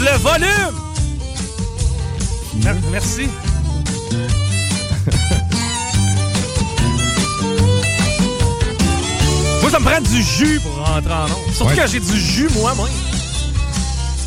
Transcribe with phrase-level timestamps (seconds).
[0.00, 0.74] Le volume!
[2.64, 3.28] Mer- Merci.
[9.60, 11.54] moi, ça me prend du jus pour rentrer en onde.
[11.54, 11.76] Surtout Ouais.
[11.76, 12.86] quand j'ai du jus moi-même.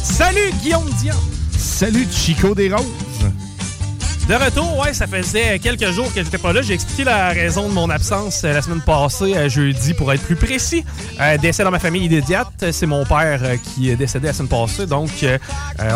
[0.03, 1.16] Salut, Guillaume Dion!
[1.57, 2.85] Salut Chico des Roses.
[4.27, 6.61] De retour, ouais, ça faisait quelques jours que j'étais pas là.
[6.61, 10.21] J'ai expliqué la raison de mon absence euh, la semaine passée, euh, jeudi, pour être
[10.23, 10.85] plus précis.
[11.19, 14.85] Euh, décès dans ma famille immédiate, c'est mon père qui est décédé la semaine passée.
[14.85, 15.09] Donc,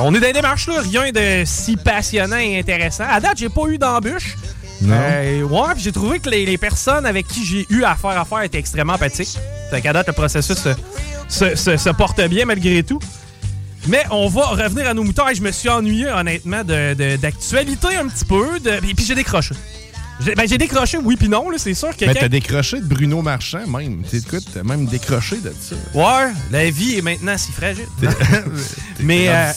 [0.02, 0.82] on est dans les démarches, là.
[0.82, 3.06] Rien de si passionnant et intéressant.
[3.10, 4.36] À date, j'ai pas eu d'embûche.
[4.82, 4.96] Non.
[4.96, 8.42] Ouais, puis j'ai trouvé que les, les personnes avec qui j'ai eu affaire à faire
[8.44, 9.38] étaient extrêmement empathiques.
[9.72, 10.70] Fait qu'à date, le processus se,
[11.30, 13.00] se- se- se porte bien malgré tout.
[13.88, 15.28] Mais on va revenir à nos moutons.
[15.28, 18.60] Hey, je me suis ennuyé, honnêtement, de- de- d'actualité un petit peu.
[18.60, 19.56] De, puis puis j'ai décroché.
[20.20, 21.46] J'ai ben, j'ai décroché, oui puis non.
[21.58, 24.02] C'est sûr que Mais t'as décroché de Bruno Marchand, même.
[24.04, 25.76] T'écoutes, t'as même décroché de ça.
[25.94, 27.86] Ouais, la vie est maintenant si fragile.
[29.00, 29.52] Mais euh,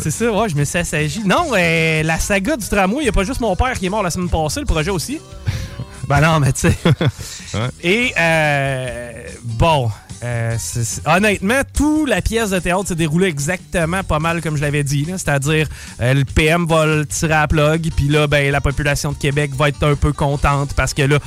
[0.00, 1.22] c'est ça, ouais, je me suis assagi.
[1.24, 3.90] Non, euh, la saga du tramway, il n'y a pas juste mon père qui est
[3.90, 5.20] mort la semaine passée, le projet aussi.
[6.08, 6.76] ben non, mais tu sais.
[7.54, 7.68] Ouais.
[7.82, 9.12] Et euh,
[9.44, 9.90] bon,
[10.22, 10.56] euh,
[11.06, 15.06] honnêtement, toute la pièce de théâtre s'est déroulée exactement pas mal comme je l'avais dit.
[15.08, 15.66] C'est-à-dire,
[16.00, 19.52] euh, le PM va le tirer à plug, puis là, ben, la population de Québec
[19.54, 21.18] va être un peu contente parce que là,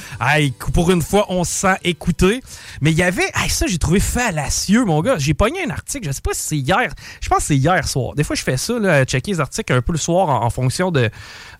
[0.73, 2.41] pour une fois, on se sent écouté.
[2.81, 5.15] Mais il y avait, hey, ça, j'ai trouvé fallacieux, mon gars.
[5.17, 7.87] J'ai pogné un article, je sais pas si c'est hier, je pense que c'est hier
[7.87, 8.13] soir.
[8.15, 10.91] Des fois, je fais ça, là, checker les articles un peu le soir en, fonction
[10.91, 11.09] de,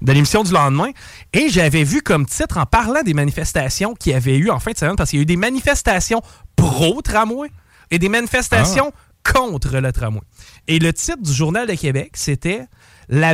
[0.01, 0.91] de l'émission du lendemain.
[1.33, 4.71] Et j'avais vu comme titre, en parlant des manifestations qu'il y avait eu en fin
[4.71, 6.21] de semaine, parce qu'il y a eu des manifestations
[6.55, 7.51] pro-tramway
[7.91, 8.91] et des manifestations
[9.23, 10.21] contre le tramway.
[10.67, 12.65] Et le titre du Journal de Québec, c'était
[13.09, 13.33] la,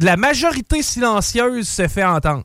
[0.00, 2.44] la majorité silencieuse se fait entendre.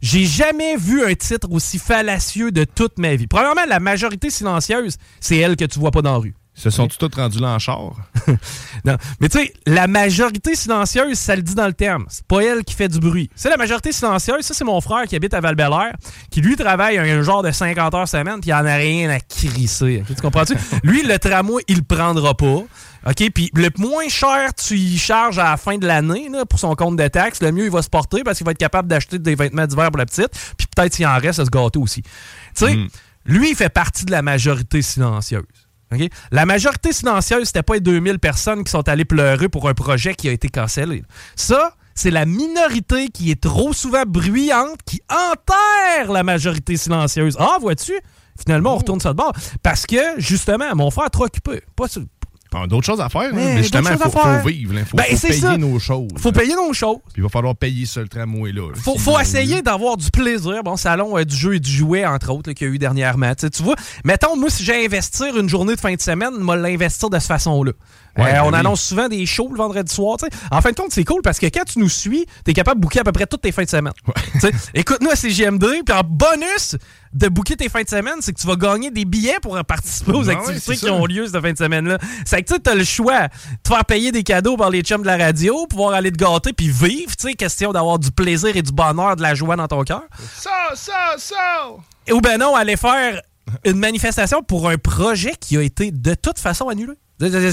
[0.00, 3.28] J'ai jamais vu un titre aussi fallacieux de toute ma vie.
[3.28, 6.34] Premièrement, la majorité silencieuse, c'est elle que tu vois pas dans la rue.
[6.54, 7.96] Se sont-ils tous rendus là en char?
[8.84, 8.96] Non.
[9.20, 12.04] Mais tu sais, la majorité silencieuse, ça le dit dans le terme.
[12.08, 13.30] C'est pas elle qui fait du bruit.
[13.36, 14.42] C'est la majorité silencieuse.
[14.44, 15.56] Ça, c'est mon frère qui habite à val
[16.30, 19.20] qui lui travaille un, genre de 50 heures semaine, puis il en a rien à
[19.20, 20.02] crisser.
[20.06, 20.54] Tu comprends-tu?
[20.82, 22.64] lui, le tramway, il le prendra pas.
[23.06, 23.30] OK?
[23.32, 26.96] Puis le moins cher tu y charges à la fin de l'année pour son compte
[26.96, 29.34] de taxes, le mieux il va se porter parce qu'il va être capable d'acheter des
[29.36, 30.30] vêtements d'hiver pour la petite.
[30.56, 32.02] Puis peut-être s'il en reste, à se gâter aussi.
[32.02, 32.10] Tu
[32.54, 32.76] sais,
[33.24, 35.44] lui, il fait partie de la majorité silencieuse.
[36.30, 40.14] La majorité silencieuse, c'était pas les 2000 personnes qui sont allées pleurer pour un projet
[40.14, 41.02] qui a été cancellé.
[41.36, 47.36] Ça, c'est la minorité qui est trop souvent bruyante qui enterre la majorité silencieuse.
[47.38, 47.94] Ah, vois-tu?
[48.38, 49.32] Finalement, on retourne ça de bord.
[49.62, 51.62] Parce que, justement, mon frère est trop occupé.
[51.76, 51.86] Pas
[52.68, 54.74] d'autres choses à faire, Mais mais justement, il faut, faut vivre.
[54.74, 55.56] Il faut, Ben, faut payer ça.
[55.56, 56.08] nos choses.
[56.18, 56.32] faut hein.
[56.32, 56.98] payer nos choses.
[57.12, 58.68] Puis il va falloir payer ce tramway-là.
[58.68, 58.74] là.
[58.76, 60.62] Faut, faut essayer d'avoir du plaisir.
[60.64, 63.34] Bon, salon euh, du jeu et du jouet, entre autres, qu'il y a eu dernièrement.
[63.34, 67.10] Tu vois, mettons, moi, si j'ai investir une journée de fin de semaine, moi, l'investir
[67.10, 67.72] de cette façon-là.
[68.16, 68.58] Ouais, Euh, ben on oui.
[68.58, 70.16] annonce souvent des shows le vendredi soir.
[70.50, 72.80] En fin de compte, c'est cool parce que quand tu nous suis, tu es capable
[72.80, 73.92] de booker à peu près toutes tes fins de semaine.
[74.34, 76.76] Tu sais, Écoute-nous à CGMD, puis en bonus
[77.14, 80.12] de booker tes fins de semaine, c'est que tu vas gagner des billets pour participer
[80.12, 81.98] aux ouais, activités qui ont lieu cette fin de semaine-là.
[82.26, 85.06] C'est que tu as le choix de faire payer des cadeaux par les chums de
[85.06, 88.62] la radio, pouvoir aller te gâter puis vivre, tu sais, question d'avoir du plaisir et
[88.62, 90.02] du bonheur, de la joie dans ton cœur.
[90.36, 91.70] Ça, ça, ça!
[92.12, 93.20] Ou ben non, aller faire
[93.64, 96.92] une manifestation pour un projet qui a été de toute façon annulé.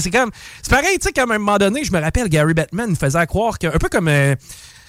[0.00, 0.30] C'est comme.
[0.62, 3.26] C'est pareil, tu sais, comme à un moment donné, je me rappelle, Gary Bettman faisait
[3.26, 3.66] croire que.
[3.66, 4.08] Un peu comme.
[4.08, 4.34] euh,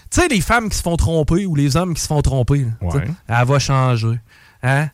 [0.10, 2.66] tu sais, les femmes qui se font tromper ou les hommes qui se font tromper.
[2.82, 3.06] là, Ouais.
[3.28, 4.20] Elle va changer.
[4.64, 4.90] Hein?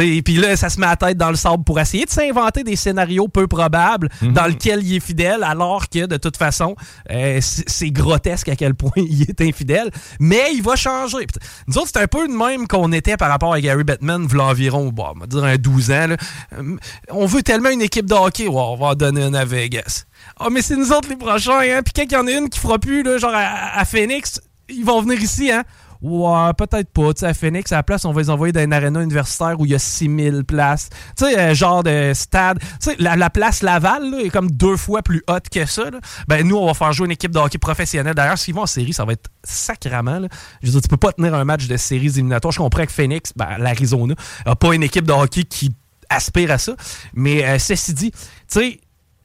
[0.00, 2.64] Et puis là, ça se met la tête dans le sable pour essayer de s'inventer
[2.64, 6.76] des scénarios peu probables dans lesquels il est fidèle, alors que de toute façon,
[7.10, 9.90] euh, c'est grotesque à quel point il est infidèle.
[10.20, 11.26] Mais il va changer.
[11.66, 14.88] Nous autres, c'est un peu le même qu'on était par rapport à Gary Bettman, environ,
[14.90, 16.06] bon, on va dire un 12 ans.
[16.08, 16.16] là.
[16.58, 16.76] Euh,
[17.10, 20.04] On veut tellement une équipe de hockey, ouais, on va en donner une à Vegas.
[20.38, 21.80] Ah, mais c'est nous autres les prochains, hein.
[21.84, 24.40] Puis quand il y en a une qui fera plus, là, genre à, à Phoenix,
[24.68, 25.64] ils vont venir ici, hein.
[26.02, 27.14] Ouais, peut-être pas.
[27.14, 29.54] Tu sais, à Phoenix, à la place, on va les envoyer dans une aréna universitaire
[29.60, 30.88] où il y a 6000 places.
[31.16, 32.58] Tu sais, euh, genre de stade.
[32.58, 35.90] Tu sais, la, la place Laval là, est comme deux fois plus haute que ça.
[35.90, 36.00] là.
[36.26, 38.14] Ben, nous, on va faire jouer une équipe de hockey professionnelle.
[38.14, 40.18] D'ailleurs, s'ils vont en série, ça va être sacrament.
[40.18, 40.28] Là.
[40.62, 42.52] Je veux dire, tu peux pas tenir un match de séries éliminatoires.
[42.52, 44.14] Je comprends que Phoenix, ben, l'Arizona,
[44.44, 45.72] a pas une équipe de hockey qui
[46.08, 46.74] aspire à ça.
[47.14, 48.80] Mais euh, ceci dit, tu sais,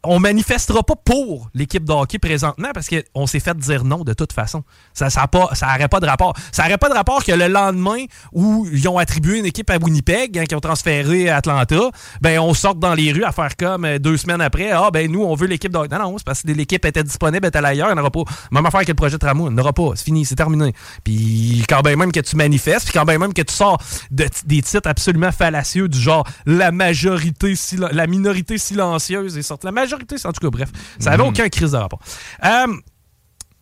[0.08, 4.14] on manifestera pas pour l'équipe de hockey présentement parce qu'on s'est fait dire non de
[4.14, 4.64] toute façon.
[4.94, 6.34] Ça ça pas, ça pas de rapport.
[6.52, 9.78] Ça aurait pas de rapport que le lendemain où ils ont attribué une équipe à
[9.78, 11.90] Winnipeg, hein, qui ont transféré à Atlanta,
[12.22, 15.12] ben on sorte dans les rues à faire comme euh, deux semaines après, ah ben
[15.12, 15.96] nous on veut l'équipe de hockey.
[15.96, 18.24] Non, non, c'est parce que l'équipe était disponible, était ailleurs, il n'y en aura pas.
[18.52, 19.92] Même affaire que le projet de Tramou, il n'y en aura pas.
[19.96, 20.74] C'est fini, c'est terminé.
[21.04, 23.82] Puis quand bien même que tu manifestes, puis quand bien même que tu sors
[24.12, 27.54] de, des titres absolument fallacieux du genre la majorité,
[27.92, 29.66] la minorité silencieuse est sortie.
[29.66, 32.00] La majorité, en tout cas, bref, ça n'avait aucun crise de rapport.
[32.44, 32.68] Euh,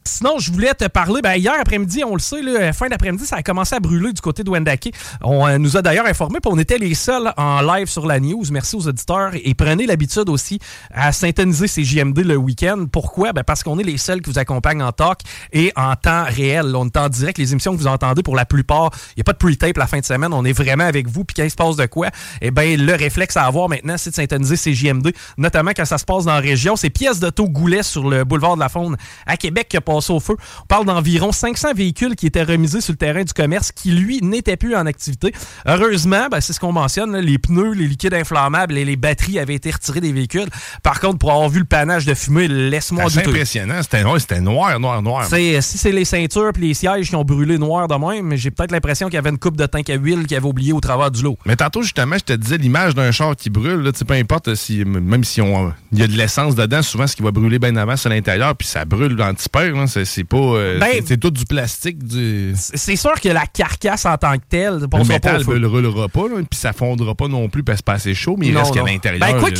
[0.07, 1.19] Sinon, je voulais te parler.
[1.23, 4.21] Ben, hier après-midi, on le sait, là, fin d'après-midi, ça a commencé à brûler du
[4.21, 4.93] côté de Wendake.
[5.23, 8.43] On euh, nous a d'ailleurs informé, on était les seuls en live sur la news.
[8.51, 9.31] Merci aux auditeurs.
[9.33, 10.59] Et prenez l'habitude aussi
[10.93, 12.85] à syntoniser ces JMD le week-end.
[12.91, 13.33] Pourquoi?
[13.33, 15.21] Ben, parce qu'on est les seuls qui vous accompagnent en talk
[15.51, 16.75] et en temps réel.
[16.75, 17.39] On est en direct.
[17.39, 19.87] Les émissions que vous entendez, pour la plupart, il n'y a pas de pre-tape la
[19.87, 20.33] fin de semaine.
[20.33, 21.25] On est vraiment avec vous.
[21.25, 22.09] Puis quand il se passe de quoi,
[22.41, 25.97] eh ben, le réflexe à avoir maintenant, c'est de syntoniser ces JMD, notamment quand ça
[25.97, 26.75] se passe dans la région.
[26.75, 30.13] C'est pièces d'auto Goulet sur le boulevard de la Faune à Québec qui a passé
[30.13, 30.35] au feu.
[30.63, 34.19] On parle d'environ 500 véhicules qui étaient remisés sur le terrain du commerce qui, lui,
[34.21, 35.33] n'étaient plus en activité.
[35.65, 39.39] Heureusement, ben, c'est ce qu'on mentionne, là, les pneus, les liquides inflammables et les batteries
[39.39, 40.47] avaient été retirés des véhicules.
[40.83, 43.29] Par contre, pour avoir vu le panache de fumée, laisse-moi C'est douter.
[43.31, 43.81] impressionnant.
[43.81, 45.25] C'était noir, c'était noir, noir, noir.
[45.25, 48.51] C'est- si c'est les ceintures et les sièges qui ont brûlé noir de même, j'ai
[48.51, 50.79] peut-être l'impression qu'il y avait une coupe de tank à huile qui avait oublié au
[50.79, 51.37] travers du lot.
[51.45, 53.81] Mais tantôt, justement, je te disais l'image d'un char qui brûle.
[53.81, 57.23] Là, peu importe si, même si il y a de l'essence dedans, souvent ce qui
[57.23, 59.75] va brûler bien avant, c'est à l'intérieur, puis ça brûle l'antipère.
[59.87, 60.05] Là.
[60.05, 60.37] C'est pas.
[60.37, 62.53] euh, Ben, c'est- tout du plastique, du.
[62.55, 66.59] C'est sûr que la carcasse en tant que telle, Le métal ne roulera pas, puis
[66.59, 68.73] ça fondra pas non plus parce que c'est pas assez chaud, mais il Non, reste
[68.73, 69.19] qu'à l'intérieur.
[69.33, 69.57] Ben, quoi que,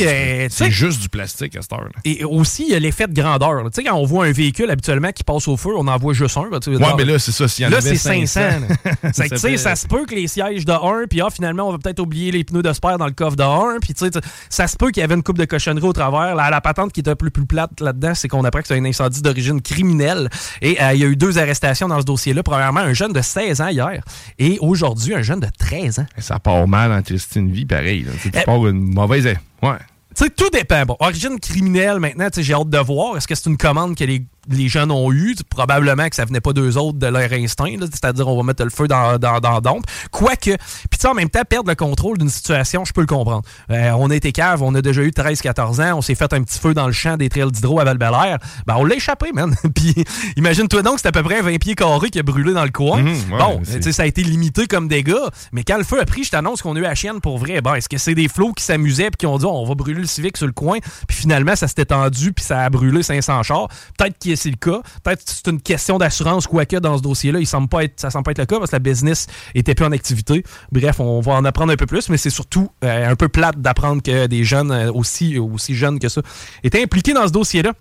[0.50, 1.84] c'est- juste du plastique à cette heure.
[1.84, 1.90] là.
[2.06, 3.64] Et aussi, il y a l'effet de grandeur.
[3.66, 6.14] Tu sais, quand on voit un véhicule habituellement qui passe au feu, on en voit
[6.14, 6.42] juste un.
[6.42, 7.48] Ouais, mais là, c'est ça.
[7.48, 8.40] S'il y en Là, c'est 500.
[8.42, 8.92] là.
[9.14, 11.28] C'est que, tu sais, fait- ça se peut que les sièges de 1, puis ah,
[11.32, 13.94] finalement, on va peut-être oublier les pneus de spare dans le coffre de 1, puis
[13.94, 14.20] tu sais, tu-
[14.50, 16.36] ça se peut qu'il y avait une coupe de cochonnerie au travers.
[16.36, 18.78] La, la patente qui est un peu plus plate là-dedans, c'est qu'on apprend que c'est
[18.78, 20.15] un incendie d'origine criminelle.
[20.62, 22.44] Et euh, il y a eu deux arrestations dans ce dossier-là.
[22.44, 24.02] Premièrement, un jeune de 16 ans hier,
[24.40, 26.06] et aujourd'hui, un jeune de 13 ans.
[26.18, 28.04] Ça part mal en Christine Vie, pareil.
[28.04, 28.12] là.
[28.22, 29.26] Tu Eh- pars une mauvaise.
[29.26, 29.78] Ouais.
[30.18, 30.86] Tu sais, tout dépend.
[30.86, 33.18] Bon, origine criminelle, maintenant, j'ai hâte de voir.
[33.18, 35.36] Est-ce que c'est une commande que les, les jeunes ont eue?
[35.50, 37.76] Probablement que ça venait pas d'eux autres, de leur instinct.
[37.82, 39.86] C'est-à-dire, on va mettre le feu dans, dans, dans la dompe.
[40.12, 40.58] Quoique, puis
[40.92, 43.42] tu sais, en même temps, perdre le contrôle d'une situation, je peux le comprendre.
[43.72, 46.42] Euh, on a été cave, on a déjà eu 13-14 ans, on s'est fait un
[46.44, 48.38] petit feu dans le champ des trails d'hydro à val Ben,
[48.76, 49.56] on l'a échappé, man.
[49.76, 49.94] puis,
[50.38, 53.02] imagine-toi donc, c'est à peu près 20 pieds carrés qui a brûlé dans le coin.
[53.02, 55.14] Mhm, ouais, bon, c'est- tu sais, ça a été limité comme dégâts,
[55.52, 57.62] mais quand le feu a pris, je t'annonce qu'on a eu à chienne pour vrai.
[57.62, 60.02] Ben, est-ce que c'est des flots qui s'amusaient puis qui ont dit on va brûler
[60.02, 63.44] le civique sur le coin, puis finalement ça s'est étendu puis ça a brûlé 500
[63.44, 63.68] chars.
[63.98, 64.82] Peut-être c'est le cas.
[65.04, 68.10] Peut-être que c'est une question d'assurance quoique dans ce dossier-là, il semble pas être, ça
[68.10, 70.44] semble pas être le cas parce que la business était plus en activité.
[70.72, 73.60] Bref, on va en apprendre un peu plus, mais c'est surtout euh, un peu plate
[73.62, 76.22] d'apprendre que des jeunes euh, aussi aussi jeunes que ça
[76.64, 77.74] étaient impliqués dans ce dossier-là.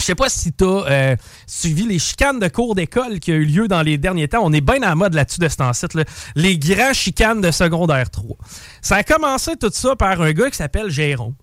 [0.00, 1.16] Je sais pas si tu as
[1.46, 4.40] suivi les chicanes de cours d'école qui ont eu lieu dans les derniers temps.
[4.44, 5.86] On est bien à la mode là-dessus de ce temps-ci.
[5.94, 6.04] là.
[6.36, 8.36] Les grands chicanes de secondaire 3.
[8.80, 11.34] Ça a commencé tout ça par un gars qui s'appelle Jérôme.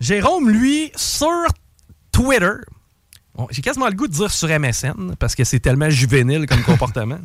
[0.00, 1.28] Jérôme, lui, sur
[2.12, 2.54] Twitter,
[3.50, 7.18] j'ai quasiment le goût de dire sur MSN, parce que c'est tellement juvénile comme comportement.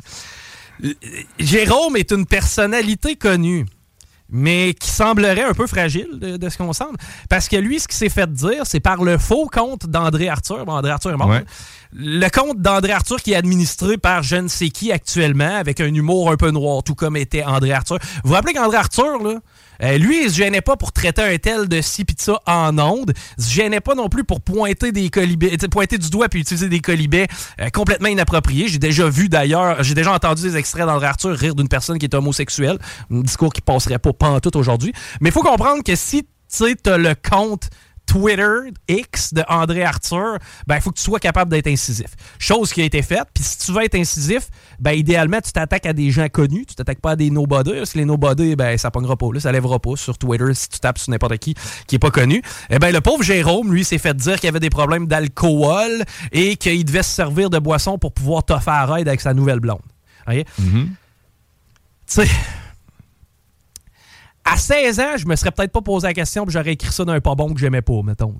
[1.38, 3.66] Jérôme est une personnalité connue
[4.30, 6.98] mais qui semblerait un peu fragile de, de ce qu'on semble.
[7.28, 10.64] Parce que lui, ce qui s'est fait dire, c'est par le faux compte d'André Arthur.
[10.66, 11.28] Bon, André Arthur est mort.
[11.28, 11.44] Ouais.
[11.92, 15.92] Le compte d'André Arthur qui est administré par je ne sais qui actuellement, avec un
[15.92, 17.98] humour un peu noir, tout comme était André Arthur.
[18.22, 19.40] Vous vous rappelez qu'André Arthur, là,
[19.82, 22.16] euh, lui, il se gênait pas pour traiter un tel de ci pis
[22.46, 23.12] en ondes.
[23.38, 26.68] Il se gênait pas non plus pour pointer des colibets, pointer du doigt puis utiliser
[26.68, 27.28] des colibets
[27.60, 28.68] euh, complètement inappropriés.
[28.68, 32.06] J'ai déjà vu d'ailleurs, j'ai déjà entendu des extraits d'André Arthur rire d'une personne qui
[32.06, 32.78] est homosexuelle.
[33.10, 34.92] Un discours qui passerait pas pantoute aujourd'hui.
[35.20, 37.70] Mais il faut comprendre que si tu as le compte
[38.08, 42.08] Twitter X de André Arthur, ben il faut que tu sois capable d'être incisif.
[42.38, 43.26] Chose qui a été faite.
[43.34, 44.48] Puis si tu veux être incisif,
[44.80, 47.72] ben idéalement tu t'attaques à des gens connus, tu t'attaques pas à des nobody.
[47.72, 50.70] Parce que les nobody, ben ça pognera pas, là, ça lèvera pas sur Twitter si
[50.70, 51.54] tu tapes sur n'importe qui
[51.86, 52.42] qui est pas connu.
[52.70, 56.56] Eh ben le pauvre Jérôme, lui, s'est fait dire qu'il avait des problèmes d'alcool et
[56.56, 59.82] qu'il devait se servir de boisson pour pouvoir toffer à raid avec sa nouvelle blonde.
[60.26, 60.46] Voyez?
[60.60, 60.86] Mm-hmm.
[62.06, 62.28] Tu sais
[64.50, 67.04] à 16 ans, je me serais peut-être pas posé la question, puis j'aurais écrit ça
[67.04, 68.34] d'un pas bon que j'aimais pas, mettons.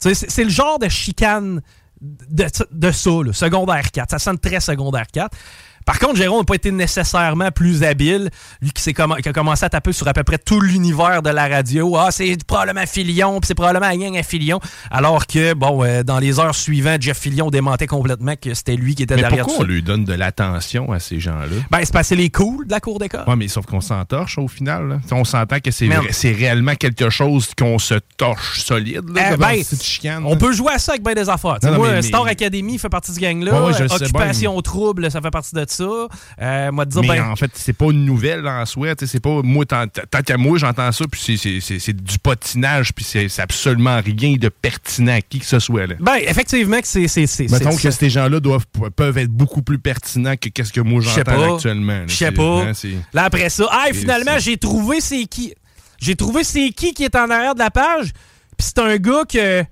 [0.00, 1.62] C'est le genre de chicane
[2.00, 4.10] de, de ça, secondaire 4.
[4.10, 5.36] Ça sonne très secondaire 4.
[5.84, 8.30] Par contre, Jérôme n'a pas été nécessairement plus habile,
[8.62, 11.48] lui qui, qui, a commencé à taper sur à peu près tout l'univers de la
[11.48, 11.96] radio.
[11.96, 14.60] Ah, c'est probablement Filion, puis c'est probablement Yang à Filion.
[14.90, 18.94] Alors que, bon, euh, dans les heures suivantes, Jeff Filion démentait complètement que c'était lui
[18.94, 21.56] qui était mais derrière pourquoi on lui donne de l'attention à ces gens-là?
[21.70, 23.24] Ben, c'est passé les cools de la cour d'école.
[23.26, 24.88] Oui, mais sauf qu'on s'entorche au final.
[24.88, 24.98] Là.
[25.10, 29.08] On s'entend que c'est réellement quelque chose qu'on se torche solide.
[29.14, 31.58] Là, eh ben, chicane, on peut jouer à ça avec bien des affaires.
[31.62, 33.64] Non, moi, Star Academy fait partie de ce gang-là.
[33.64, 35.73] Ouais, Occupation trouble, ça fait partie de ça.
[35.80, 38.88] Euh, moi, dire, mais ben, en fait, c'est pas une nouvelle en soi.
[38.98, 39.86] C'est pas moi, tant,
[40.24, 45.20] qu'à moi, j'entends ça, puis c'est du patinage, puis c'est absolument rien de pertinent à
[45.20, 45.86] qui que ce soit.
[45.86, 45.94] Là.
[46.00, 47.50] Ben, effectivement, que c'est.
[47.50, 48.66] Mettons que ces gens-là doivent
[48.96, 52.02] peuvent être beaucoup plus pertinents que qu'est-ce que moi j'entends actuellement.
[52.06, 52.64] Je sais pas.
[53.12, 55.54] Là, après ça, ah, finalement, j'ai trouvé c'est qui.
[55.98, 58.12] J'ai trouvé c'est qui qui est en arrière de la page,
[58.56, 59.64] puis c'est un gars que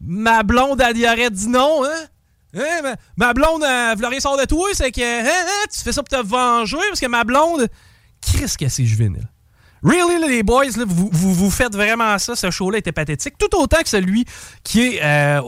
[0.00, 2.06] ma blonde, elle y aurait dit non, hein?
[2.56, 5.92] Hein, ma, blonde, elle voulait rien sort de toi, c'est que hein, hein, tu fais
[5.92, 7.68] ça pour te venger parce que ma blonde,
[8.20, 9.28] qu'est-ce que c'est juvénile?
[9.84, 12.34] Really, les boys, vous, vous, faites vraiment ça.
[12.34, 13.34] Ce show-là était pathétique.
[13.36, 14.24] Tout autant que celui
[14.62, 15.42] qui est euh,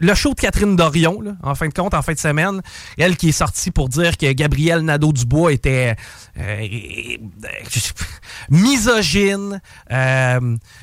[0.00, 2.62] le show de Catherine Dorion, en fin de compte, en fin de semaine.
[2.96, 5.94] Elle qui est sortie pour dire que Gabriel Nadeau-Dubois était
[6.38, 6.66] euh,
[8.48, 9.60] misogyne.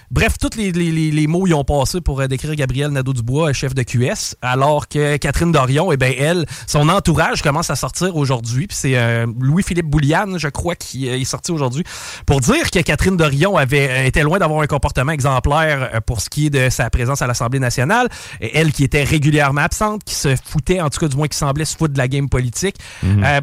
[0.05, 3.83] Euh, bref, tous les, les, mots y ont passé pour décrire Gabriel Nadeau-Dubois, chef de
[3.83, 8.67] QS, alors que Catherine Dorion, eh ben elle, son entourage commence à sortir aujourd'hui.
[8.67, 11.83] Puis c'est Louis-Philippe Bouliane, je crois, qui est sorti aujourd'hui
[12.25, 16.21] pour dire que Catherine Dorion avait euh, été loin d'avoir un comportement exemplaire euh, pour
[16.21, 18.07] ce qui est de sa présence à l'Assemblée nationale,
[18.41, 21.37] et elle qui était régulièrement absente, qui se foutait, en tout cas du moins qui
[21.37, 22.77] semblait se foutre de la game politique.
[23.03, 23.23] Mhm.
[23.23, 23.41] Euh,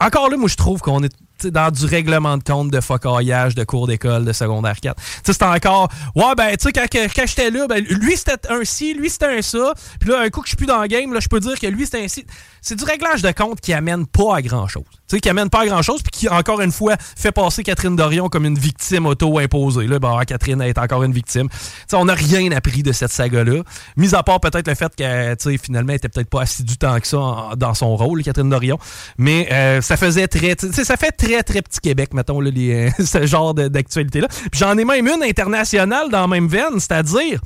[0.00, 1.12] encore là, moi je trouve qu'on est
[1.46, 5.00] dans du règlement de compte de focaillage de cours d'école de secondaire 4.
[5.24, 8.94] C'est encore, ouais, ben, tu sais, quand, quand j'étais là, ben, lui c'était un ci,
[8.94, 9.72] lui c'était un ça.
[10.00, 11.58] Puis là, un coup que je suis plus dans le game, là, je peux dire
[11.58, 12.26] que lui c'était un ci.
[12.60, 15.48] C'est du réglage de compte qui amène pas à grand chose tu sais, qui amène
[15.48, 19.06] pas à grand-chose, puis qui, encore une fois, fait passer Catherine Dorion comme une victime
[19.06, 19.86] auto-imposée.
[19.86, 21.48] Là, bon, Catherine est encore une victime.
[21.88, 23.62] sais, on n'a rien appris de cette saga-là,
[23.96, 27.06] mis à part peut-être le fait qu'elle, finalement, elle était peut-être pas assidue tant que
[27.06, 28.78] ça dans son rôle, Catherine Dorion.
[29.16, 30.56] Mais euh, ça faisait très...
[30.58, 34.28] ça fait très, très petit Québec, mettons, là, les, ce genre d'actualité-là.
[34.28, 37.40] Puis j'en ai même une internationale dans la même veine, c'est-à-dire...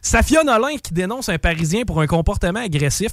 [0.00, 3.12] Safia Nolin qui dénonce un Parisien pour un comportement agressif.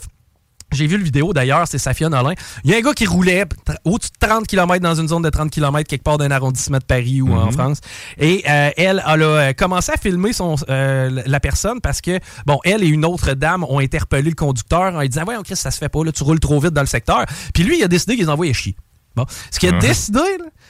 [0.71, 2.33] J'ai vu le vidéo d'ailleurs, c'est Safia Nolin.
[2.63, 3.45] Il y a un gars qui roulait
[3.85, 6.83] au-dessus de 30 km dans une zone de 30 km quelque part d'un arrondissement de
[6.83, 7.51] Paris ou en mhm.
[7.51, 7.79] France.
[8.17, 12.59] Et euh, elle, a euh, commencé à filmer son, euh, la personne parce que, bon,
[12.63, 15.71] elle et une autre dame ont interpellé le conducteur en lui disant Ouais, Chris, ça
[15.71, 17.25] se fait pas, là, tu roules trop vite dans le secteur.
[17.53, 18.75] Puis lui, il a décidé qu'il les envoyait chier.
[19.15, 19.25] Bon.
[19.51, 20.19] Ce qu'il a décidé,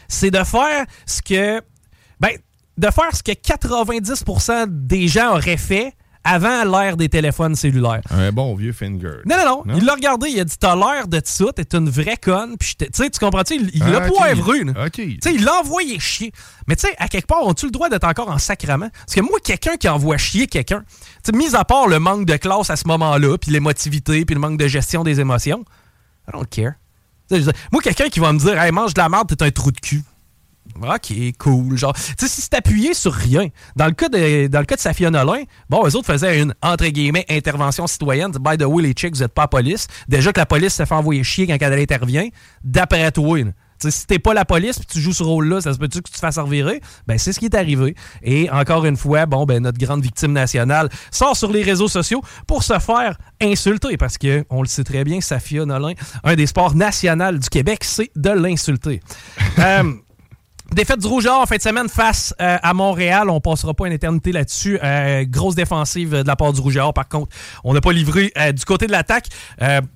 [0.07, 1.61] c'est de faire ce que.
[2.19, 2.31] Ben,
[2.77, 5.93] de faire ce que 90% des gens auraient fait
[6.25, 8.01] avant l'ère des téléphones cellulaires.
[8.09, 9.19] Un bon vieux finger.
[9.25, 9.75] Non, non, non.
[9.77, 12.57] Il l'a regardé, il a dit T'as l'air de ça, t'es une vraie conne.
[12.57, 13.55] Puis, tu sais, tu comprends-tu?
[13.73, 14.61] Il, l'a ah, poivré.
[14.91, 16.31] Tu sais, il l'a envoyé chier.
[16.67, 19.21] Mais, tu sais, à quelque part, as-tu le droit d'être encore en sacrament Parce que
[19.21, 20.83] moi, quelqu'un qui envoie chier quelqu'un,
[21.23, 24.33] tu sais, mis à part le manque de classe à ce moment-là, puis l'émotivité, puis
[24.33, 25.63] le manque de gestion des émotions,
[26.27, 26.73] I don't care.
[27.71, 30.03] Moi, quelqu'un qui va me dire mange de la merde, t'es un trou de cul.
[30.81, 31.77] OK, cool.
[31.77, 33.47] Genre, tu sais, si c'est appuyé sur rien.
[33.75, 36.53] Dans le cas de, dans le cas de Safia Nolin, bon, eux autres faisaient une,
[36.61, 38.31] entre guillemets, intervention citoyenne.
[38.31, 39.87] By the way, les chicks, vous n'êtes pas police.
[40.07, 42.27] Déjà que la police se fait envoyer chier quand elle intervient.
[42.63, 43.39] D'après toi,
[43.79, 46.09] sais, si t'es pas la police puis tu joues ce rôle-là, ça se peut-tu que
[46.09, 46.81] tu te fasses revirer?
[47.07, 47.95] Ben, c'est ce qui est arrivé.
[48.23, 52.21] Et encore une fois, bon, ben, notre grande victime nationale sort sur les réseaux sociaux
[52.47, 56.47] pour se faire insulter parce que, on le sait très bien, Safia Nolin, un des
[56.47, 58.99] sports nationaux du Québec, c'est de l'insulter.
[59.59, 59.83] euh,
[60.73, 63.29] Défaite du Rouge en fin de semaine face euh, à Montréal.
[63.29, 64.79] On passera pas une éternité là-dessus.
[64.83, 68.51] Euh, grosse défensive de la part du Rouge Par contre, on n'a pas livré euh,
[68.51, 69.27] du côté de l'attaque.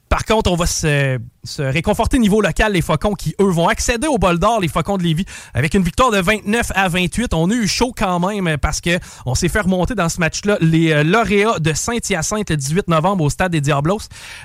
[0.10, 4.08] Par contre, on va se se réconforter niveau local, les Faucons qui, eux, vont accéder
[4.08, 7.34] au bol d'or, les Faucons de Lévis, avec une victoire de 29 à 28.
[7.34, 10.58] On a eu chaud quand même parce que on s'est fait remonter dans ce match-là
[10.62, 14.00] les euh, lauréats de Saint-Hyacinthe le 18 novembre au stade des Diablos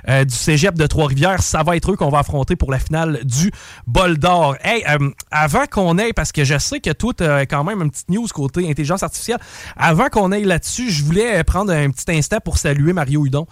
[0.09, 1.43] euh, du cégep de Trois-Rivières.
[1.43, 3.51] Ça va être eux qu'on va affronter pour la finale du
[3.87, 4.57] bol d'or.
[4.63, 7.91] Hey, euh, avant qu'on aille, parce que je sais que tout a quand même une
[7.91, 9.39] petite news côté intelligence artificielle,
[9.77, 13.47] avant qu'on aille là-dessus, je voulais prendre un petit instant pour saluer Mario Hudon.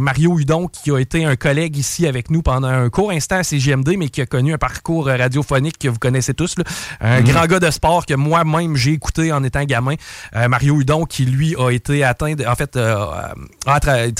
[0.00, 3.44] Mario Hudon qui a été un collègue ici avec nous pendant un court instant à
[3.44, 6.56] CGMD, mais qui a connu un parcours euh, radiophonique que vous connaissez tous.
[7.00, 7.28] Un mhm.
[7.28, 9.94] grand gars de sport que moi-même j'ai écouté en étant gamin.
[10.34, 13.06] Euh, Mario Hudon, qui lui a été atteint, en fait, euh,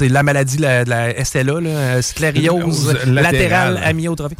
[0.01, 4.39] la maladie de la, SLA, là, sclériose latérale amyotrophique.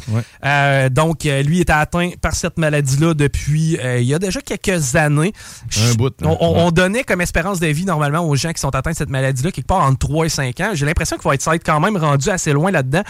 [0.91, 5.33] donc, lui était atteint par cette maladie-là depuis il y a déjà quelques années.
[5.77, 8.91] Un bout, on, on, donnait comme espérance de vie normalement aux gens qui sont atteints
[8.91, 10.71] de cette maladie-là quelque part entre 3 et 5 ans.
[10.73, 13.03] J'ai l'impression qu'il va être quand même rendu assez loin là-dedans.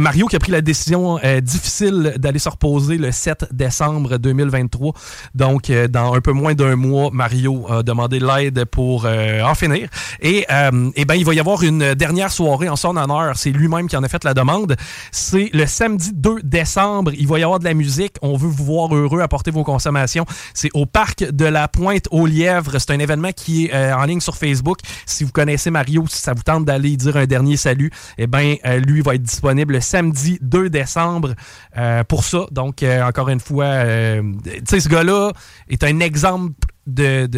[0.00, 4.92] Mario qui a pris la décision euh, difficile d'aller se reposer le 7 décembre 2023.
[5.34, 9.54] Donc, euh, dans un peu moins d'un mois, Mario a demandé l'aide pour euh, en
[9.54, 9.88] finir.
[10.20, 13.36] Et, eh ben, il va y avoir une dernière soirée en son honneur.
[13.36, 14.76] C'est lui-même qui en a fait la demande.
[15.12, 17.12] C'est le samedi 2 décembre.
[17.16, 18.16] Il va y avoir de la musique.
[18.22, 20.26] On veut vous voir heureux, apporter vos consommations.
[20.54, 22.78] C'est au parc de la Pointe aux Lièvres.
[22.78, 24.78] C'est un événement qui est en ligne sur Facebook.
[25.06, 28.56] Si vous connaissez Mario, si ça vous tente d'aller dire un dernier salut, eh ben,
[28.86, 31.34] lui va être disponible le samedi 2 décembre
[31.76, 32.46] euh, pour ça.
[32.50, 35.32] Donc, euh, encore une fois, euh, tu sais, ce gars-là
[35.68, 36.52] est un exemple
[36.86, 37.28] de,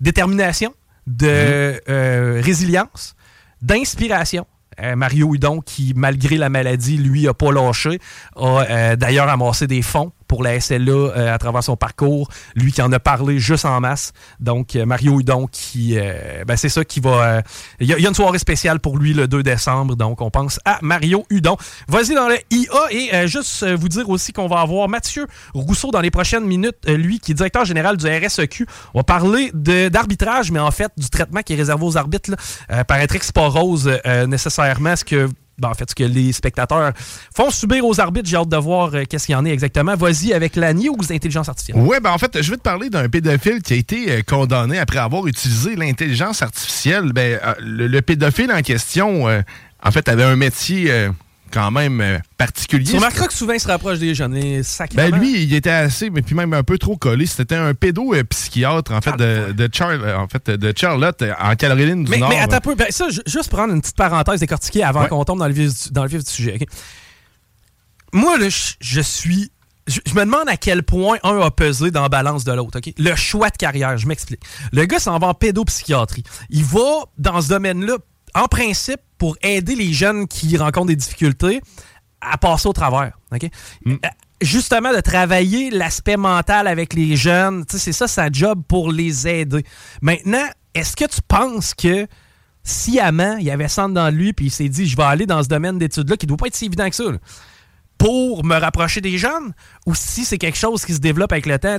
[0.00, 0.74] détermination,
[1.06, 2.40] de mhm.
[2.40, 3.14] résilience,
[3.62, 4.46] d'inspiration.
[4.96, 7.98] Mario Hudon, qui, malgré la maladie, lui, a pas lâché,
[8.36, 12.28] a d'ailleurs amassé des fonds pour la SLA euh, à travers son parcours.
[12.54, 14.12] Lui qui en a parlé juste en masse.
[14.38, 17.42] Donc, euh, Mario Hudon, qui, euh, ben, c'est ça qui va.
[17.80, 19.96] Il y, a une soirée spéciale pour lui le 2 décembre.
[19.96, 21.56] Donc, on pense à Mario Hudon.
[21.88, 26.00] Vas-y dans le IA et juste vous dire aussi qu'on va avoir Mathieu Rousseau dans
[26.00, 26.76] les prochaines minutes.
[26.86, 28.66] lui qui est directeur général du RSEQ.
[28.94, 32.30] On va parler d'arbitrage, mais en fait, du traitement qui est réservé aux arbitres.
[32.68, 32.84] Là.
[32.84, 33.90] paraîtrait que c'est pas rose
[34.28, 34.94] nécessairement.
[34.94, 35.28] ce que
[35.60, 36.92] ben, en fait, ce que les spectateurs
[37.34, 38.28] font subir aux arbitres.
[38.28, 39.94] J'ai hâte de voir euh, qu'est-ce qu'il y en est exactement.
[39.94, 41.82] Vas-y avec la ou d'intelligence artificielle.
[41.84, 44.78] Oui, ben en fait, je vais te parler d'un pédophile qui a été euh, condamné
[44.78, 47.12] après avoir utilisé l'intelligence artificielle.
[47.12, 50.90] Ben, euh, le, pédophile en question, en fait, avait un métier
[51.50, 52.84] quand même euh, particulier.
[52.84, 54.62] Tu remarqueras que souvent il se rapproche des jeunes, les
[54.94, 57.26] Ben lui, il était assez, mais puis même un peu trop collé.
[57.26, 62.04] C'était un pédo-psychiatre, en fait, de, de, euh, en fait, de Charlotte, euh, en Caroline
[62.04, 62.28] du mais, Nord.
[62.28, 65.38] Mais attends un peu, ben, ça, juste prendre une petite parenthèse décortiquée avant qu'on tombe
[65.38, 66.58] dans le vif du, dans le vif du sujet.
[68.12, 68.48] Moi, là,
[68.80, 69.50] je suis
[69.90, 72.80] je, me demande à quel point un a pesé dans la balance de l'autre.
[72.98, 74.40] Le choix de carrière, je m'explique.
[74.72, 76.22] Le gars s'en va en pédopsychiatrie.
[76.50, 77.96] Il va dans ce domaine-là
[78.34, 81.60] en principe, pour aider les jeunes qui rencontrent des difficultés
[82.20, 83.18] à passer au travers.
[83.84, 83.92] Mm.
[83.92, 83.96] Euh,
[84.40, 89.64] justement, de travailler l'aspect mental avec les jeunes, c'est ça sa job pour les aider.
[90.02, 92.06] Maintenant, est-ce que tu penses que
[92.62, 95.42] sciemment, il y avait ça dans lui, puis il s'est dit, je vais aller dans
[95.42, 97.04] ce domaine d'études-là, qui ne doit pas être si évident que ça
[98.00, 99.52] pour me rapprocher des jeunes
[99.84, 101.76] ou si c'est quelque chose qui se développe avec le temps.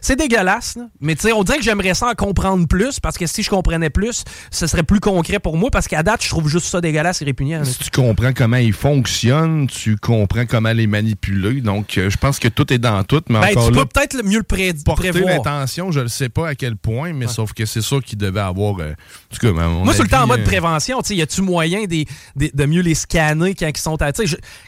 [0.00, 3.50] C'est dégueulasse, mais on dirait que j'aimerais ça en comprendre plus parce que si je
[3.50, 6.80] comprenais plus, ce serait plus concret pour moi parce qu'à date, je trouve juste ça
[6.80, 7.66] dégueulasse et répugnant.
[7.66, 11.60] Si tu comprends comment ils fonctionnent, tu comprends comment les manipuler.
[11.60, 13.22] Donc, euh, je pense que tout est dans tout.
[13.28, 16.48] Mais ben, encore tu peux peut-être mieux le pré porter l'intention, je ne sais pas
[16.48, 18.78] à quel point, mais sauf que c'est sûr qu'il devait avoir.
[18.80, 21.84] Euh, en tout cas, moi, sur le temps en mode euh, prévention, y a-tu moyen
[21.84, 24.12] de mieux les scanner quand ils sont à.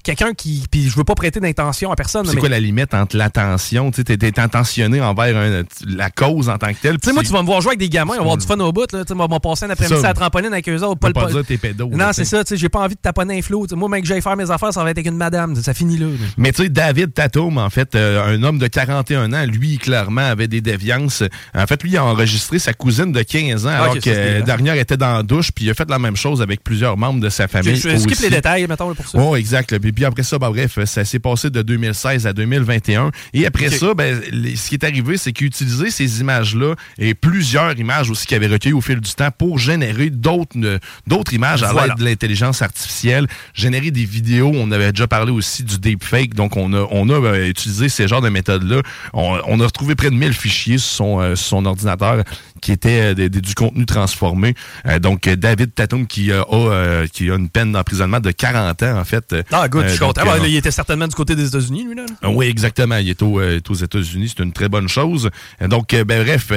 [0.03, 2.27] Quelqu'un qui puis je veux pas prêter d'intention à personne.
[2.27, 3.93] C'est quoi la limite entre l'attention?
[3.93, 6.99] Tu es, intentionné envers la cause en tant que telle.
[6.99, 8.45] Tu sais, moi, tu vas me voir jouer avec des gamins, on va avoir du
[8.45, 8.89] fun au bout.
[8.89, 10.99] Tu vas passer un après-midi à la trampoline avec eux autres.
[10.99, 11.89] Pas, pas dire t'es pédo.
[11.93, 12.43] Non, c'est ça.
[12.51, 13.69] J'ai pas envie de taponner un flot.
[13.77, 15.55] moi, mec, j'aille faire mes affaires, ça va être avec une madame.
[15.55, 16.07] Ça finit là.
[16.37, 20.23] Mais tu sais, David Tatum, en fait, euh, un homme de 41 ans, lui, clairement,
[20.23, 21.23] avait des déviances.
[21.55, 24.43] En fait, lui, il a enregistré sa cousine de 15 ans ah, alors que la
[24.43, 27.21] dernière était dans la douche, puis il a fait la même chose avec plusieurs membres
[27.21, 27.77] de sa famille.
[27.77, 29.19] Je, skip les détails, mettons, pour ça.
[29.21, 29.79] Oh, exact.
[29.79, 33.11] Puis, après ça, bah, bref, ça s'est passé de 2016 à 2021.
[33.33, 37.79] Et après ça, ben, ce qui est arrivé, c'est qu'il utilisait ces images-là et plusieurs
[37.79, 40.57] images aussi qu'il avait recueillies au fil du temps pour générer d'autres
[41.07, 44.53] d'autres images à l'aide de l'intelligence artificielle, générer des vidéos.
[44.55, 46.35] On avait déjà parlé aussi du deepfake.
[46.35, 48.83] Donc, on a, on a euh, utilisé ces genres de méthodes-là.
[49.13, 52.25] On, a retrouvé près de 1000 fichiers sur son, euh, sur son ordinateur
[52.65, 54.55] qui était du contenu transformé.
[55.01, 56.45] donc, David Tatum qui a,
[57.13, 59.37] qui a une peine d'emprisonnement de 40 ans, en fait.
[59.53, 60.23] Ah, good, je suis content.
[60.45, 62.05] il était certainement du côté des États-Unis, lui, là.
[62.31, 62.97] oui, exactement.
[62.97, 64.33] Il est, au, aux États-Unis.
[64.37, 65.31] C'est une très bonne chose.
[65.61, 66.51] Donc, ben, bref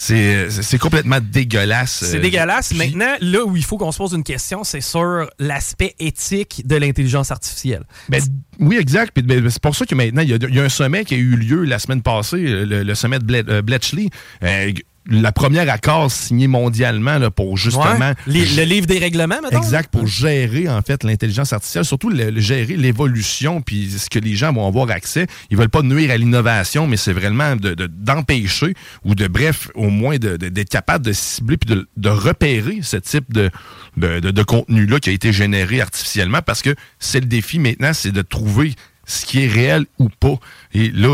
[0.00, 2.04] c'est complètement dégueulasse.
[2.04, 2.72] C'est dégueulasse.
[2.74, 6.76] Maintenant, là où il faut qu'on se pose une question, c'est sur l'aspect éthique de
[6.76, 7.84] l'intelligence artificielle.
[8.08, 8.22] Ben,
[8.58, 9.18] oui, exact.
[9.20, 11.64] Ben, c'est pour ça que maintenant, il y, a, un sommet qui a eu lieu
[11.64, 14.08] la semaine passée, le, sommet de Bletchley.
[14.42, 14.72] Euh,
[15.06, 18.12] la première accord signé mondialement là, pour justement...
[18.26, 19.58] le livre des règlements, maintenant.
[19.58, 24.36] Exact, pour gérer en fait l'intelligence artificielle, surtout le, gérer l'évolution puis ce que les
[24.36, 25.26] gens vont avoir accès.
[25.50, 30.18] Ils veulent pas nuire à l'innovation, mais c'est vraiment d'empêcher ou de, bref, au moins
[30.18, 33.50] d'être capable de cibler puis de, repérer ce type de,
[33.96, 38.22] de contenu-là qui a été généré artificiellement parce que c'est le défi maintenant, c'est de
[38.22, 38.74] trouver
[39.10, 40.36] ce qui est réel ou pas.
[40.72, 41.08] Et là,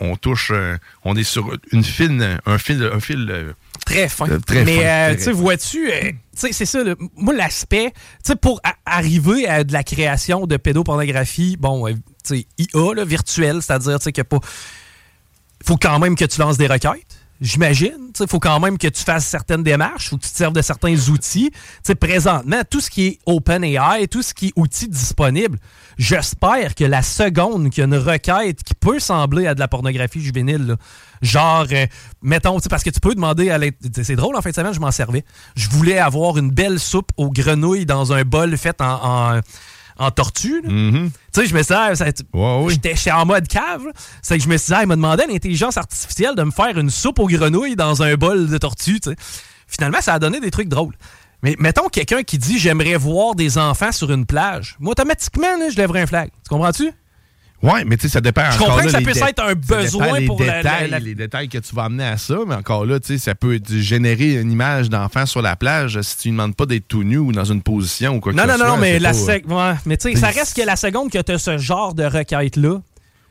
[0.00, 3.52] on, touche, euh, on est sur une fine, un fil, un fil euh,
[3.84, 4.28] très fin.
[4.30, 5.90] Euh, Mais tu vois-tu,
[6.34, 6.78] c'est ça,
[7.16, 7.92] moi l'aspect,
[8.40, 14.04] pour arriver à de la création de pédopornographie, bon, tu sais, IA, virtuelle, c'est-à-dire, tu
[14.04, 14.38] sais, que pas,
[15.64, 17.11] faut quand même que tu lances des requêtes
[17.42, 18.12] j'imagine.
[18.18, 20.52] Il faut quand même que tu fasses certaines démarches, il faut que tu te serves
[20.52, 21.50] de certains outils.
[21.82, 25.58] T'sais, présentement, tout ce qui est OpenAI, tout ce qui est outils disponibles,
[25.98, 29.68] j'espère que la seconde qu'il y a une requête qui peut sembler à de la
[29.68, 30.76] pornographie juvénile,
[31.20, 31.86] genre, euh,
[32.22, 33.58] mettons, parce que tu peux demander à
[34.02, 35.24] C'est drôle, en fin de semaine, je m'en servais.
[35.56, 39.40] Je voulais avoir une belle soupe aux grenouilles dans un bol fait en en
[40.10, 40.62] tortue.
[40.62, 41.10] Mm-hmm.
[41.32, 41.74] Tu sais, je me suis
[42.68, 43.84] j'étais en mode cave.
[44.22, 46.78] C'est que je me suis dit, il m'a demandé à l'intelligence artificielle de me faire
[46.78, 49.00] une soupe aux grenouilles dans un bol de tortue.
[49.66, 50.94] Finalement, ça a donné des trucs drôles.
[51.42, 54.76] Mais mettons quelqu'un qui dit j'aimerais voir des enfants sur une plage.
[54.78, 56.30] Moi, automatiquement, je lèverais un flag.
[56.30, 56.92] Tu comprends-tu?
[57.62, 60.38] Oui, mais tu sais, ça dépend Je comprends que ça peut être un besoin pour
[60.38, 63.34] détails, les détails que tu vas amener à ça, mais encore là, tu sais, ça
[63.34, 67.04] peut générer une image d'enfant sur la plage si tu ne demandes pas d'être tout
[67.04, 68.56] nu ou dans une position ou quoi que ce soit.
[68.56, 71.18] Non, non, non, mais, la ouais, mais tu sais, ça reste que la seconde que
[71.18, 72.80] tu as ce genre de requête-là,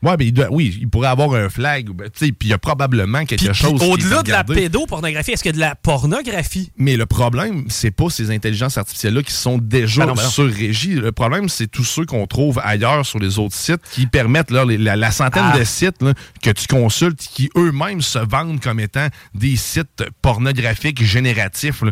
[0.02, 1.90] Ouais, mais il doit, oui, il pourrait avoir un flag.
[1.90, 3.80] Ben, puis il y a probablement quelque chose.
[3.82, 6.72] Au-delà de la pédopornographie, est-ce qu'il y a de la pornographie?
[6.76, 10.94] Mais le problème, c'est pas ces intelligences artificielles-là qui sont déjà ben ben sur régie.
[10.94, 14.64] Le problème, c'est tous ceux qu'on trouve ailleurs sur les autres sites qui permettent là,
[14.64, 15.58] la, centaine ah.
[15.58, 16.04] de sites
[16.42, 21.82] que tu consultes qui eux-mêmes se vendent comme étant des sites pornographiques génératifs.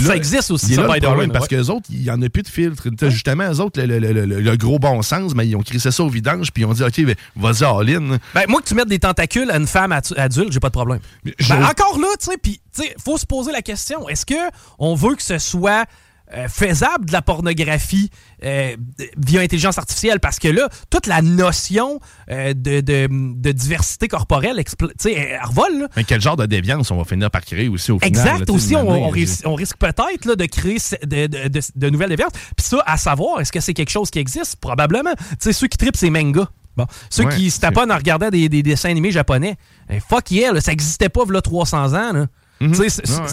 [0.00, 2.42] ça existe aussi, ça, by problème, Parce que les autres, il n'y en a plus
[2.42, 2.88] de filtre.
[3.08, 6.62] Justement, les autres, le, gros bon sens, mais ils ont crissé ça au vidange, puis
[6.62, 8.18] ils ont dit, OK, vas-y all-in.
[8.34, 11.00] Ben, moi, que tu mettes des tentacules à une femme adulte, j'ai pas de problème.
[11.24, 12.60] Ben, encore là, tu sais, puis,
[13.02, 14.34] faut se poser la question, est-ce que
[14.78, 15.86] on veut que ce soit
[16.34, 18.10] euh, faisable de la pornographie
[18.44, 18.76] euh,
[19.16, 20.20] via intelligence artificielle?
[20.20, 25.88] Parce que là, toute la notion euh, de, de, diversité corporelle, elle revole.
[25.96, 28.08] Mais quel genre de déviance on va finir par créer aussi au final?
[28.10, 32.32] Exact, aussi, on, risque, peut-être de créer de, de, nouvelles déviances.
[32.56, 34.56] Puis ça, à savoir, est-ce que c'est quelque chose qui existe?
[34.56, 35.14] Probablement.
[35.16, 36.48] Tu sais, ceux qui tripent ces mangas.
[36.78, 36.86] Bon.
[37.10, 39.56] Ceux qui se taponnent en regardant des, des, dessins animés japonais,
[39.90, 42.12] eh, fuck yeah, ça n'existait pas là 300 ans.
[42.12, 42.26] Là.
[42.60, 42.72] Mhm.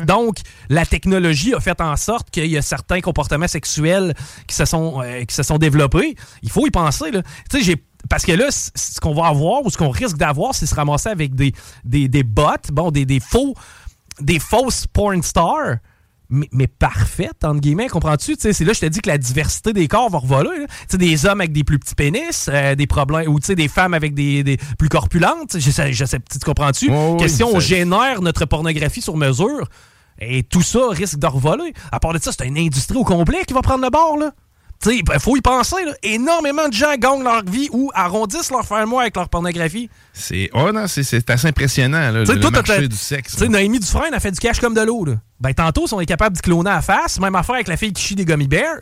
[0.05, 0.37] Donc,
[0.69, 4.15] la technologie a fait en sorte qu'il y a certains comportements sexuels
[4.47, 6.15] qui se sont, euh, qui se sont développés.
[6.41, 7.11] Il faut y penser.
[7.11, 7.21] Là.
[8.09, 11.09] Parce que là, ce qu'on va avoir ou ce qu'on risque d'avoir, c'est se ramasser
[11.09, 11.53] avec des,
[11.83, 13.55] des, des bots, bon, des, des faux,
[14.19, 15.77] des fausses porn stars
[16.29, 18.35] mais, parfaite, entre guillemets, comprends-tu?
[18.39, 20.65] C'est là je te dis que la diversité des corps va revoler.
[20.87, 24.13] sais Des hommes avec des plus petits pénis, euh, des problèmes, ou des femmes avec
[24.13, 25.57] des, des plus corpulentes.
[25.59, 26.91] Je sais, je sais, tu comprends-tu?
[27.17, 29.67] Question, on génère notre pornographie sur mesure.
[30.19, 31.73] Et tout ça risque de revoler.
[31.91, 34.31] À part de ça, c'est une industrie au complet qui va prendre le bord, là.
[34.85, 35.83] Il faut y penser.
[35.85, 35.93] Là.
[36.03, 39.89] Énormément de gens gagnent leur vie ou arrondissent leur fin de mois avec leur pornographie.
[40.13, 43.39] C'est oh non, c'est assez impressionnant, là, le, marché du sexe.
[43.41, 45.05] Noémie Dufresne a fait du cash comme de l'eau.
[45.39, 47.93] Ben, tantôt, si on est capable de cloner à face, même affaire avec la fille
[47.93, 48.79] qui chie des gummy bears.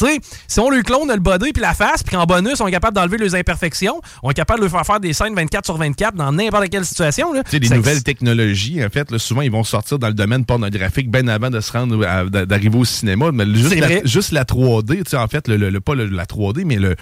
[0.00, 2.66] Tu sais, si on lui clone le body puis la face, puis qu'en bonus, on
[2.66, 5.66] est capable d'enlever les imperfections, on est capable de lui faire faire des scènes 24
[5.66, 7.32] sur 24 dans n'importe quelle situation.
[7.34, 11.10] Tu sais, des nouvelles technologies, en fait, souvent, ils vont sortir dans le domaine pornographique
[11.10, 11.98] bien avant de se rendre,
[12.30, 13.30] d'arriver au cinéma.
[13.32, 16.76] Mais juste, la, juste la 3D, tu sais, en fait, le, pas la 3D, mais
[16.76, 16.96] le,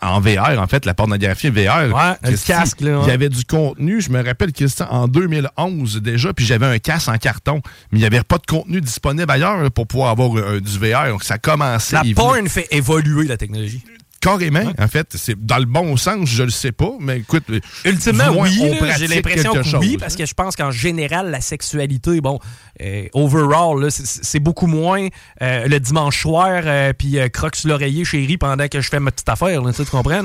[0.00, 1.94] en VR, en fait, la pornographie VR.
[1.94, 3.00] Ouais, le casque, là.
[3.02, 6.78] Il y avait du contenu, je me rappelle, Christian, en 2011 déjà, puis j'avais un
[6.78, 7.60] casque en carton,
[7.92, 11.08] mais il n'y avait pas de contenu disponible ailleurs pour pouvoir avoir du VR.
[11.08, 13.82] Donc, ça commençait la porn fait évoluer la technologie.
[14.26, 15.06] Carrément, en fait.
[15.14, 17.44] C'est dans le bon sens, je le sais pas, mais écoute.
[17.84, 18.72] Ultimement, moins, oui.
[18.98, 20.16] J'ai l'impression que oui, parce hein.
[20.18, 22.38] que je pense qu'en général, la sexualité, bon,
[22.82, 25.06] euh, overall, c'est- beaucoup moins
[25.42, 29.10] euh, le dimanche soir, euh, puis croque sur l'oreiller, chérie, pendant que je fais ma
[29.10, 29.62] petite affaire.
[29.62, 30.22] Là, tu comprends?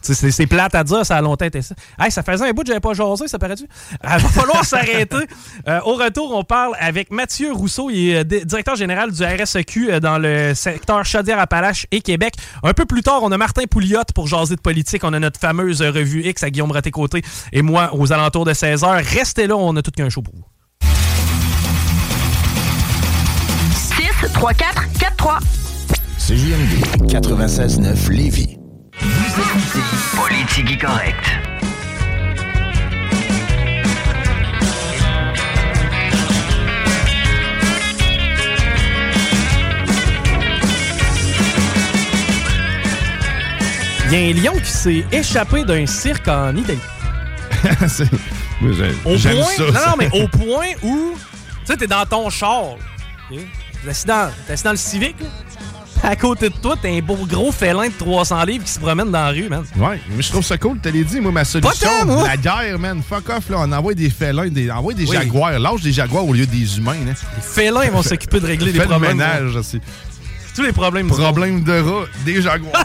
[0.00, 1.74] sais, C'est plate à dire, ça a longtemps été ça.
[1.98, 3.64] Hey, ça faisait un bout que j'avais pas jasé, ça paraît-tu?
[4.02, 5.16] Il va falloir s'arrêter.
[5.84, 10.18] Au retour, on parle avec Mathieu Rousseau, il est di- directeur général du RSEQ dans
[10.18, 12.34] le secteur Chaudière-Appalaches et Québec.
[12.62, 15.02] Un peu plus tard, on a Martin Pouliot pour jaser de politique.
[15.02, 19.02] On a notre fameuse revue X à Guillaume Raté-Côté et moi aux alentours de 16h.
[19.02, 20.44] Restez là, on a tout qu'un show pour vous.
[23.74, 25.38] 6, 3, 4, 4, 3.
[26.18, 28.58] CJMD 96.9 Lévis.
[29.00, 31.26] Vous écoutez Politique correct.
[44.14, 46.78] Il y a un lion qui s'est échappé d'un cirque en Italie.
[47.96, 49.86] J'ai- Au point, ça.
[49.88, 52.76] non, mais au point où, tu sais, t'es dans ton char.
[53.30, 55.28] T'es assis dans, t'es assis dans le civique, là.
[56.04, 59.06] À côté de toi, t'as un beau gros félin de 300 livres qui se promène
[59.12, 59.64] dans la rue, man.
[59.76, 61.88] Ouais, mais je trouve ça cool, t'as dit, moi, ma solution,
[62.24, 65.16] la guerre, man, fuck off, là, on envoie des félins, des, on envoie des Oui.
[65.16, 67.14] jaguars, lâche des jaguars au lieu des humains, hein.
[67.36, 69.16] Les félins vont s'occuper de régler des Fais le problèmes.
[69.16, 69.80] ménage, aussi.
[70.54, 71.06] Tous les problèmes.
[71.08, 72.72] du Problème de rat, des jaguars.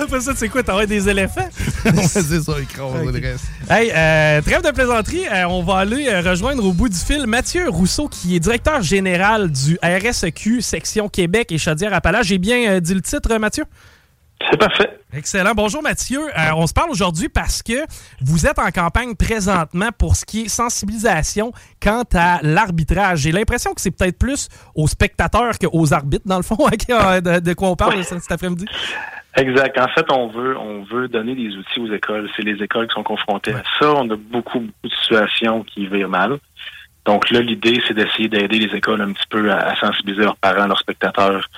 [0.00, 1.48] Après ça, tu sais quoi, t'aurais des éléphants?
[1.84, 3.12] ouais, c'est ça, écrase Ok.
[3.12, 3.44] le reste.
[3.70, 7.26] Hey, euh, trêve de plaisanterie, euh, on va aller euh, rejoindre au bout du fil
[7.26, 12.26] Mathieu Rousseau, qui est directeur général du RSEQ section Québec et Chaudière-Appalaches.
[12.26, 13.64] J'ai bien euh, dit le titre, Mathieu?
[14.50, 14.90] C'est parfait.
[15.16, 15.52] Excellent.
[15.54, 16.18] Bonjour Mathieu.
[16.18, 17.86] Euh, on se parle aujourd'hui parce que
[18.20, 23.20] vous êtes en campagne présentement pour ce qui est sensibilisation quant à l'arbitrage.
[23.20, 27.20] J'ai l'impression que c'est peut-être plus aux spectateurs qu'aux arbitres, dans le fond, ok, euh,
[27.20, 28.66] de, de quoi on parle cet cet après-midi.
[29.36, 29.78] Exact.
[29.78, 32.28] En fait, on veut, on veut donner des outils aux écoles.
[32.34, 33.92] C'est les écoles qui sont confrontées à ça.
[33.94, 36.38] On a beaucoup, beaucoup de situations qui virent mal.
[37.04, 40.36] Donc là, l'idée, c'est d'essayer d'aider les écoles un petit peu à, à sensibiliser leurs
[40.36, 41.48] parents, leurs spectateurs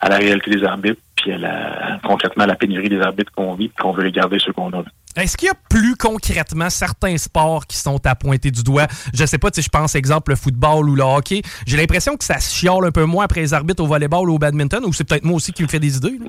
[0.00, 3.54] à la réalité des arbitres, puis à la, concrètement à la pénurie des arbitres qu'on
[3.54, 4.82] vit, qu'on veut les garder ceux qu'on a.
[5.16, 8.86] Est-ce qu'il y a plus concrètement certains sports qui sont à pointer du doigt?
[9.14, 11.40] Je sais pas, sais, je pense exemple le football ou le hockey.
[11.66, 14.34] J'ai l'impression que ça se chiale un peu moins après les arbitres au volleyball ou
[14.34, 16.18] au badminton, ou c'est peut-être moi aussi qui me fait des idées.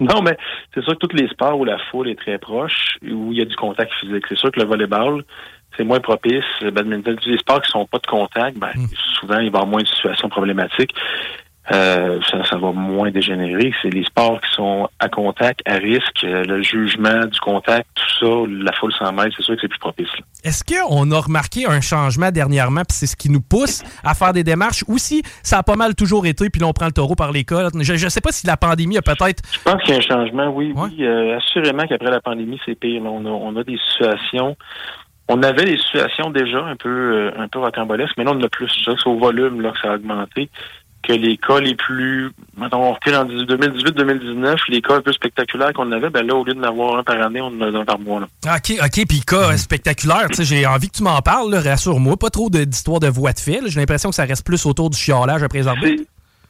[0.00, 0.36] Non, mais
[0.74, 3.40] c'est sûr que tous les sports où la foule est très proche, où il y
[3.40, 4.24] a du contact physique.
[4.28, 5.24] C'est sûr que le volleyball,
[5.76, 6.44] c'est moins propice.
[6.60, 8.70] Le badminton, tous les sports qui sont pas de contact, ben,
[9.20, 10.94] souvent, il va y avoir moins de situations problématiques.
[11.72, 13.72] Euh, ça, ça va moins dégénérer.
[13.80, 18.20] C'est les sports qui sont à contact, à risque, euh, le jugement du contact, tout
[18.20, 20.08] ça, la foule s'en mêle, c'est sûr que c'est plus propice.
[20.44, 24.34] Est-ce qu'on a remarqué un changement dernièrement, puis c'est ce qui nous pousse à faire
[24.34, 26.92] des démarches, ou si ça a pas mal toujours été, puis là on prend le
[26.92, 27.70] taureau par les cols?
[27.80, 29.42] Je ne sais pas si la pandémie a peut-être...
[29.52, 31.02] Je pense qu'il y a un changement, oui, oui.
[31.02, 33.02] euh, assurément qu'après la pandémie, c'est pire.
[33.04, 34.56] On a, on a des situations.
[35.28, 38.42] On avait des situations déjà un peu euh, un peu rocambolesques, mais là, on en
[38.42, 38.66] a plus.
[38.66, 40.50] Que C'est au volume là, que ça a augmenté.
[41.06, 42.30] Que les cas les plus.
[42.56, 46.44] Mettons, on recule en 2018-2019, les cas un peu spectaculaires qu'on avait, ben là, au
[46.44, 48.20] lieu d'en avoir un par année, on en a un par mois.
[48.20, 48.26] Là.
[48.56, 51.60] OK, OK, puis cas euh, spectaculaire, tu sais, j'ai envie que tu m'en parles, là,
[51.60, 52.16] rassure-moi.
[52.16, 53.60] Pas trop de- d'histoires de voix de fait.
[53.60, 53.66] là.
[53.68, 56.04] J'ai l'impression que ça reste plus autour du chiolage les arbitres.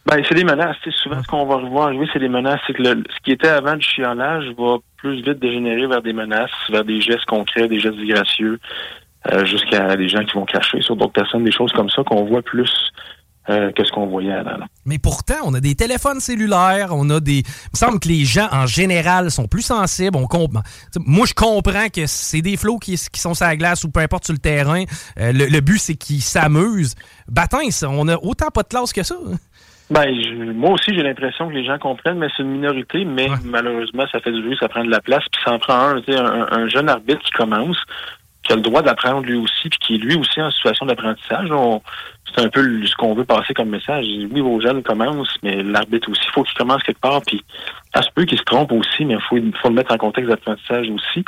[0.06, 0.76] Ben, c'est des menaces.
[0.82, 2.60] Tu sais, souvent, ce qu'on va revoir arriver, c'est des menaces.
[2.66, 6.12] C'est que le- ce qui était avant du chiolage va plus vite dégénérer vers des
[6.12, 8.60] menaces, vers des gestes concrets, des gestes disgracieux,
[9.32, 12.24] euh, jusqu'à des gens qui vont cracher sur d'autres personnes, des choses comme ça qu'on
[12.24, 12.70] voit plus
[13.48, 14.56] euh, que ce qu'on voyait avant.
[14.58, 14.66] là.
[14.86, 17.38] Mais pourtant, on a des téléphones cellulaires, on a des.
[17.38, 20.16] Il me semble que les gens, en général, sont plus sensibles.
[20.16, 20.62] On comprend.
[21.04, 24.00] Moi, je comprends que c'est des flots qui, qui sont sur la glace ou peu
[24.00, 24.84] importe sur le terrain.
[25.20, 26.94] Euh, le, le but, c'est qu'ils s'amusent.
[27.28, 29.16] Bâtin, ça, on a autant pas de classe que ça.
[29.26, 29.36] hein?
[29.90, 33.28] Ben, je- moi aussi, j'ai l'impression que les gens comprennent, mais c'est une minorité, mais
[33.44, 35.96] malheureusement, ça fait du bruit, ça prend de la place, puis ça en prend un,
[36.08, 37.76] un, un jeune arbitre qui commence,
[38.44, 41.48] qui a le droit d'apprendre lui aussi, puis qui est lui aussi en situation d'apprentissage.
[42.34, 44.06] C'est un peu ce qu'on veut passer comme message.
[44.30, 47.42] Oui, vos jeunes commencent, mais l'arbitre aussi, il faut qu'il commence quelque part, puis
[47.94, 50.30] ça se peut qu'il se trompe aussi, mais il faut, faut le mettre en contexte
[50.30, 51.24] d'apprentissage aussi.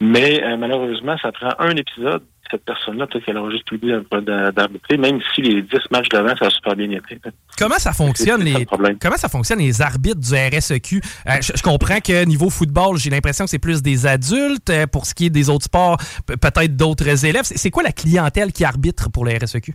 [0.00, 2.22] Mais euh, malheureusement, ça prend un épisode.
[2.50, 6.46] Cette personne-là, peut-être qu'elle aura juste plus d'arbitrer, même si les 10 matchs d'avant, ça
[6.46, 7.18] a super bien été.
[7.58, 11.62] Comment ça fonctionne les le comment ça fonctionne les arbitres du RSEQ Euh, je, je
[11.62, 14.70] comprends que niveau football, j'ai l'impression que c'est plus des adultes.
[14.70, 17.44] Euh, pour ce qui est des autres sports, pe- peut-être d'autres élèves.
[17.44, 19.74] C'est c'est quoi la clientèle qui arbitre pour le RSEQ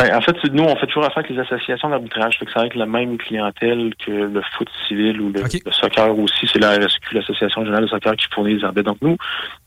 [0.00, 2.38] Ben, en fait, c'est- nous, on fait toujours affaire avec les associations d'arbitrage.
[2.38, 6.18] Que ça va être la même clientèle que le foot civil ou le, le soccer
[6.18, 6.48] aussi.
[6.50, 8.86] C'est la RSQ, l'Association générale de soccer, qui fournit les arbitres.
[8.86, 9.18] Donc, nous,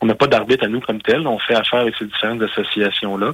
[0.01, 1.27] on n'a pas d'arbitre à nous comme tel.
[1.27, 3.31] On fait affaire avec ces différentes associations-là.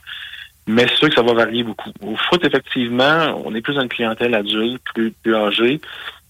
[0.68, 1.90] Mais c'est sûr que ça va varier beaucoup.
[2.02, 5.80] Au foot, effectivement, on est plus dans une clientèle adulte, plus, plus âgée.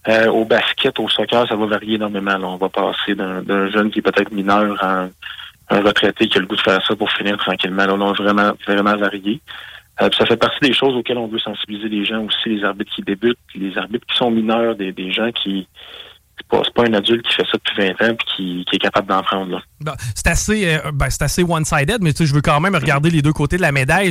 [0.07, 2.35] Euh, au basket, au soccer, ça va varier énormément.
[2.43, 5.07] On va passer d'un jeune qui est peut-être mineur à
[5.71, 7.87] un, retraité qui a le goût de faire ça pour finir tranquillement.
[7.87, 9.41] Là, on a vraiment, vraiment varié.
[10.01, 12.93] Euh, ça fait partie des choses auxquelles on veut sensibiliser les gens aussi, les arbitres
[12.93, 15.67] qui débutent, les arbitres qui sont mineurs, des, des gens qui,
[16.47, 19.07] pas, pas un adulte qui fait ça depuis 20 ans et qui, qui, est capable
[19.07, 19.61] d'en prendre.
[20.15, 23.57] c'est assez, euh, ben, assez one-sided, mais je veux quand même regarder les deux côtés
[23.57, 24.09] de la médaille.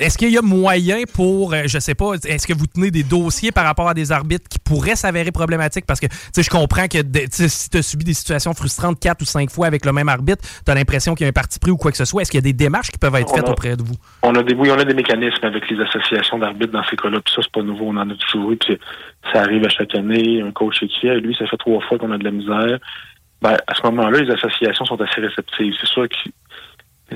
[0.00, 3.02] Est-ce qu'il y a moyen pour, euh, je sais pas, est-ce que vous tenez des
[3.02, 5.86] dossiers par rapport à des arbitres qui pourraient s'avérer problématiques?
[5.86, 6.98] Parce que je comprends que
[7.30, 10.42] si tu as subi des situations frustrantes quatre ou cinq fois avec le même arbitre,
[10.64, 12.22] tu as l'impression qu'il y a un parti pris ou quoi que ce soit.
[12.22, 13.94] Est-ce qu'il y a des démarches qui peuvent être faites auprès de vous?
[14.22, 17.20] On a des, oui, on a des mécanismes avec les associations d'arbitres dans ces cas-là.
[17.24, 18.58] Puis ça, c'est pas nouveau, on en a toujours eu.
[19.32, 20.42] ça arrive à chaque année.
[20.42, 22.78] Un coach écrit, lui, ça fait trois fois qu'on a de la misère,
[23.42, 25.74] ben, à ce moment-là, les associations sont assez réceptives.
[25.80, 26.16] C'est sûr que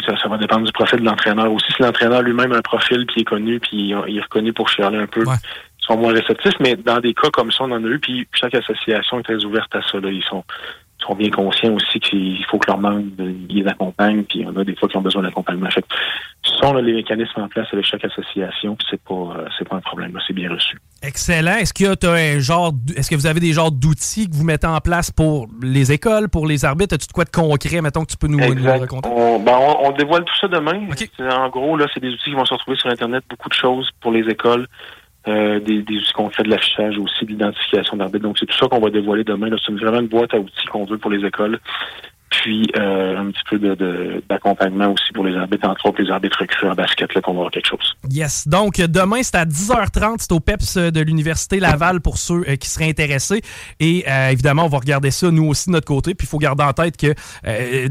[0.04, 1.72] ça, va dépendre du profil de l'entraîneur aussi.
[1.72, 4.98] Si l'entraîneur lui-même a un profil qui est connu, puis il est reconnu pour chialer
[4.98, 6.54] un peu, ils sont moins réceptifs.
[6.60, 9.44] Mais dans des cas comme ça, on en a eu, puis chaque association est très
[9.44, 9.98] ouverte à ça.
[10.00, 10.10] Là.
[10.10, 10.44] Ils sont
[11.06, 13.04] sont bien conscients aussi qu'il faut que leur membres
[13.48, 15.70] les accompagnent, puis on a des fois qui ont besoin d'accompagnement.
[15.70, 15.84] Fait
[16.42, 19.76] ce sont les mécanismes en place avec chaque association, puis c'est pas euh, c'est pas
[19.76, 20.78] un problème, c'est bien reçu.
[21.02, 21.56] Excellent.
[21.56, 24.66] Est-ce que tu un genre est-ce que vous avez des genres d'outils que vous mettez
[24.66, 26.94] en place pour les écoles, pour les arbitres?
[26.94, 29.08] As-tu de quoi de concret, mettons, que tu peux nous, raconter?
[29.08, 30.80] On, ben on, dévoile tout ça demain.
[31.30, 33.88] En gros, là, c'est des outils qui vont se retrouver sur Internet, beaucoup de choses
[34.00, 34.66] pour les écoles.
[35.28, 38.22] Euh, des, des outils concrets de l'affichage aussi, de l'identification d'arbitre.
[38.22, 39.50] Donc, c'est tout ça qu'on va dévoiler demain.
[39.64, 41.60] C'est vraiment une boîte à outils qu'on veut pour les écoles.
[42.30, 43.58] Puis, euh, un petit peu
[44.28, 47.50] d'accompagnement aussi pour les arbitres, entre autres les arbitres recrutés en basket, là, qu'on va
[47.50, 47.96] quelque chose.
[48.10, 48.46] Yes.
[48.46, 50.16] Donc, demain, c'est à 10h30.
[50.18, 53.40] C'est au PEPS de l'Université Laval pour ceux euh, qui seraient intéressés.
[53.80, 56.14] Et évidemment, on va regarder ça, nous aussi, de notre côté.
[56.14, 57.14] Puis, il faut garder en tête que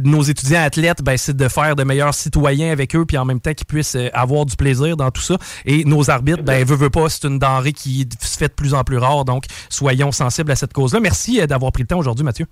[0.04, 3.40] nos étudiants athlètes, ben, c'est de faire de meilleurs citoyens avec eux, puis en même
[3.40, 5.38] temps qu'ils puissent avoir du plaisir dans tout ça.
[5.66, 8.74] Et nos arbitres, ben, veut, veut pas, c'est une denrée qui se fait de plus
[8.74, 9.26] en plus rare.
[9.26, 11.00] Donc, soyons sensibles à cette cause-là.
[11.00, 12.46] Merci d'avoir pris le temps aujourd'hui, Mathieu.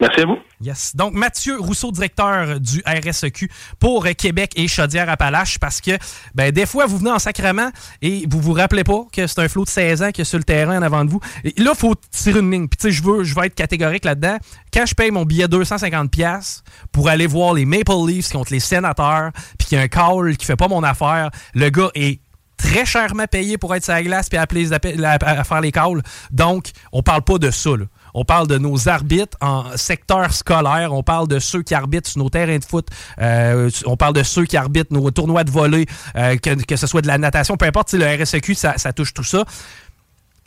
[0.00, 0.38] Merci à vous.
[0.60, 0.96] Yes.
[0.96, 5.92] Donc, Mathieu Rousseau, directeur du RSEQ pour Québec et Chaudière-Appalaches, parce que
[6.34, 7.70] ben, des fois, vous venez en sacrement
[8.02, 10.38] et vous vous rappelez pas que c'est un flot de 16 ans qui est sur
[10.38, 11.20] le terrain en avant de vous.
[11.44, 12.68] Là, il faut tirer une ligne.
[12.68, 14.38] Puis, tu sais, je veux, je vais être catégorique là-dedans.
[14.72, 19.30] Quand je paye mon billet 250$ pour aller voir les Maple Leafs contre les sénateurs,
[19.58, 22.20] puis qu'il y a un call qui fait pas mon affaire, le gars est
[22.56, 26.02] très chèrement payé pour être sur la glace puis appeler à, faire les calls.
[26.30, 27.70] Donc, on parle pas de ça.
[27.70, 27.84] Là.
[28.14, 30.92] On parle de nos arbitres en secteur scolaire.
[30.92, 32.86] On parle de ceux qui arbitrent sur nos terrains de foot.
[33.20, 37.02] Euh, on parle de ceux qui arbitrent nos tournois de volée, euh, que, ce soit
[37.02, 39.44] de la natation, peu importe, le RSEQ, ça, ça touche tout ça.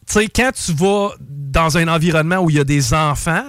[0.08, 3.44] Tu sais, quand tu vas dans un environnement où il y a des enfants,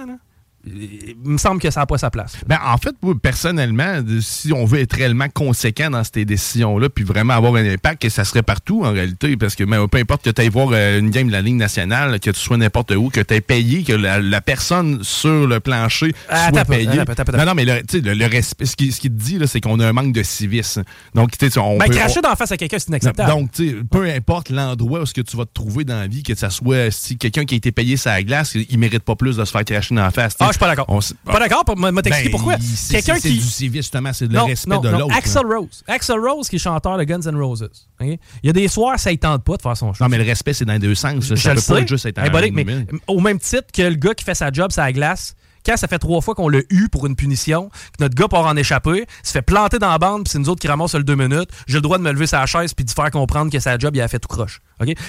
[0.65, 2.33] il me semble que ça n'a pas sa place.
[2.45, 7.33] Ben, en fait, personnellement, si on veut être réellement conséquent dans ces décisions-là, puis vraiment
[7.33, 10.49] avoir un impact, ça serait partout en réalité, parce que peu importe que tu ailles
[10.49, 13.33] voir euh, une game de la Ligue nationale, que tu sois n'importe où, que tu
[13.33, 16.87] aies payé, que la, personne sur le plancher ah, soit payée.
[16.87, 19.87] non, non, mais le, le, respect, ce qu'il ce qui te dit, c'est qu'on a
[19.87, 20.83] un manque de civisme.
[21.13, 23.29] Donc, tu sais, on ben, cracher d'en face à quelqu'un, c'est inacceptable.
[23.29, 26.07] Donc, tu sais, peu importe l'endroit où ce que tu vas te trouver dans la
[26.07, 29.15] vie, que ça soit si quelqu'un qui a été payé sa glace, il mérite pas
[29.15, 30.35] plus de se faire cracher d'en face.
[30.49, 30.99] Je suis pas d'accord.
[31.25, 32.55] Pas d'accord, pour m'expliquer ben, pourquoi.
[32.89, 33.21] Quelqu'un qui.
[33.21, 35.15] C'est du civisme, justement, c'est le respect de l'autre.
[35.15, 35.83] Axel Rose.
[35.87, 37.69] Axel Rose, qui est chanteur de Guns N' Roses.
[38.01, 40.03] Il y a des soirs, ça ne tente pas de faire son show.
[40.03, 41.23] Non, mais le respect, c'est dans les deux sens.
[41.25, 41.73] Je ça le sais.
[41.73, 42.19] Pas juste être
[42.51, 42.65] mais
[43.07, 45.35] au même titre que le gars qui fait sa job, sa glace,
[45.77, 48.55] ça fait trois fois qu'on l'a eu pour une punition, que notre gars part en
[48.55, 51.15] échapper, se fait planter dans la bande, puis c'est nous autres qui ramassent le deux
[51.15, 53.77] minutes, j'ai le droit de me lever sa chaise puis de faire comprendre que sa
[53.77, 54.61] job, il a fait tout croche.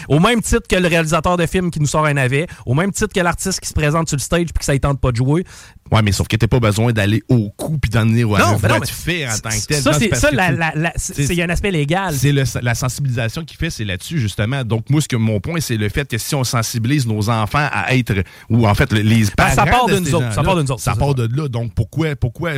[0.08, 2.90] Au même titre que le réalisateur de film qui nous sort un navet, au même
[2.92, 5.12] titre que l'artiste qui se présente sur le stage puis que ça ne tente pas
[5.12, 5.44] de jouer.
[5.90, 8.58] Ouais, mais sauf que t'as pas besoin d'aller au coup puis d'en venir à non,
[8.60, 9.82] non, tu fais en tant que tel.
[9.82, 12.14] Ça, c'est ça, il y a un aspect légal.
[12.14, 14.64] C'est la sensibilisation qui fait, c'est là-dessus, justement.
[14.64, 17.68] Donc, moi, ce que mon point, c'est le fait que si on sensibilise nos enfants
[17.72, 18.14] à être,
[18.48, 19.54] ou en fait, les ben, parents.
[19.54, 20.32] ça part de nous autres.
[20.32, 20.82] Ça part de nous autres.
[20.82, 21.48] Ça part de là.
[21.48, 22.52] Donc, pourquoi, pourquoi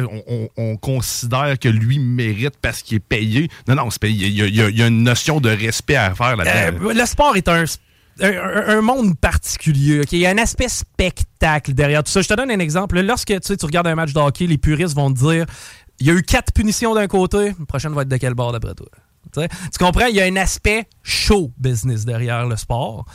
[0.57, 3.49] on, considère que lui mérite parce qu'il est payé?
[3.69, 6.87] Non, non, il y, y, a une notion de respect à faire là-dedans.
[6.89, 7.65] Euh, le sport est un
[8.23, 10.03] un, monde particulier.
[10.13, 12.23] Il y a un aspect spectacle derrière tout ça.
[12.23, 13.01] Je te donne un exemple.
[13.01, 15.47] Lorsque tu, regardes un match de hockey, les puristes vont te dire
[16.01, 18.53] il y a eu quatre punitions d'un côté, la prochaine va être de quel bord
[18.53, 18.89] d'après toi?
[19.33, 20.07] tu comprends?
[20.07, 23.07] Il y a un aspect show business derrière le sport.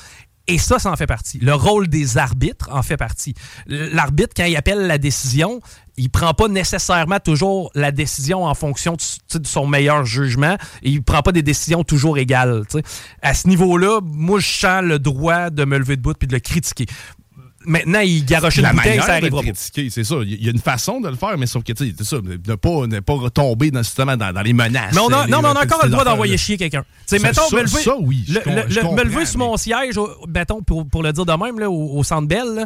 [0.48, 1.40] Et ça, ça en fait partie.
[1.40, 3.34] Le rôle des arbitres en fait partie.
[3.68, 5.60] L'arbitre, quand il appelle la décision,
[5.98, 10.56] il prend pas nécessairement toujours la décision en fonction de, son meilleur jugement.
[10.84, 12.64] il prend pas des décisions toujours égales.
[13.22, 16.40] À ce niveau-là, moi, je sens le droit de me lever debout puis de le
[16.40, 16.86] critiquer
[17.68, 20.16] maintenant, il garoche la bouteille, ça arrivera c'est ça.
[20.24, 22.18] Il y a une façon de le faire, mais sauf que, tu sais, c'est ça,
[22.18, 24.94] ne pas, ne pas retomber dans, justement dans, dans les menaces.
[24.94, 26.84] Mais on a, non, mais on a encore le droit d'envoyer chier quelqu'un.
[27.08, 29.96] Tu sais, mettons, ça- me lever, ça, oui, le- le- me comprends, sur mon siège,
[30.28, 32.66] mettons, pour, pour le dire de même, là, au, au Centre Bell,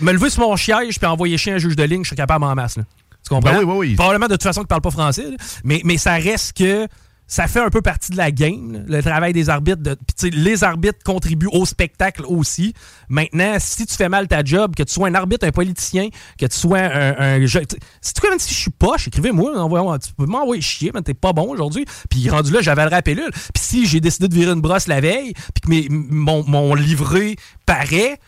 [0.00, 2.44] me lever sur mon siège puis envoyer chier un juge de ligne, je suis capable
[2.44, 2.76] en masse.
[2.76, 2.84] Là.
[3.24, 3.52] Tu comprends?
[3.52, 3.94] Ben oui, oui, oui.
[3.96, 5.24] Probablement de toute façon qu'il parle pas français,
[5.64, 6.86] mais, mais ça reste que
[7.26, 9.82] ça fait un peu partie de la game, le travail des arbitres.
[9.82, 12.72] De, sais, les arbitres contribuent au spectacle aussi.
[13.08, 16.08] Maintenant, si tu fais mal ta job, que tu sois un arbitre, un politicien,
[16.38, 17.42] que tu sois un...
[17.42, 21.14] un si tu même si je suis poche, écrivez-moi, tu peux m'envoyer chier, mais t'es
[21.14, 21.84] pas bon aujourd'hui.
[22.10, 23.30] Puis rendu là, j'avais la pilule.
[23.30, 27.36] Puis si j'ai décidé de virer une brosse la veille, puis que mon, mon livret
[27.64, 28.18] paraît,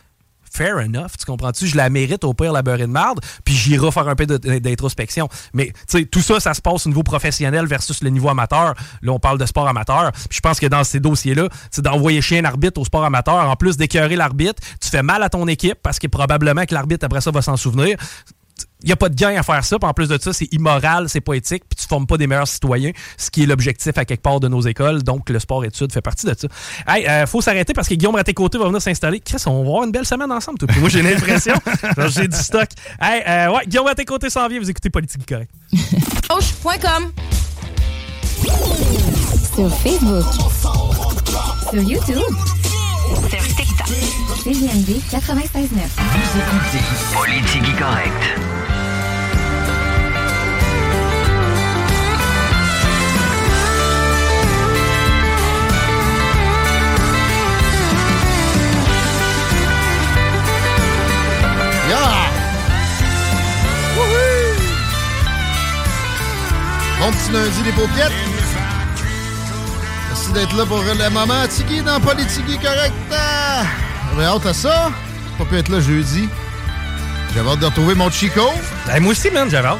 [0.51, 1.67] fair enough, tu comprends-tu?
[1.67, 5.29] Je la mérite au pire la beurrée de marde, puis j'irai faire un peu d'introspection.
[5.53, 5.73] Mais
[6.11, 8.73] tout ça, ça se passe au niveau professionnel versus le niveau amateur.
[9.01, 10.11] Là, on parle de sport amateur.
[10.29, 13.55] Je pense que dans ces dossiers-là, c'est d'envoyer chier un arbitre au sport amateur, en
[13.55, 17.21] plus d'écœurer l'arbitre, tu fais mal à ton équipe parce que probablement que l'arbitre après
[17.21, 17.97] ça va s'en souvenir.
[18.81, 19.77] Il n'y a pas de gain à faire ça.
[19.77, 22.27] Puis en plus de ça, c'est immoral, c'est pas éthique, puis tu formes pas des
[22.27, 25.03] meilleurs citoyens, ce qui est l'objectif à quelque part de nos écoles.
[25.03, 26.47] Donc, le sport-études fait partie de ça.
[26.87, 29.19] Hey, euh, faut s'arrêter parce que Guillaume Raté-Côté va venir s'installer.
[29.19, 30.59] Chris, on va avoir une belle semaine ensemble.
[30.59, 30.67] toi.
[30.69, 31.53] Puis moi, j'ai l'impression.
[31.97, 32.69] Genre, j'ai du stock.
[33.01, 34.59] Hey, euh, ouais, Guillaume Raté-Côté s'en vient.
[34.59, 35.51] Vous écoutez Politique Correct.
[36.29, 37.11] Hoche.com
[39.55, 40.25] Sur Facebook.
[41.69, 42.21] Sur YouTube.
[43.29, 43.87] Sur TikTok.
[44.43, 45.19] CGMD 96.9.
[45.97, 48.58] Vous écoutez Politique Correct.
[61.89, 61.97] Yeah!
[63.97, 64.59] Wouhou!
[66.99, 68.11] Bon petit lundi des paupiètes.
[70.07, 71.47] Merci d'être là pour le moment.
[71.47, 72.93] Tigui dans Politique Correct.
[73.11, 73.63] Ah!
[74.11, 74.91] J'avais hâte à ça.
[75.39, 76.29] Pas pu être là jeudi.
[77.33, 78.47] J'avais hâte de retrouver mon Chico.
[78.85, 79.79] Ben, moi aussi, man, j'avais hâte.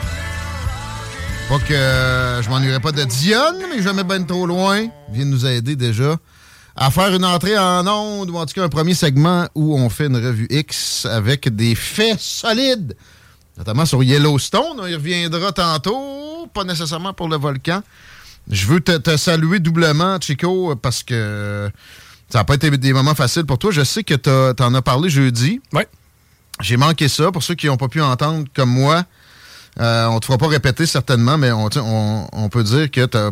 [1.47, 4.79] Pas que euh, je m'ennuierais pas de Dionne, mais jamais ben trop loin.
[4.79, 6.15] Il vient de nous aider déjà
[6.81, 9.89] à faire une entrée en onde, ou en tout cas un premier segment où on
[9.89, 12.95] fait une revue X avec des faits solides,
[13.57, 14.79] notamment sur Yellowstone.
[14.79, 17.83] On y reviendra tantôt, pas nécessairement pour le volcan.
[18.49, 21.69] Je veux te, te saluer doublement, Chico, parce que
[22.29, 23.71] ça n'a pas été des moments faciles pour toi.
[23.71, 25.59] Je sais que tu en as parlé jeudi.
[25.73, 25.83] Oui.
[26.61, 27.29] J'ai manqué ça.
[27.33, 29.03] Pour ceux qui n'ont pas pu entendre comme moi,
[29.81, 31.69] euh, on ne te fera pas répéter certainement, mais on,
[32.31, 33.31] on peut dire que tu as,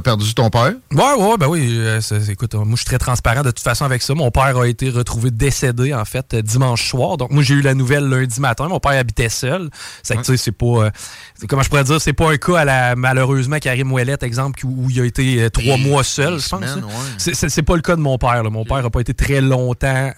[0.00, 0.72] perdu ton père?
[0.92, 1.68] Ouais, ouais, ben oui.
[1.72, 4.14] euh, écoute, moi, je suis très transparent de toute façon avec ça.
[4.14, 7.16] Mon père a été retrouvé décédé, en fait, euh, dimanche soir.
[7.16, 8.68] Donc, moi, j'ai eu la nouvelle lundi matin.
[8.68, 9.68] Mon père habitait seul.
[10.04, 10.66] C'est que, tu sais, c'est pas.
[10.84, 10.90] euh,
[11.48, 14.88] comment je pourrais dire, c'est pas un cas à la, malheureusement, Karim Ouellet, exemple, où
[14.90, 16.62] il a été euh, trois mois seul, je pense.
[16.62, 16.82] hein.
[16.82, 17.34] ouais.
[17.34, 18.42] C'est- pas le cas de mon père.
[18.44, 18.50] là.
[18.50, 20.12] Mon père a pas été très longtemps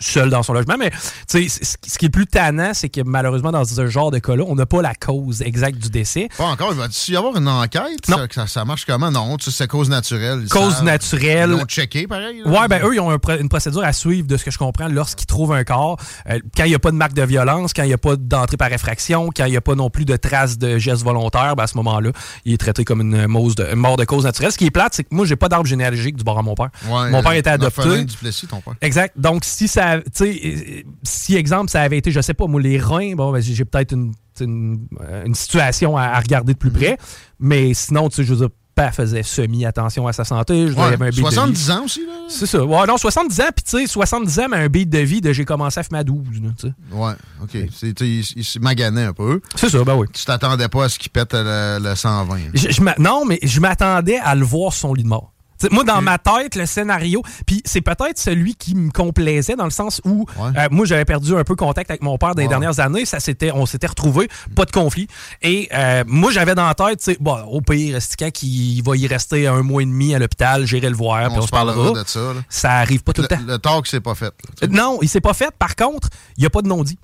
[0.00, 0.74] seul dans son logement.
[0.78, 4.18] Mais, tu sais, ce qui- est plus tannant, c'est que malheureusement, dans ce genre de
[4.18, 6.28] cas-là, on n'a pas la cause exacte du décès.
[6.36, 6.72] Pas encore.
[6.72, 8.06] Il va y avoir une enquête?
[8.06, 9.10] Ça, ça marche comment?
[9.10, 10.40] Non, tu sais, c'est cause naturelle.
[10.42, 10.84] Ils Cause savent.
[10.84, 11.50] naturelle.
[11.52, 12.42] Ils l'ont checké, pareil.
[12.44, 12.50] là.
[12.50, 14.58] Ouais, ben eux, ils ont un pro- une procédure à suivre de ce que je
[14.58, 15.98] comprends lorsqu'ils trouvent un corps.
[16.28, 18.16] Euh, quand il n'y a pas de marque de violence, quand il n'y a pas
[18.16, 21.54] d'entrée par effraction, quand il n'y a pas non plus de traces de gestes volontaires,
[21.56, 22.10] ben à ce moment-là,
[22.44, 24.52] il est traité comme une, mause de- une mort de cause naturelle.
[24.52, 26.54] Ce qui est plate, c'est que moi, j'ai pas d'arbre généalogique du bord à mon
[26.54, 26.70] père.
[26.88, 28.06] Ouais, mon père était adopté.
[28.48, 28.74] Ton père.
[28.80, 29.14] Exact.
[29.18, 32.60] Donc, si ça, tu sais, euh, si exemple, ça avait été, je sais pas, moi,
[32.60, 36.58] les reins, bon, ben, j'ai peut-être une, une, euh, une situation à, à regarder de
[36.58, 36.96] plus près.
[37.38, 40.68] Mais sinon, tu sais, je veux dire, père faisait semi-attention à sa santé.
[40.68, 41.20] Je Ouais, un beat de vie.
[41.20, 42.12] 70 ans aussi, là?
[42.28, 42.64] C'est ça.
[42.64, 45.32] Ouais, non, 70 ans, puis tu sais, 70 ans, mais un beat de vie de
[45.32, 46.74] j'ai commencé à fumer à 12, là, tu sais.
[46.92, 47.12] Ouais,
[47.42, 47.50] OK.
[47.74, 49.40] C'est- tu sais, Il, il se maganait un peu.
[49.56, 50.06] C'est ça, ben oui.
[50.12, 52.34] Tu t'attendais pas à ce qu'il pète le, le 120.
[52.36, 52.40] là.
[52.54, 55.31] Je- non, mais je m'attendais à le voir sur son lit de mort.
[55.62, 59.64] T'sais, moi, dans ma tête, le scénario, puis c'est peut-être celui qui me complaisait dans
[59.64, 62.46] le sens où euh, moi, j'avais perdu un peu contact avec mon père dans les
[62.46, 62.48] Ouais.
[62.48, 63.04] dernières années.
[63.04, 65.06] Ça s'était, on s'était retrouvés, pas de conflit.
[65.40, 68.96] Et euh, moi, j'avais dans la tête, tu sais, bon, au pire, quand qu'il va
[68.96, 71.50] y rester un mois et demi à l'hôpital, j'irai le voir, puis on, On se
[71.50, 72.20] parlera de ça.
[72.20, 72.40] là.
[72.48, 73.38] Ça arrive pas tout le, temps.
[73.46, 74.24] Le talk, c'est pas fait.
[74.26, 74.32] là.
[74.64, 75.50] Euh, Non, il s'est pas fait.
[75.56, 76.98] Par contre, il n'y a pas de non-dit.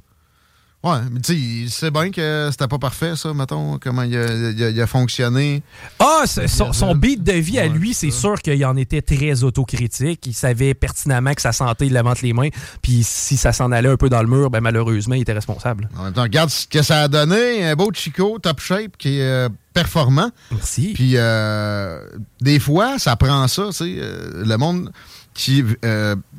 [0.84, 4.16] Ouais, mais tu sais, il sait bien que c'était pas parfait, ça, mettons, comment il
[4.16, 5.64] a, il a- il a fonctionné.
[5.98, 10.24] Ah, son, son beat de vie à lui, c'est sûr qu'il en était très autocritique.
[10.24, 12.50] Il savait pertinemment que sa santé, il l'avait entre les mains.
[12.80, 15.88] Puis si ça s'en allait un peu dans le mur, ben malheureusement, il était responsable.
[15.98, 17.64] En même temps, regarde ce que ça a donné.
[17.64, 20.30] Un beau Chico, top shape, qui est euh, performant.
[20.52, 20.92] Merci.
[20.94, 22.00] Puis, euh,
[22.40, 23.96] des fois, ça prend ça, tu sais.
[23.98, 24.92] euh, le monde
[25.34, 25.64] qui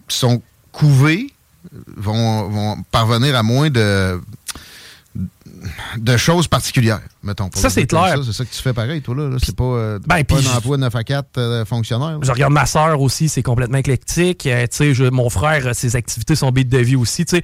[0.07, 1.27] sont couvés
[1.97, 4.19] vont, vont parvenir à moins de
[5.97, 7.49] de choses particulières, mettons.
[7.53, 8.17] Ça, c'est clair.
[8.23, 9.29] C'est ça que tu fais pareil, toi, là.
[9.29, 9.37] là.
[9.43, 12.11] C'est pas, euh, Ben, pas un je- emploi 9 à 4 euh, fonctionnaire.
[12.11, 12.19] là.
[12.21, 14.45] Je regarde ma sœur aussi, c'est complètement éclectique.
[14.45, 17.25] Euh, je- mon frère, euh, ses activités, son beat de vie aussi.
[17.25, 17.43] Tu sais,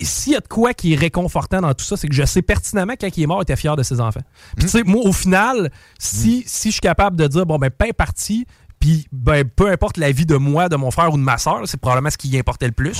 [0.00, 2.42] s'il y a de quoi qui est réconfortant dans tout ça, c'est que je sais
[2.42, 4.20] pertinemment quand il est mort, il était fier de ses enfants.
[4.56, 7.70] Puis tu sais, moi, au final, si, si je suis capable de dire, bon, ben,
[7.70, 8.46] pain parti,
[8.80, 11.62] puis ben, peu importe la vie de moi, de mon frère ou de ma soeur,
[11.66, 12.98] c'est probablement ce qui importait le plus.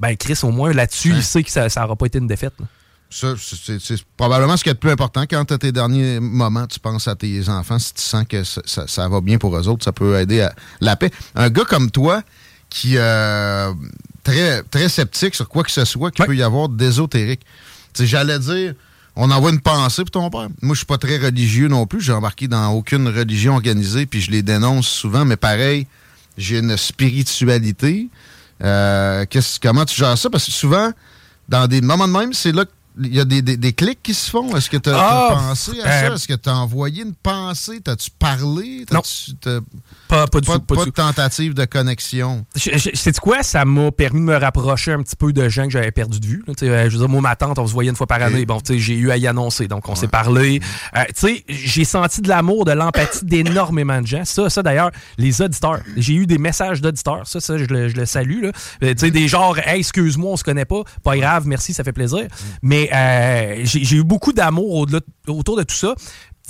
[0.00, 2.54] Ben, Chris, au moins, là-dessus, il sait que ça n'aura pas été une défaite.
[2.58, 2.66] là.
[3.10, 5.22] Ça, c'est probablement ce qui est le plus important.
[5.22, 7.78] Quand tu as tes derniers moments, tu penses à tes enfants.
[7.78, 10.42] Si tu sens que ça, ça- ça va bien pour eux autres, ça peut aider
[10.42, 11.10] à la paix.
[11.34, 12.22] Un gars comme toi,
[12.68, 13.72] qui euh,
[14.22, 17.40] très, très sceptique sur quoi que ce soit qu'il peut y avoir d'ésotérique.
[17.98, 18.74] J'allais dire,
[19.20, 20.48] on envoie une pensée pour ton père.
[20.62, 22.00] Moi, je suis pas très religieux non plus.
[22.00, 25.24] J'ai embarqué dans aucune religion organisée, puis je les dénonce souvent.
[25.24, 25.88] Mais pareil,
[26.36, 28.08] j'ai une spiritualité.
[28.62, 29.26] Euh,
[29.60, 30.30] comment tu gères ça?
[30.30, 30.92] Parce que souvent,
[31.48, 32.64] dans des moments de même, c'est là
[33.02, 34.56] qu'il y a des, des- des clics qui se font?
[34.56, 36.14] Est-ce que tu as, Ah, pensé à euh, ça?
[36.14, 37.80] Est-ce que tu as envoyé une pensée?
[37.82, 38.84] T'as-tu parlé?
[38.88, 39.60] T'as-tu- t'as-
[40.08, 40.60] Pas, pas du pas, tout.
[40.60, 42.44] Pas pas du de tentative de connexion?
[42.56, 43.42] C'est quoi?
[43.42, 46.26] Ça m'a permis de me rapprocher un petit peu de gens que j'avais perdu de
[46.26, 46.42] vue.
[46.46, 46.54] là.
[46.62, 48.44] Euh, Je veux dire, moi, ma tante, on se voyait une fois par année.
[48.46, 50.60] Bon, tu sais, j'ai eu à y annoncer, donc on s'est parlé.
[50.96, 54.24] Euh, tu sais, j'ai senti de l'amour, de l'empathie d'énormément de gens.
[54.24, 55.80] Ça, ça d'ailleurs, les auditeurs.
[55.96, 57.26] J'ai eu des messages d'auditeurs.
[57.26, 58.42] Ça, ça, je le, je le salue.
[58.44, 58.52] là.
[58.82, 60.82] Euh, tu sais, des genres, hey, excuse-moi, on se connaît pas.
[61.02, 62.26] Pas grave, merci, ça fait plaisir.
[62.62, 64.86] Mais euh, j'ai eu beaucoup d'amour
[65.26, 65.94] autour de tout ça.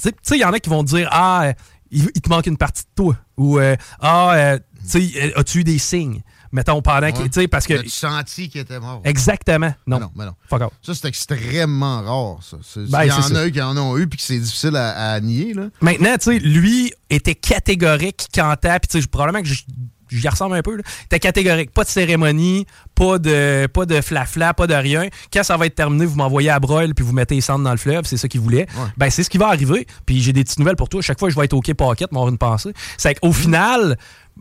[0.01, 1.53] Tu sais, il y en a qui vont dire, ah,
[1.91, 3.17] il, il te manque une partie de toi.
[3.37, 4.59] Ou, euh, ah, euh,
[4.91, 6.23] tu sais, as-tu eu des signes?
[6.51, 7.07] Mettons, pendant.
[7.09, 7.13] Ouais.
[7.13, 7.87] Tu sais, parce que.
[7.91, 9.03] Senti qu'il était mort?
[9.05, 9.75] Exactement.
[9.87, 9.99] Non.
[9.99, 10.33] Mais non, mais non.
[10.49, 10.73] Fuck off.
[10.81, 12.57] Ça, c'est extrêmement rare, ça.
[12.89, 13.41] Ben, Il y en ça.
[13.41, 15.69] a qui en ont eu puis que c'est difficile à, à nier, là.
[15.83, 19.65] Maintenant, tu sais, lui était catégorique quand t'as, puis tu sais, probablement que je-
[20.11, 20.77] j'y ressemble un peu.
[20.77, 20.83] là.
[21.09, 25.09] T'es catégorique, pas de cérémonie, pas de pas de flafla, pas de rien.
[25.33, 27.71] Quand ça va être terminé, vous m'envoyez à broil puis vous mettez les cendres dans
[27.73, 28.67] le fleuve, c'est ça qu'il voulait.
[28.97, 29.87] Ben c'est ce qui va arriver.
[30.07, 31.03] Puis j'ai des petites nouvelles pour toi.
[31.03, 32.73] Chaque fois je vais être OK pocket, m'avoir une pensée.
[32.97, 33.97] C'est qu'au final,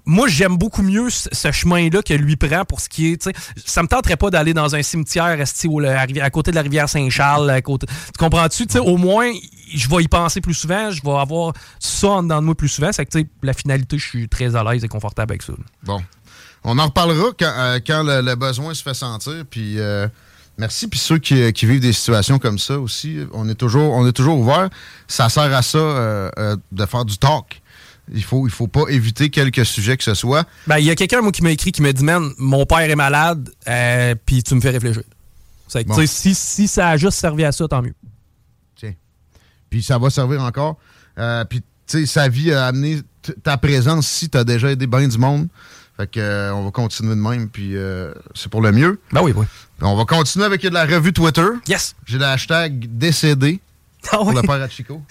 [0.06, 3.22] moi, j'aime beaucoup mieux ce, chemin-là que lui prend pour ce qui est.
[3.22, 6.89] tu sais, Ça me tenterait pas d'aller dans un cimetière à, côté de la rivière
[6.89, 7.62] Saint-Charles.
[7.66, 7.88] Tu
[8.18, 8.66] comprends-tu?
[8.80, 9.32] Au moins,
[9.74, 10.91] je vais y penser plus souvent.
[10.91, 12.91] Je vais avoir ça en dedans de moi plus souvent.
[12.91, 15.54] C'est que la finalité, je suis très à l'aise et confortable avec ça.
[15.84, 16.02] Bon.
[16.64, 19.45] On en reparlera quand, euh, quand le, besoin se fait sentir.
[19.50, 20.08] Puis euh,
[20.58, 20.88] merci.
[20.88, 24.39] Puis ceux qui, vivent des situations comme ça aussi, on est toujours, on est toujours
[24.39, 24.70] ouvert.
[25.08, 27.62] Ça sert à ça euh, de faire du talk.
[28.14, 30.47] Il faut, il faut pas éviter quelques sujets que ce soit.
[30.66, 32.80] Ben, il y a quelqu'un, moi, qui m'a écrit, qui m'a dit, man, mon père
[32.89, 35.03] est malade, euh, puis tu me fais réfléchir.
[35.74, 36.05] Que, Bon.
[36.08, 37.93] si, si ça a juste servi à ça, tant mieux.
[39.70, 40.78] Puis ça va servir encore.
[41.18, 41.66] Euh, puis, tu
[41.99, 43.01] sais, sa vie a amené
[43.43, 44.30] ta présence ici.
[44.30, 45.47] Tu as déjà aidé bien du monde.
[45.97, 47.49] Fait que, euh, on va continuer de même.
[47.49, 49.01] Puis, euh, c'est pour le mieux.
[49.12, 49.45] Ben oui, oui.
[49.82, 51.47] On va continuer avec de la revue Twitter.
[51.68, 51.95] Yes.
[52.05, 53.60] J'ai le hashtag décédé.
[54.12, 55.01] Ah pour le père à Chico.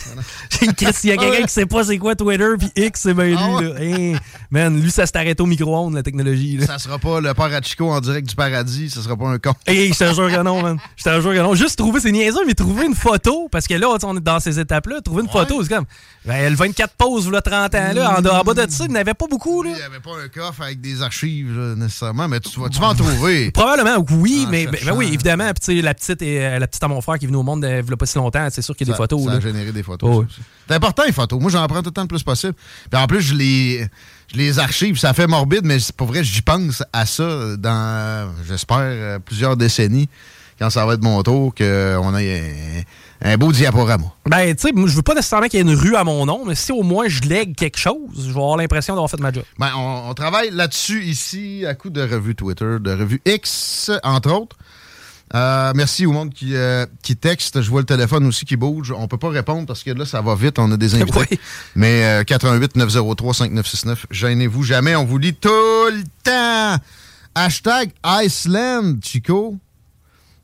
[0.50, 0.68] S'il
[1.10, 3.36] y a quelqu'un qui sait pas c'est quoi Twitter, puis X, c'est bien lui.
[3.38, 3.74] Ah là.
[3.80, 4.18] Hein,
[4.50, 6.56] man, lui, ça s'est arrêté au micro-ondes, la technologie.
[6.56, 6.66] Là.
[6.66, 8.90] Ça sera pas le père à Chico en direct du paradis.
[8.90, 9.52] Ça sera pas un con.
[9.66, 10.78] Hey, je te jure que non, man.
[10.96, 11.54] Je te jure que non.
[11.54, 14.58] Juste trouver, c'est niaiseux, mais trouver une photo, parce que là, on est dans ces
[14.58, 15.86] étapes-là, trouver une photo, c'est comme.
[16.24, 18.96] Ben, le 24 poses, là, 30 ans, là, en, en bas de ça, il n'y
[18.96, 19.70] en avait pas beaucoup, là.
[19.70, 22.80] Il n'y avait pas un coffre avec des archives, là, nécessairement, mais tu vas, tu
[22.80, 23.50] vas en trouver.
[23.54, 25.46] Probablement, oui, En mais ben, ben oui, évidemment.
[25.52, 27.42] Puis, tu sais, la petite, et, la petite à mon frère qui est venue au
[27.42, 29.24] monde euh, il y a pas si longtemps, c'est sûr a des photos.
[29.24, 29.36] Ça là.
[29.36, 30.08] a généré des photos.
[30.10, 30.26] Oh, ça oui.
[30.28, 30.40] aussi.
[30.68, 31.40] C'est important, les photos.
[31.40, 32.54] Moi, j'en prends tout le temps le plus possible.
[32.90, 33.88] Puis en plus, je les,
[34.32, 34.98] je les archive.
[34.98, 39.56] Ça fait morbide, mais c'est pour vrai, j'y pense à ça dans, j'espère, euh, plusieurs
[39.56, 40.08] décennies,
[40.58, 42.84] quand ça va être mon tour, qu'on ait
[43.22, 44.06] un, beau diaporama.
[44.26, 46.44] Ben, tu sais, je veux pas nécessairement qu'il y ait une rue à mon nom,
[46.44, 49.32] mais si au moins je lègue quelque chose, je vais avoir l'impression d'avoir fait ma
[49.32, 49.44] job.
[49.58, 54.32] Ben, on, on travaille là-dessus ici, à coup de revue Twitter, de revue X, entre
[54.32, 54.56] autres.
[55.34, 57.60] Euh, merci au monde qui, euh, qui texte.
[57.60, 58.92] Je vois le téléphone aussi qui bouge.
[58.96, 60.58] On peut pas répondre parce que là, ça va vite.
[60.58, 61.18] On a des invités.
[61.30, 61.38] Oui.
[61.74, 64.06] Mais euh, 88 903 5969.
[64.10, 64.94] Gênez-vous jamais.
[64.94, 66.82] On vous lit tout le temps.
[67.34, 69.56] Hashtag Iceland, Chico.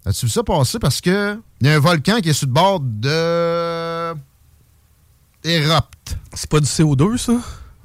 [0.05, 0.79] As-tu vu ça passer?
[0.79, 4.13] Parce que il y a un volcan qui est sur le bord de.
[5.45, 6.17] Érupte.
[6.35, 7.33] C'est pas du CO2, ça?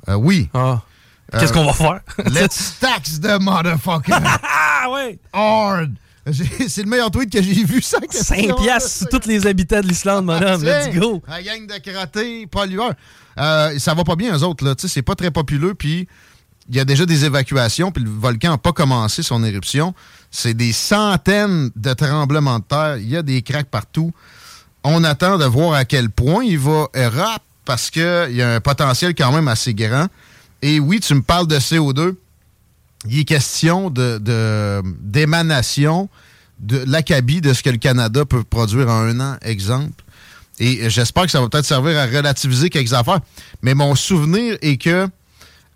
[0.10, 0.50] Euh, oui.
[0.54, 0.82] Ah.
[1.32, 2.00] Qu'est-ce qu'on va faire?
[2.26, 4.14] Let's tax the motherfucker.
[4.14, 5.20] ah ouais!
[5.34, 5.95] Hard.
[6.67, 7.97] C'est le meilleur tweet que j'ai vu, ça.
[8.09, 10.63] 5 piastres sur tous les habitants de l'Islande, madame.
[10.63, 11.21] Let's go!
[11.28, 12.93] La gang de crottés, pollueurs.
[13.39, 14.65] Euh, ça va pas bien, eux autres.
[14.65, 14.75] là.
[14.75, 16.07] Tu sais, C'est pas très populeux, puis
[16.69, 19.93] il y a déjà des évacuations, puis le volcan n'a pas commencé son éruption.
[20.32, 22.97] C'est des centaines de tremblements de terre.
[22.97, 24.11] Il y a des craques partout.
[24.84, 28.01] On attend de voir à quel point il va érupter, parce qu'il
[28.32, 30.07] y a un potentiel quand même assez grand.
[30.61, 32.15] Et oui, tu me parles de CO2
[33.06, 36.10] il est question de, de- d'émanation
[36.60, 40.04] de l'acabit de ce que le Canada peut produire en un an, exemple.
[40.60, 43.20] Et j'espère que ça va peut-être servir à relativiser quelques affaires.
[43.62, 45.08] Mais mon souvenir est que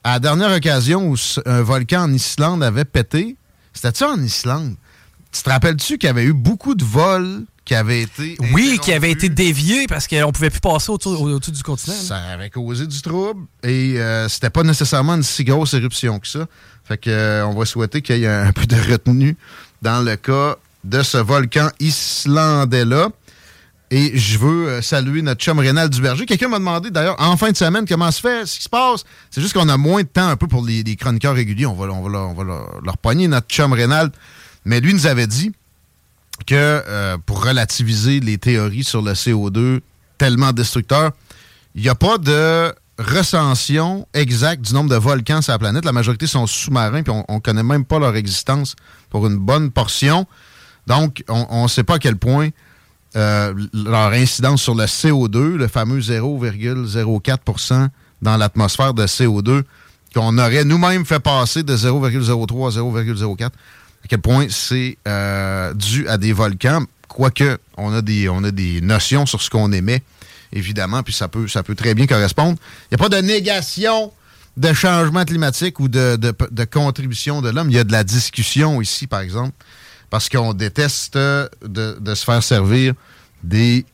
[0.03, 1.15] à la dernière occasion où
[1.45, 3.35] un volcan en Islande avait pété,
[3.73, 4.75] c'était ça en Islande?
[5.31, 8.35] Tu te rappelles-tu qu'il y avait eu beaucoup de vols qui avaient été.
[8.53, 11.95] Oui, qui avaient été déviés parce qu'on pouvait plus passer autour, autour du continent.
[11.95, 16.27] Ça avait causé du trouble et euh, c'était pas nécessairement une si grosse éruption que
[16.27, 16.47] ça.
[16.85, 19.37] Fait que euh, on va souhaiter qu'il y ait un peu de retenue
[19.81, 23.09] dans le cas de ce volcan islandais-là.
[23.93, 26.25] Et je veux euh, saluer notre chum Rénal Duberger.
[26.25, 29.03] Quelqu'un m'a demandé d'ailleurs en fin de semaine comment se fait, ce qui se passe.
[29.29, 31.65] C'est juste qu'on a moins de temps un peu pour les, chroniqueurs réguliers.
[31.65, 34.11] On va, leur- on pogner notre chum Rénal.
[34.63, 35.51] Mais lui nous avait dit
[36.47, 39.81] que euh, pour relativiser les théories sur le CO2
[40.17, 41.11] tellement destructeur,
[41.75, 45.85] il n'y a pas de recension exacte du nombre de volcans sur la planète.
[45.85, 48.75] La majorité sont sous-marins, puis on ne connaît même pas leur existence
[49.09, 50.25] pour une bonne portion.
[50.87, 52.49] Donc, on ne sait pas à quel point
[53.15, 57.89] euh, leur incidence sur le CO2, le fameux 0,04%
[58.21, 59.63] dans l'atmosphère de CO2,
[60.15, 63.49] qu'on aurait nous-mêmes fait passer de 0,03 à 0,04, à
[64.07, 68.79] quel point c'est euh, dû à des volcans, quoique on a des, on a des
[68.79, 70.03] notions sur ce qu'on émet,
[70.51, 72.57] évidemment, puis ça peut, ça peut très bien correspondre.
[72.85, 74.11] Il n'y a pas de négation
[74.57, 77.69] de changement climatique ou de, contribution de l'homme.
[77.69, 79.53] Il y a de la discussion ici, par exemple,
[80.09, 82.93] parce qu'on déteste de, de se faire servir
[83.43, 83.85] des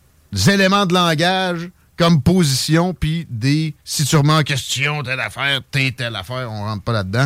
[0.47, 5.91] éléments de langage comme position, puis des si tu remets en question telle affaire, t'es
[5.91, 7.25] telle affaire, on rentre pas là-dedans.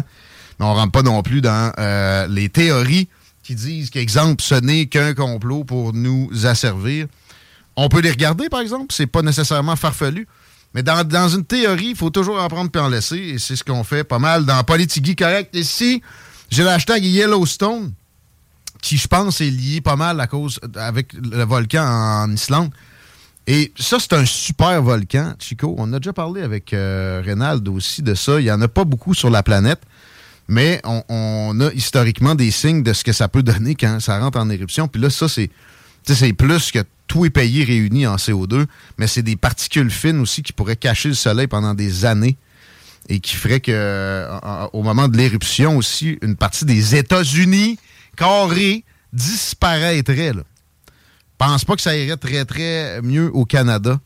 [0.60, 3.10] Mais on rentre pas non plus dans euh, les théories
[3.44, 7.08] qui disent qu'exemple, ce n'est qu'un complot pour nous asservir.
[7.76, 10.28] On peut les regarder, par exemple, c'est pas nécessairement farfelu.
[10.74, 13.18] Mais dans, une théorie, il faut toujours en prendre puis en laisser.
[13.18, 15.54] Et c'est ce qu'on fait pas mal dans Politigui Correct.
[15.54, 16.02] Ici,
[16.50, 17.92] j'ai le hashtag Yellowstone,
[18.82, 22.72] qui, je pense, est lié pas mal à cause avec le volcan en Islande.
[23.48, 25.76] Et ça, c'est un super volcan, Chico.
[25.78, 28.40] On a déjà parlé avec euh, Reynald aussi de ça.
[28.40, 29.82] Il n'y en a pas beaucoup sur la planète,
[30.48, 34.40] mais on, a historiquement des signes de ce que ça peut donner quand ça rentre
[34.40, 34.88] en éruption.
[34.88, 35.50] Puis là, ça, c'est
[36.06, 38.66] c'est plus que tous les pays réunis en CO2,
[38.98, 42.38] mais c'est des particules fines aussi qui pourraient cacher le soleil pendant des années
[43.10, 47.78] et qui ferait que euh, en- au moment de l'éruption aussi, une partie des États-Unis
[48.16, 50.34] carrés disparaîtrait.
[50.34, 50.44] Là.
[51.38, 54.00] Pense pas que ça irait très très mieux au Canada.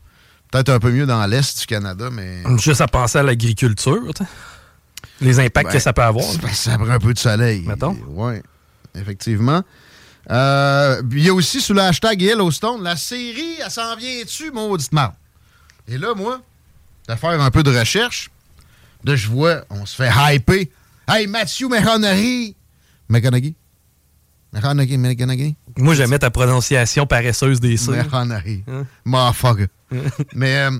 [0.50, 4.00] Peut-être un peu mieux dans l'est du Canada, mais Juste à penser à l'agriculture,
[5.20, 6.24] les impacts Ben, que ça peut avoir.
[6.52, 7.62] ça prend un peu de soleil.
[7.66, 7.96] Mettons.
[8.08, 8.34] Oui,
[8.94, 9.62] effectivement.
[10.30, 14.92] Euh, Il y a aussi sous le hashtag Yellowstone, la série, elle s'en vient-tu, maudite
[14.92, 15.14] marde?
[15.88, 16.40] Et là, moi,
[17.08, 18.30] de faire un peu de recherche,
[19.04, 20.64] là, je vois, on se fait hyper.
[21.08, 22.54] Hey, Matthew McConaughey!
[23.08, 23.54] McConaughey?
[24.52, 25.54] McConaughey, McConaughey?
[25.76, 27.92] Moi, j'aimais ta prononciation paresseuse des cires.
[27.92, 28.64] McConaughey.
[28.66, 28.86] Hein?
[29.04, 29.68] Motherfucker.
[30.34, 30.70] Mais, euh,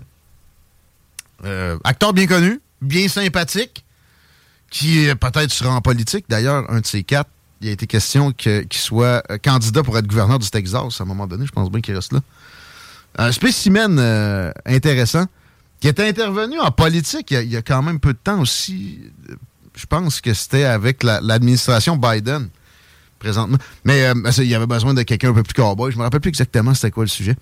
[1.45, 3.85] euh, acteur bien connu, bien sympathique,
[4.71, 6.25] qui euh, peut-être sera en politique.
[6.29, 7.31] D'ailleurs, un de ces quatre,
[7.61, 11.03] il a été question que- qu'il soit euh, candidat pour être gouverneur du Texas à
[11.03, 11.47] un moment donné.
[11.47, 12.21] Je pense bien qu'il reste là.
[13.19, 15.25] Un spécimen euh, intéressant
[15.81, 18.99] qui est intervenu en politique il y, a, quand même peu de temps aussi.
[19.75, 22.49] Je pense que c'était avec la- l'administration Biden
[23.19, 23.59] présentement.
[23.85, 25.91] Mais euh, il y avait besoin de quelqu'un un peu plus cowboy.
[25.93, 27.37] Je me rappelle plus exactement c'était quoi le sujet.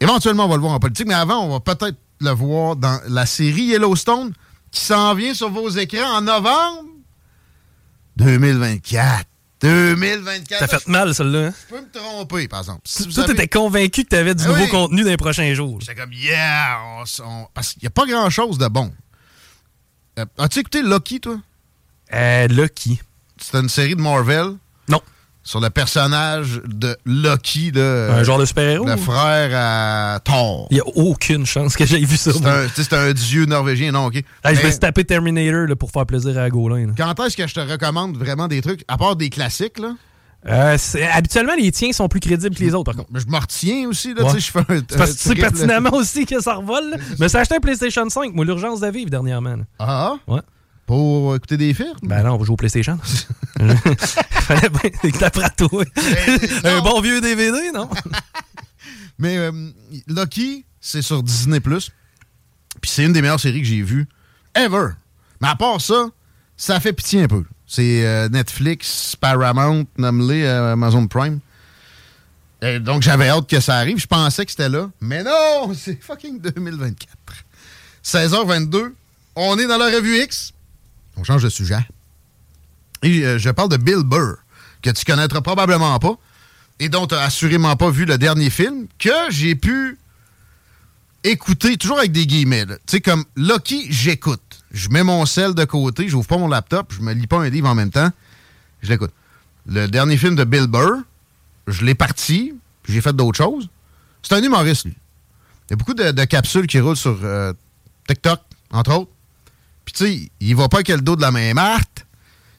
[0.00, 3.00] Éventuellement, on va le voir en politique, mais avant, on va peut-être le voir dans
[3.08, 4.32] la série Yellowstone
[4.72, 6.84] qui s'en vient sur vos écrans en novembre
[8.16, 9.26] 2024.
[9.60, 10.58] 2024.
[10.58, 11.46] Ça fait mal, celle-là.
[11.48, 11.54] hein?
[11.70, 12.80] Je peux me tromper, par exemple.
[12.84, 14.68] Si vous Toi, avez- t'étais convaincu que t'avais du Ah nouveau oui.
[14.68, 15.78] contenu dans les prochains jours.
[15.80, 16.78] J'étais comme, yeah!
[17.24, 18.92] on Parce qu'il n'y a pas grand-chose de bon.
[20.18, 21.38] Euh, As-tu écouté Loki, toi?
[22.12, 23.00] Euh, Loki.
[23.40, 24.56] C'est une série de Marvel.
[25.44, 28.86] Sur le personnage de Loki, de, Un genre de super-héros?
[28.86, 30.68] Le frère à Thor.
[30.70, 32.30] Il n'y a aucune chance que j'aie vu ça.
[32.76, 34.14] C'est un, un dieu norvégien, non, OK.
[34.14, 36.86] Je Mais suis tapé Terminator là, pour faire plaisir à Gaulin.
[36.86, 36.92] là.
[36.96, 39.94] quand est-ce que je te recommande vraiment des trucs, à part des classiques, là?
[40.48, 40.76] Euh,
[41.12, 43.10] habituellement, les tiens sont plus crédibles que les autres, par contre.
[43.12, 44.30] Mais je me retiens aussi, là, Ouais.
[44.34, 44.80] tu sais, je fais un...
[44.88, 46.90] C'est parce que tu sais pertinemment aussi que ça revole.
[46.90, 46.96] là.
[47.20, 49.54] Mais c'est acheté un PlayStation 5, moi, l'urgence de vivre dernièrement.
[49.56, 49.62] là.
[49.78, 50.14] Ah?
[50.26, 50.40] Ouais.
[50.86, 51.94] Pour écouter des films?
[52.02, 52.98] Ben non, on va jouer au PlayStation.
[53.58, 55.84] Fallait bien que toi.
[56.64, 57.88] un bon vieux DVD, non?
[59.18, 59.52] Mais euh,
[60.08, 61.60] Loki, c'est sur Disney+.
[61.60, 64.08] Puis c'est une des meilleures séries que j'ai vues
[64.54, 64.88] ever.
[65.40, 66.08] Mais à part ça,
[66.56, 67.44] ça fait pitié un peu.
[67.66, 71.40] C'est euh, Netflix, Paramount, nomme-les, euh, Amazon Prime.
[72.60, 73.98] Et donc j'avais hâte que ça arrive.
[73.98, 74.90] Je pensais que c'était là.
[75.00, 77.16] Mais non, c'est fucking 2024.
[78.04, 78.92] 16h22,
[79.36, 80.52] on est dans la revue X.
[81.16, 81.86] On change de sujet.
[83.02, 84.36] Et euh, je parle de Bill Burr,
[84.82, 86.14] que tu connaîtras probablement pas,
[86.78, 89.98] et dont tu n'as assurément pas vu le dernier film, que j'ai pu
[91.24, 92.66] écouter, toujours avec des guillemets.
[92.66, 94.40] Tu sais, comme Lucky, j'écoute.
[94.72, 97.48] Je mets mon sel de côté, j'ouvre pas mon laptop, je me lis pas un
[97.48, 98.10] livre en même temps,
[98.82, 99.12] je l'écoute.
[99.66, 101.02] le dernier film de Bill Burr,
[101.66, 102.54] je l'ai parti,
[102.88, 103.68] j'ai fait d'autres choses.
[104.22, 104.94] C'est un humoriste, lui.
[105.68, 107.52] Il y a beaucoup de, de capsules qui roulent sur euh,
[108.08, 108.40] TikTok,
[108.72, 109.10] entre autres.
[109.84, 112.06] Puis, tu sais, il va pas avec le dos de la main Marthe.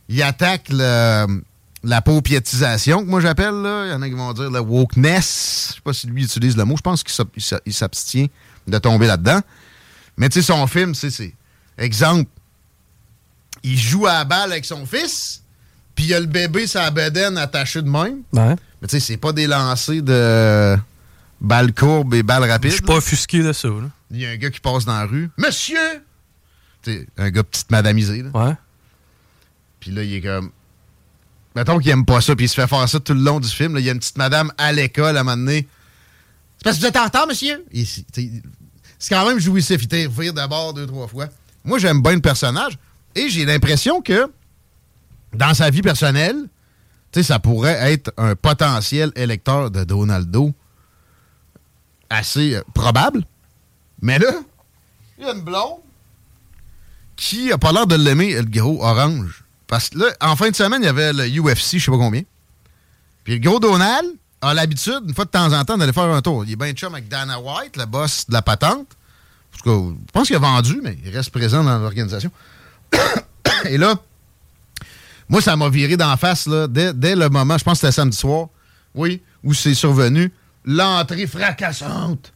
[0.09, 1.41] Il attaque le-
[1.84, 3.55] la paupiétisation, que moi j'appelle.
[3.55, 3.86] là.
[3.88, 5.65] Il y en a qui vont dire le wokeness.
[5.69, 6.76] Je sais pas si lui utilise le mot.
[6.78, 8.30] Je pense qu'il s'ab- il s'a- il s'abstient
[8.67, 9.41] de tomber là-dedans.
[10.17, 11.34] Mais tu sais, son film, c'est- c'est.
[11.78, 12.30] Exemple,
[13.63, 15.41] il joue à la balle avec son fils,
[15.95, 18.19] puis il y a le bébé sa bedaine attaché de même.
[18.34, 18.55] Ouais.
[18.82, 20.78] Mais tu sais, c'est pas des lancers de
[21.41, 22.71] balles courbes et balles rapides.
[22.71, 23.69] Je suis pas offusqué de ça.
[24.11, 25.30] Il y a un gars qui passe dans la rue.
[25.38, 25.78] Monsieur!
[27.18, 28.24] Un gars petite madamisé.
[28.24, 28.30] Là.
[28.34, 28.54] Ouais.
[29.80, 30.52] Puis là, il est comme.
[31.56, 33.48] Mettons qu'il aime pas ça, puis il se fait faire ça tout le long du
[33.48, 33.76] film.
[33.76, 33.80] là.
[33.80, 35.68] Il y a une petite madame à l'école à un moment donné.
[36.58, 37.64] C'est parce que vous êtes en retard, monsieur?
[37.74, 39.84] C'est quand même jouissif.
[39.84, 41.28] Il t'a rire d'abord deux, trois fois.
[41.64, 42.78] Moi, j'aime bien le personnage.
[43.16, 44.32] Et j'ai l'impression que
[45.34, 46.48] dans sa vie personnelle,
[47.12, 50.54] tu sais, ça pourrait être un potentiel électeur de Donaldo
[52.10, 53.24] assez euh, probable.
[54.02, 54.32] Mais là,
[55.18, 55.80] il y a une blonde
[57.16, 59.43] qui a pas l'air de l'aimer, le gros orange?
[59.68, 61.97] Parce que là, en fin de semaine, il y avait le UFC, je sais pas
[61.97, 62.24] combien.
[63.24, 64.05] Puis le gros Donald
[64.41, 66.43] a l'habitude, une fois de temps en temps, d'aller faire un tour.
[66.45, 68.88] Il est bien chum avec Dana White, le boss de la patente.
[69.53, 72.32] En tout cas, je pense qu'il a vendu, mais il reste présent dans l'organisation.
[73.66, 73.95] Et là,
[75.30, 77.93] moi, ça m'a viré d'en face, là, dès, dès le moment, je pense que c'était
[77.93, 78.47] samedi soir,
[78.93, 80.32] oui, où c'est survenu,
[80.66, 82.34] l'entrée fracassante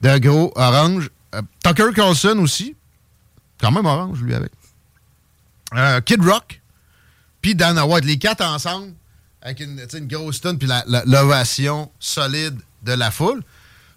[0.00, 1.10] de gros orange.
[1.34, 2.76] Euh, Tucker Carlson aussi,
[3.62, 4.52] quand même orange, lui, avec.
[5.74, 6.60] Euh, Kid Rock,
[7.40, 8.92] puis Dana White, les quatre ensemble,
[9.40, 10.68] avec une, grosse tonne, puis
[11.06, 13.42] l'ovation solide de la foule.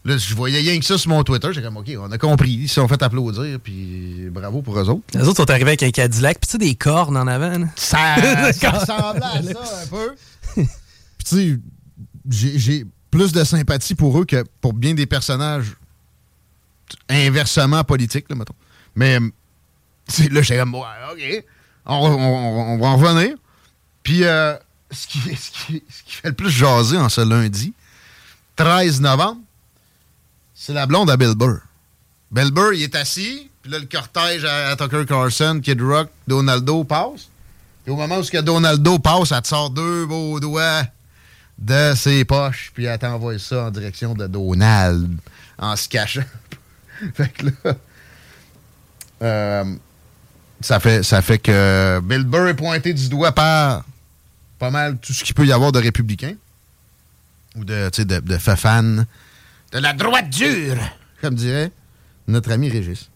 [0.05, 1.51] Là, je voyais rien que ça sur mon Twitter.
[1.51, 2.51] J'ai comme, OK, on a compris.
[2.51, 5.01] Ils se sont fait applaudir, puis bravo pour eux autres.
[5.15, 7.57] Les autres sont arrivés avec un Cadillac, puis tu sais, des cornes en avant.
[7.57, 7.65] là.
[7.75, 8.15] Ça,
[8.53, 10.15] ça ressemblait à ça un peu.
[11.17, 11.59] Puis tu
[12.29, 15.73] sais, j'ai- plus de sympathie pour eux que pour bien des personnages
[17.09, 18.53] inversement politiques, là, mettons.
[18.93, 19.19] Mais
[20.31, 21.43] là, j'ai comme, OK,
[21.85, 23.35] on, on- va en revenir.
[24.03, 24.55] Puis euh,
[24.91, 27.73] ce, qui, ce, qui, ce qui fait le plus jaser en ce lundi,
[28.55, 29.41] 13 novembre,
[30.53, 31.59] c'est la blonde à Bill Burr.
[32.31, 36.83] Bill Burr, il est assis, puis là, le cortège à, Tucker Carlson, Kid Rock, Donaldo
[36.83, 37.29] passe.
[37.87, 40.83] Et au moment où ce que Donaldo passe, elle te sort deux beaux doigts
[41.57, 45.17] de ses poches, puis elle t'envoie ça en direction de Donald,
[45.57, 46.23] en se cachant.
[47.13, 47.75] fait que là,
[49.21, 49.75] euh,
[50.61, 53.83] ça, fait, ça fait que Bill Burr est pointé du doigt par
[54.59, 56.35] pas mal tout ce qu'il peut y avoir de républicains,
[57.55, 59.05] ou de, tu sais, de, de fafans,
[59.71, 60.77] de la droite dure,
[61.21, 61.71] comme dirait
[62.27, 63.09] notre ami Régis.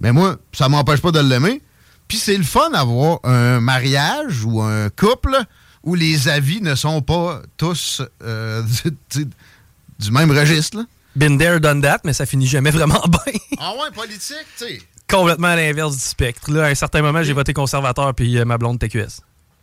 [0.00, 1.62] Mais moi, ça m'empêche pas de l'aimer.
[2.08, 5.36] Puis c'est le fun d'avoir un mariage ou un couple
[5.82, 8.62] où les avis ne sont pas tous euh,
[9.98, 10.78] du même registre.
[10.78, 10.84] là.
[11.16, 13.40] Been there, done that, mais ça finit jamais vraiment bien.
[13.58, 14.82] Ah ouais, politique, tu sais.
[15.08, 16.50] Complètement à l'inverse du spectre.
[16.50, 19.20] Là, à un certain moment, j'ai voté conservateur, puis euh, ma blonde TQS.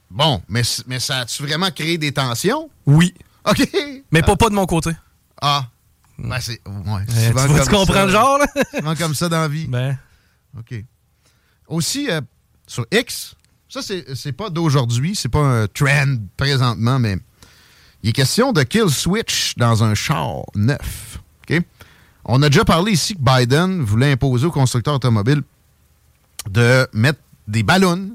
[0.10, 2.70] Bon, mais, mais ça a-tu vraiment créé des tensions?
[2.86, 3.14] Oui.
[3.50, 3.68] OK.
[4.12, 4.92] Mais pas, pas de mon côté.
[5.42, 5.66] Ah.
[6.18, 6.62] Ben, c'est.
[6.66, 8.06] Ouais, Euh, tu vois- comme tu comprends ça.
[8.06, 8.46] le genre, là?
[8.78, 9.66] Souvent comme ça dans la vie.
[9.68, 9.98] Ben.
[10.58, 10.76] OK.
[11.68, 12.22] Aussi, euh,
[12.68, 13.36] sur X,
[13.68, 17.18] ça, c'est c'est pas d'aujourd'hui, c'est pas un trend présentement, mais
[18.04, 21.13] il est question de kill switch dans un char neuf.
[22.26, 25.44] On a déjà parlé ici que Biden voulait imposer aux constructeurs automobiles
[26.50, 28.12] de mettre des ballons,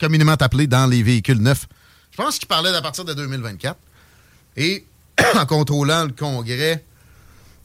[0.00, 1.66] communément appelés, dans les véhicules neufs.
[2.12, 3.76] Je pense qu'il parlait d'à partir de 2024.
[4.56, 4.84] Et
[5.36, 6.84] en contrôlant le Congrès,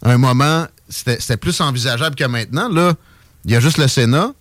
[0.02, 2.70] à un moment, c'était plus envisageable que maintenant.
[2.70, 2.96] Là,
[3.46, 4.34] il y a juste le Sénat.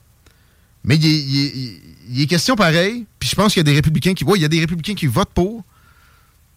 [0.85, 3.05] Mais il il il est- question pareil.
[3.19, 4.25] Puis je pense qu'il y a des républicains qui.
[4.25, 5.63] Ouais, il y a des républicains qui votent pour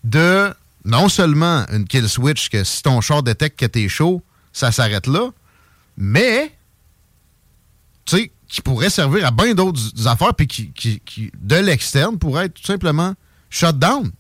[0.04, 0.54] de
[0.86, 4.22] non seulement une kill switch, que si ton char détecte que t'es chaud,
[4.54, 5.32] ça s'arrête là,
[5.98, 6.56] mais
[8.06, 12.56] tu sais, qui pourrait servir à bien d'autres affaires, puis qui, de l'externe, pourrait être
[12.56, 13.14] tout simplement
[13.50, 14.12] shut down.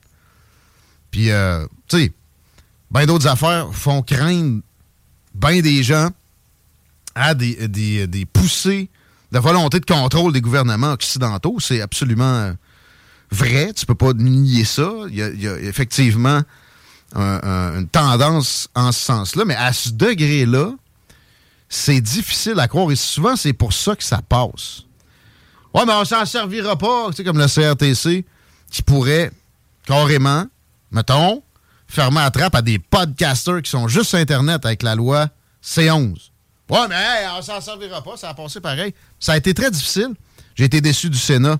[1.12, 2.14] Puis, euh, tu sais,
[2.90, 4.62] bien d'autres affaires font craindre
[5.34, 6.10] bien des gens
[7.16, 8.90] à des, des, des poussées
[9.32, 11.58] de volonté de contrôle des gouvernements occidentaux.
[11.60, 12.54] C'est absolument euh,
[13.32, 13.74] vrai.
[13.74, 14.92] Tu peux pas nier ça.
[15.10, 16.42] Il y a effectivement
[17.16, 19.45] un- un- une tendance en ce sens-là.
[19.45, 20.72] Mais à ce degré-là,
[21.70, 22.91] c'est difficile à croire.
[22.91, 24.84] Et souvent, c'est pour ça que ça passe.
[25.74, 27.07] Ouais, mais on s'en servira pas.
[27.09, 28.26] Tu sais, comme le CRTC,
[28.70, 29.32] qui pourrait
[29.86, 30.45] carrément,
[30.91, 31.41] mettons,
[31.88, 35.28] fermer la trappe à des podcasters qui sont juste sur Internet avec la loi
[35.64, 36.32] C11.
[36.70, 38.93] Ouais, mais hey, on s'en servira pas, ça a passé pareil.
[39.20, 40.09] Ça a été très difficile.
[40.55, 41.57] J'ai été déçu du Sénat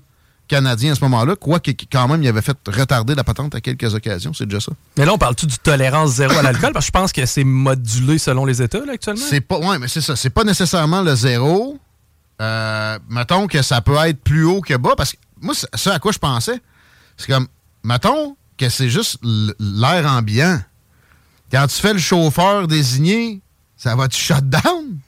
[0.52, 3.94] canadien à ce moment-là, quoique quand même, il avait fait retarder la patente à quelques
[3.94, 4.34] occasions.
[4.34, 4.72] C'est déjà ça.
[4.98, 6.72] Mais là, on parle-tu du tolérance zéro à l'alcool?
[6.74, 9.24] Parce que je pense que c'est modulé selon les États, là, actuellement.
[9.26, 10.14] C'est pas, ouais, mais c'est ça.
[10.14, 11.78] C'est pas nécessairement le zéro.
[12.42, 14.92] Euh, mettons que ça peut être plus haut que bas.
[14.94, 16.60] Parce que moi, ce à quoi je pensais,
[17.16, 17.46] c'est comme,
[17.82, 19.20] mettons que c'est juste
[19.58, 20.60] l'air ambiant.
[21.50, 23.40] Quand tu fais le chauffeur désigné,
[23.76, 24.98] ça va-tu shut down?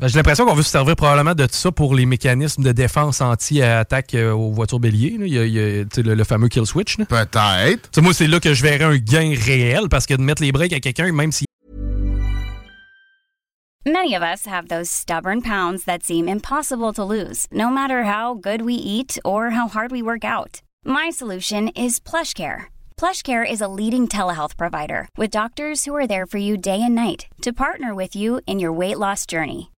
[0.00, 2.70] Ben, J'ai l'impression qu'on veut se servir probablement de tout ça pour les mécanismes de
[2.70, 5.18] défense anti-attaque euh, aux voitures béliers.
[5.18, 5.26] là.
[5.26, 6.98] Il y a, il y a, le, le fameux kill switch.
[6.98, 8.00] Peut-être.
[8.00, 10.72] Moi, c'est là que je verrais un gain réel parce que de mettre les breaks
[10.72, 11.46] à quelqu'un, même si
[13.86, 18.34] Many of us have those stubborn pounds that seem impossible to lose, no matter how
[18.34, 20.60] good we eat or how hard we work out.
[20.84, 22.66] My solution is PlushCare.
[22.98, 26.94] PlushCare is a leading telehealth provider with doctors who are there for you day and
[26.94, 29.70] night to partner with you in your weight loss journey.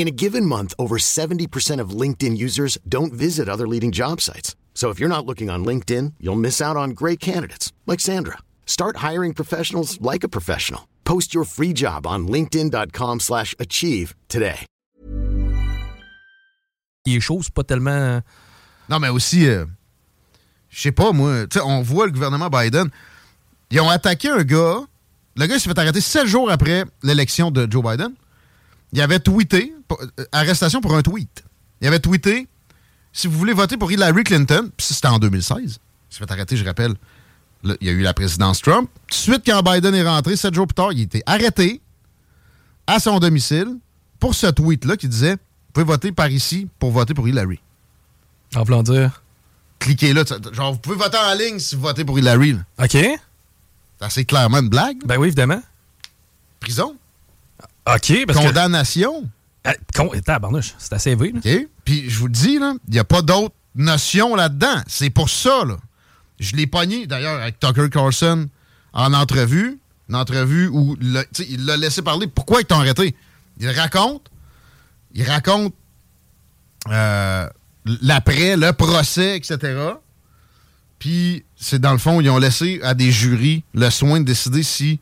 [0.00, 4.56] In a given month, over 70% of LinkedIn users don't visit other leading job sites.
[4.72, 8.38] So if you're not looking on LinkedIn, you'll miss out on great candidates like Sandra.
[8.64, 10.88] Start hiring professionals like a professional.
[11.04, 14.64] Post your free job on linkedin.com/achieve slash achieve today.
[17.04, 18.22] il est chaud, c'est pas tellement.
[18.88, 19.66] Non, mais aussi, euh,
[20.70, 22.88] je sais pas, moi, tu sais, on voit le gouvernement Biden.
[23.70, 24.80] Ils ont attaqué un gars.
[25.36, 28.14] Le gars s'est fait arrêter sept jours après l'élection de Joe Biden.
[28.92, 31.44] Il avait tweeté, euh, arrestation pour un tweet.
[31.80, 32.48] Il avait tweeté
[33.12, 35.58] si vous voulez voter pour Hillary Clinton, puis c'était en 2016.
[35.62, 35.70] Il
[36.10, 36.94] s'est fait arrêter, je rappelle.
[37.62, 38.88] Là, il y a eu la présidence Trump.
[39.06, 41.80] Tout de suite, quand Biden est rentré, sept jours plus tard, il était arrêté
[42.86, 43.76] à son domicile
[44.18, 47.60] pour ce tweet-là qui disait Vous pouvez voter par ici pour voter pour Hillary.
[48.54, 49.22] En voulant dire?
[49.78, 50.24] Cliquez là.
[50.52, 52.52] Genre, vous pouvez voter en ligne si vous votez pour Hillary.
[52.52, 52.84] là.
[52.84, 52.96] OK.
[54.08, 54.96] C'est clairement une blague.
[55.04, 55.62] Ben oui, évidemment.
[56.58, 56.96] Prison.
[57.86, 58.26] OK.
[58.26, 59.28] Parce que- Condamnation.
[59.64, 60.10] Ah, con...
[60.78, 61.32] C'est assez élevé.
[61.32, 61.40] là.
[61.44, 61.68] OK?
[61.84, 64.82] Puis je vous le dis, là, il n'y a pas d'autre notion là-dedans.
[64.86, 65.76] C'est pour ça, là.
[66.38, 68.48] Je l'ai pogné, d'ailleurs, avec Tucker Carlson
[68.92, 69.78] en entrevue.
[70.08, 72.26] Une entrevue où le- il l'a laissé parler.
[72.26, 73.14] Pourquoi ils t'ont arrêté?
[73.58, 74.28] Il raconte.
[75.12, 75.74] Il raconte
[76.88, 77.46] euh,
[78.02, 79.58] l'après, le procès, etc.
[80.98, 84.62] Puis, c'est dans le fond, ils ont laissé à des jurys le soin de décider
[84.62, 84.98] si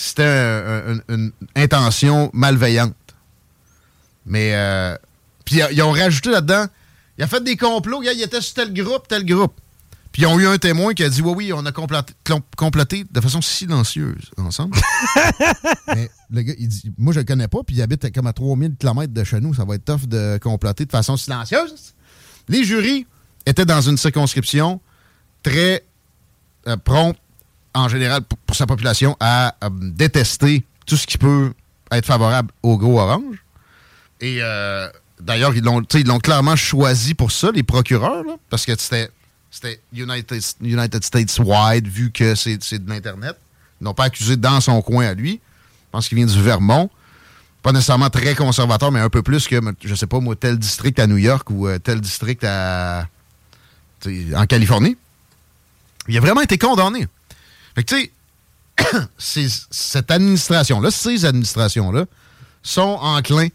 [0.00, 2.94] c'était un- un- une intention malveillante.
[4.26, 4.96] Mais, euh,
[5.44, 6.66] puis ils ont rajouté là-dedans,
[7.16, 9.54] il a fait des complots, il était sur tel groupe, tel groupe.
[10.12, 11.72] Puis ils ont eu un témoin qui a dit, oui, oui, on a
[12.56, 14.76] comploté de façon silencieuse ensemble.
[15.88, 18.32] Mais le gars, il dit, moi, je le connais pas, puis il habite comme à
[18.32, 21.94] 3000 km de chez nous, ça va être tough de comploter de façon silencieuse.
[22.48, 23.06] Les jurys
[23.46, 24.80] étaient dans une circonscription
[25.42, 25.84] très
[26.66, 27.18] euh, prompte,
[27.80, 31.52] en général, pour, sa population, à euh, détester tout ce qui peut
[31.90, 33.36] être favorable au gros orange.
[34.20, 34.88] Et euh,
[35.20, 39.10] d'ailleurs, ils l'ont ils l'ont clairement choisi pour ça, les procureurs, parce que c'était
[39.50, 43.36] c'était United, United States wide, vu que c'est c'est de l'Internet.
[43.80, 45.40] Ils n'ont pas accusé dans son coin à lui.
[45.88, 46.90] Je pense qu'il vient du Vermont.
[47.62, 50.98] Pas nécessairement très conservateur, mais un peu plus que, je sais pas, moi, tel district
[50.98, 53.06] à New York ou euh, tel district à,
[54.36, 54.96] en Californie.
[56.08, 57.06] Il a vraiment été condamné.
[57.78, 58.10] Fait que, tu
[59.18, 62.06] sais, cette administration-là, ces administrations-là,
[62.60, 63.48] sont enclins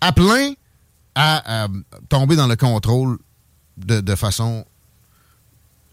[0.00, 0.54] à plein
[1.14, 1.68] à, à
[2.08, 3.18] tomber dans le contrôle
[3.76, 4.64] de, de façon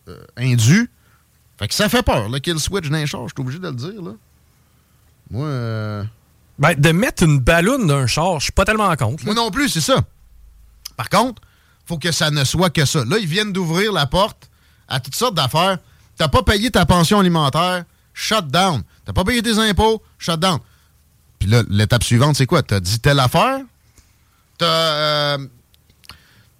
[0.07, 0.89] euh, indue.
[1.59, 3.75] Fait que ça fait peur, le kill switch d'un char, je suis obligé de le
[3.75, 4.11] dire, là.
[5.29, 6.03] Moi, euh,
[6.59, 9.25] Ben, de mettre une balloune d'un char, je suis pas tellement en compte.
[9.25, 9.97] moi non plus, c'est ça.
[10.95, 11.41] Par contre,
[11.85, 13.03] faut que ça ne soit que ça.
[13.03, 14.49] Là, ils viennent d'ouvrir la porte
[14.87, 15.79] à toutes sortes d'affaires.
[16.17, 18.83] T'as pas payé ta pension alimentaire, shut down.
[19.05, 20.59] T'as pas payé tes impôts, shut down.
[21.39, 22.63] Puis là, l'étape suivante, c'est quoi?
[22.63, 23.59] T'as dit telle affaire?
[24.57, 25.37] T'as euh,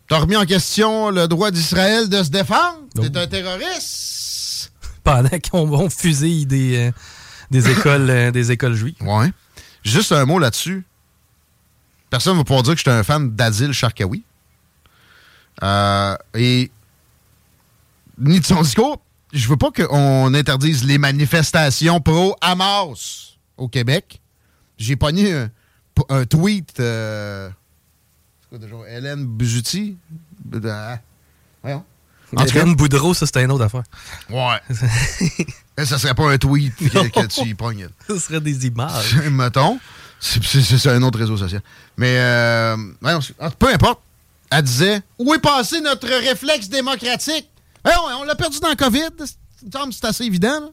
[0.07, 2.79] t'as remis en question le droit d'Israël de se défendre?
[2.95, 4.71] T'es un terroriste?
[5.03, 6.91] Pendant qu'on on fusille des, euh,
[7.51, 8.95] des, écoles, euh, des écoles juives.
[9.01, 9.31] Ouais.
[9.83, 10.85] Juste un mot là-dessus.
[12.09, 14.23] Personne ne va pouvoir dire que j'étais un fan d'Adil Sharkawi.
[16.35, 16.71] Et
[18.17, 19.01] ni de son discours,
[19.33, 24.21] je veux pas qu'on interdise les manifestations pro-Hamas au Québec.
[24.77, 25.49] J'ai pogné un,
[26.09, 26.79] un tweet.
[26.79, 27.49] euh,
[28.41, 28.75] c'est quoi déjà?
[28.97, 29.97] Hélène Buzuti?
[30.55, 30.95] Euh,
[31.61, 31.83] voyons.
[32.35, 33.83] En tout cas, Hélène Boudreau, ça, c'était une autre affaire.
[34.29, 34.59] Ouais.
[35.85, 37.87] Ça serait pas un tweet que, que tu y pognes.
[38.07, 39.15] Ce serait des images.
[39.31, 39.79] Mettons.
[40.19, 41.61] C'est- un autre réseau social.
[41.97, 42.77] Mais, euh,
[43.59, 43.99] peu importe.
[44.51, 47.49] Elle disait Où est passé notre réflexe démocratique?
[47.85, 49.25] Eh, on l'a perdu dans le COVID.
[49.91, 50.59] C'est assez évident.
[50.59, 50.69] là.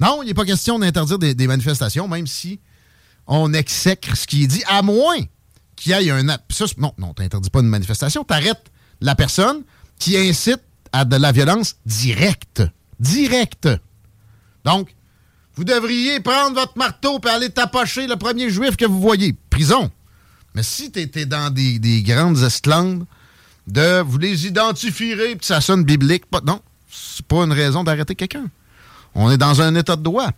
[0.00, 2.60] Non, il n'est pas question d'interdire des, manifestations, même si
[3.26, 5.18] on exècre ce qui est dit, à moins
[5.74, 6.26] qu'il y ait un.
[6.50, 8.24] c'est- non, non, tu n'interdis pas une manifestation.
[8.24, 9.62] Tu arrêtes la personne
[9.98, 10.60] qui incite
[10.92, 12.62] à de la violence directe.
[13.00, 13.68] Directe.
[14.64, 14.94] Donc,
[15.54, 19.34] vous devriez prendre votre marteau et aller tapocher le premier juif que vous voyez.
[19.48, 19.90] Prison.
[20.54, 23.06] Mais si tu étais dans des, des grandes esclandes,
[23.66, 26.60] de vous les identifierez, puis ça sonne biblique, pas, non,
[26.90, 28.46] c'est pas une raison d'arrêter quelqu'un.
[29.14, 30.30] On est dans un état de droit.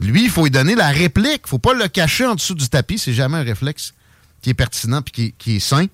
[0.00, 1.46] Lui, il faut lui donner la réplique.
[1.46, 2.98] faut pas le cacher en dessous du tapis.
[2.98, 3.94] C'est jamais un réflexe
[4.42, 5.86] qui est pertinent et qui, est- qui est sain.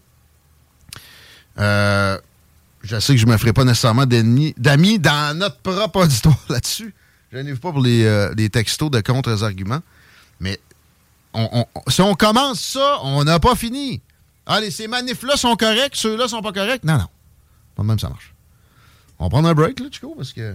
[1.58, 2.18] Euh,
[2.82, 6.94] je sais que je me ferai pas nécessairement d'amis dans notre propre auditoire là-dessus.
[7.32, 9.80] Je n'ai pas pour les, euh, les textos de contre-arguments.
[10.40, 10.58] Mais
[11.88, 14.00] si on commence ça, on n'a pas fini.
[14.46, 16.84] Allez, ces manifs-là sont corrects, ceux-là sont pas corrects.
[16.84, 17.06] Non, non.
[17.76, 18.34] Pas de même, ça marche.
[19.18, 20.54] On va prendre un break, là, Chico, parce que.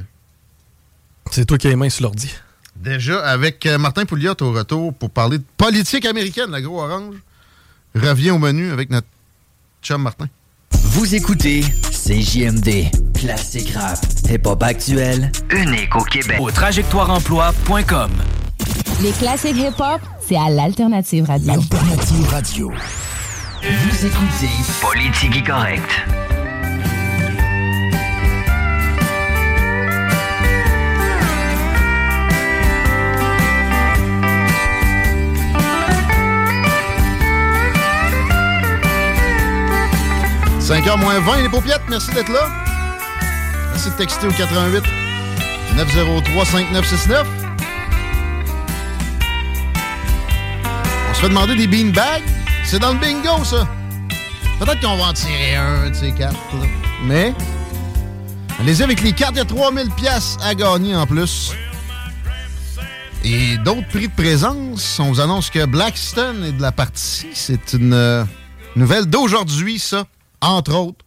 [1.31, 2.29] C'est toi qui as les mains sur l'ordi.
[2.75, 7.15] Déjà, avec euh, Martin Pouliot au retour pour parler de politique américaine, la gros orange,
[7.95, 9.07] revient au menu avec notre
[9.81, 10.27] chum Martin.
[10.71, 16.37] Vous écoutez CJMD, classique rap, hip-hop actuel, unique au Québec.
[16.39, 18.11] Au trajectoireemploi.com.
[19.01, 21.53] Les classiques hip-hop, c'est à l'Alternative Radio.
[21.53, 22.71] Alternative Radio.
[23.69, 24.49] Vous écoutez
[24.79, 25.83] Politique correct.
[40.61, 42.49] «5h moins 20, les paupiètes, merci d'être là.
[43.71, 44.81] Merci de texter au 88
[45.75, 47.27] 903 5969.
[51.09, 52.23] On se fait demander des beanbags.
[52.69, 53.65] C'est dans le bingo, ça.
[54.59, 56.33] Peut-être qu'on va en tirer un de ces quatre.
[56.33, 56.67] là.
[57.05, 57.33] Mais,
[58.59, 61.53] allez-y avec les cartes, il y a 3000 pièces à gagner en plus.
[63.23, 67.27] Et d'autres prix de présence, on vous annonce que Blackstone est de la partie.
[67.33, 68.25] C'est une euh,
[68.75, 70.03] nouvelle d'aujourd'hui, ça,
[70.41, 71.05] entre autres,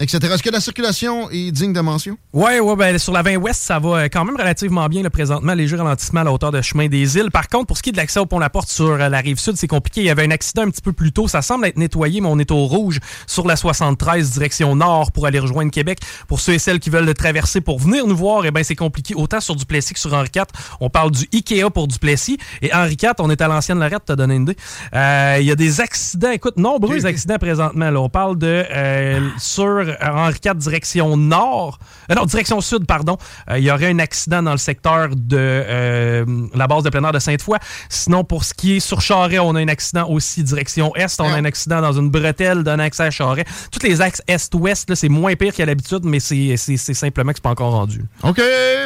[0.00, 0.18] etc.
[0.32, 2.16] Est-ce que la circulation est digne de mention?
[2.32, 5.10] Ouais, ouais, ben, sur la 20 Ouest, ça va euh, quand même relativement bien là,
[5.10, 5.52] présentement.
[5.52, 7.30] Léger ralentissement à la hauteur de chemin des îles.
[7.30, 9.18] Par contre, pour ce qui est de l'accès au pont La Porte sur euh, la
[9.18, 10.00] rive sud, c'est compliqué.
[10.00, 11.28] Il y avait un accident un petit peu plus tôt.
[11.28, 15.26] Ça semble être nettoyé, mais on est au rouge sur la 73 direction nord pour
[15.26, 15.98] aller rejoindre Québec.
[16.28, 18.76] Pour ceux et celles qui veulent le traverser pour venir nous voir, eh ben, c'est
[18.76, 20.44] compliqué autant sur Duplessis que sur Henri IV.
[20.80, 22.38] On parle du Ikea pour Duplessis.
[22.62, 24.56] Et Henri IV, on est à l'ancienne Lorette, t'as donné une idée.
[24.94, 27.90] Euh, Il y a des accidents, écoute, nombreux accidents présentement.
[27.90, 28.00] Là.
[28.00, 31.78] On parle de euh, sur Henri IV direction nord,
[32.10, 33.16] euh, non, direction sud, pardon.
[33.50, 36.24] Euh, Il y aurait un accident dans le secteur de euh,
[36.54, 37.58] la base de plein air de Sainte-Foy.
[37.88, 41.20] Sinon, pour ce qui est sur Charret, on a un accident aussi direction est.
[41.20, 43.44] On a un accident dans une bretelle d'un accès à Charret.
[43.70, 47.42] Tous les axes est-ouest, là, c'est moins pire qu'à l'habitude, mais c'est simplement que c'est
[47.42, 48.04] pas encore rendu.
[48.22, 48.40] OK,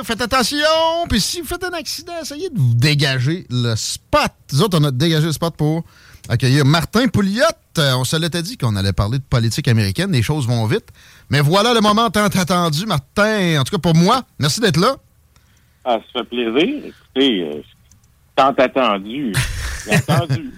[0.04, 0.56] faites attention.
[1.08, 4.32] Puis si vous faites un accident, essayez de vous dégager le spot.
[4.52, 5.84] Nous autres, on a dégagé le spot pour
[6.28, 7.44] accueillir Martin Pouliot.
[7.78, 10.12] Euh, on se l'était dit qu'on allait parler de politique américaine.
[10.12, 10.88] Les choses vont vite.
[11.30, 13.60] Mais voilà le moment tant attendu, Martin.
[13.60, 14.96] En tout cas, pour moi, merci d'être là.
[15.84, 16.84] Ah, ça fait plaisir.
[16.84, 17.62] Écoutez, euh,
[18.36, 19.32] tant attendu.
[19.86, 20.52] J'ai attendu.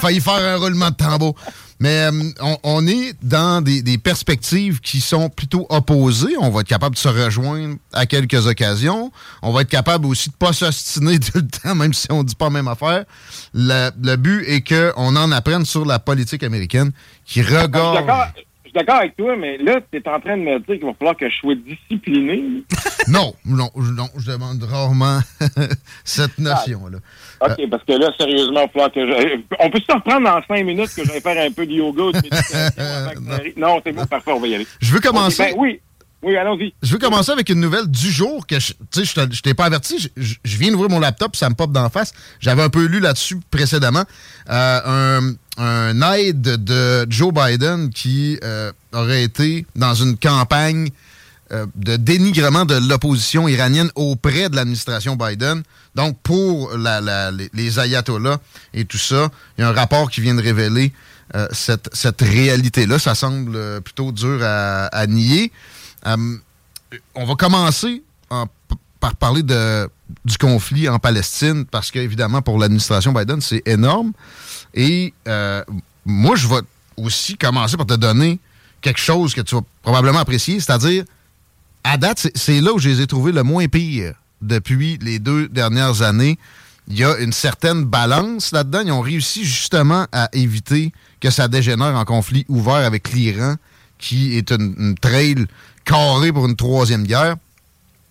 [0.00, 1.36] Failli faire un roulement de tambour.
[1.78, 6.34] Mais euh, on, on est dans des, des perspectives qui sont plutôt opposées.
[6.40, 9.12] On va être capable de se rejoindre à quelques occasions.
[9.42, 12.34] On va être capable aussi de pas s'ostiner tout le temps, même si on dit
[12.34, 13.04] pas la même affaire.
[13.52, 16.92] Le, le but est qu'on en apprenne sur la politique américaine
[17.24, 18.45] qui Je suis
[18.76, 21.16] d'accord- avec toi, mais là, tu es en train de me dire qu'il va falloir
[21.16, 22.62] que je sois discipliné.
[23.08, 25.20] non, non, je- non, je demande rarement
[26.04, 26.98] cette notion-là.
[27.40, 29.40] OK, parce que là, sérieusement, il va falloir que je...
[29.60, 32.02] On peut se reprendre dans cinq minutes que je vais faire un peu de yoga
[32.04, 32.82] ou de méditation
[33.32, 33.58] arrive?
[33.58, 34.66] Non, c'est bon, parfait, on va y aller.
[34.80, 35.80] Je veux commencer- Ok, ben oui,
[36.22, 36.74] oui, allons-y.
[36.82, 40.10] Je veux commencer avec une nouvelle du jour que je, je t'ai pas averti.
[40.16, 42.12] Je, viens d'ouvrir mon laptop, ça me pop d'en face.
[42.40, 44.04] J'avais un peu lu là-dessus précédemment.
[44.50, 45.20] Euh,
[45.58, 50.88] un, aide de Joe Biden qui euh, aurait été dans une campagne
[51.52, 55.62] euh, de dénigrement de l'opposition iranienne auprès de l'administration Biden.
[55.94, 58.38] Donc, pour les, ayatollahs
[58.72, 60.92] et tout ça, il y a un rapport qui vient de révéler
[61.52, 62.98] cette, réalité-là.
[62.98, 65.52] Ça semble plutôt dur à nier.
[66.06, 66.36] Euh,
[67.14, 68.02] on va commencer
[69.00, 69.88] par parler de,
[70.24, 74.12] du conflit en Palestine, parce qu'évidemment, pour l'administration Biden, c'est énorme.
[74.74, 75.62] Et euh,
[76.04, 76.60] moi, je vais
[76.96, 78.38] aussi commencer par te donner
[78.80, 81.04] quelque chose que tu vas probablement apprécier, c'est-à-dire,
[81.84, 85.18] à date, c'est- c'est là où je les ai trouvés le moins pire depuis les
[85.18, 86.38] deux dernières années.
[86.88, 88.82] Il y a une certaine balance là-dedans.
[88.84, 93.56] Ils ont réussi justement à éviter que ça dégénère en conflit ouvert avec l'Iran,
[93.98, 95.46] qui est une, une trail
[95.86, 97.36] carrée pour une troisième guerre.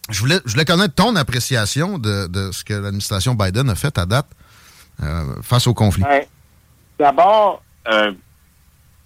[0.09, 3.97] Je voulais, je voulais connaître ton appréciation de, de ce que l'administration Biden a fait
[3.97, 4.27] à date
[5.03, 6.03] euh, face au conflit.
[6.99, 7.61] D'abord,
[7.91, 8.11] euh,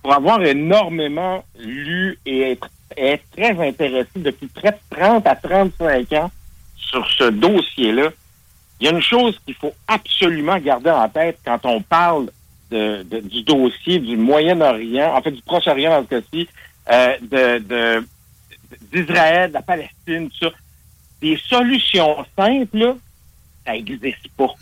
[0.03, 2.67] pour avoir énormément lu et être,
[3.35, 6.31] très intéressé depuis près de 30 à 35 ans
[6.75, 8.09] sur ce dossier-là,
[8.79, 12.29] il y a une chose qu'il faut absolument garder en tête quand on parle
[12.71, 16.47] de, du dossier du Moyen-Orient, en fait du Proche-Orient dans ce cas-ci,
[16.91, 18.05] euh, de-
[18.91, 20.51] d'Israël, de la Palestine, tout ça.
[21.21, 22.95] Des solutions simples, là,
[23.65, 24.53] ça n'existe pas.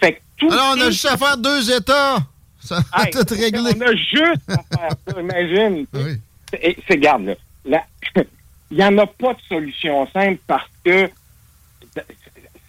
[0.00, 2.18] Fait que tout Alors, on a juste à faire deux États.
[2.60, 3.72] Ça va Hey, tout régler.
[3.76, 5.86] On a juste à faire ça, imagine.
[6.60, 7.84] Et C'est, garde, là.
[8.70, 11.08] Il n'y en a pas de solution simple parce que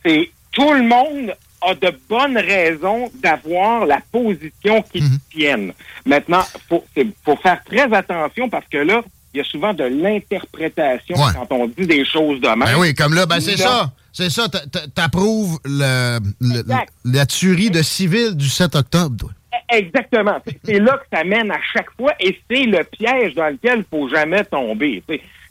[0.04, 5.20] c'est tout le monde a de bonnes raisons d'avoir la position qu'ils Mhm.
[5.32, 5.74] tiennent.
[6.06, 9.02] Maintenant, faut, c'est- faut faire très attention parce que là,
[9.36, 11.32] il y a souvent de l'interprétation Ouais.
[11.34, 12.60] quand on dit des choses de même.
[12.60, 13.92] Ben oui, comme là, ben c'est ça.
[14.14, 14.48] C'est ça.
[14.48, 16.64] t'a- t'a- T'approuves le, le-
[17.04, 19.30] la tuerie de civils du 7 octobre, toi.
[19.70, 20.38] Exactement.
[20.64, 23.86] C'est- là que ça mène à chaque fois et c'est le piège dans lequel il
[23.90, 25.04] faut jamais tomber.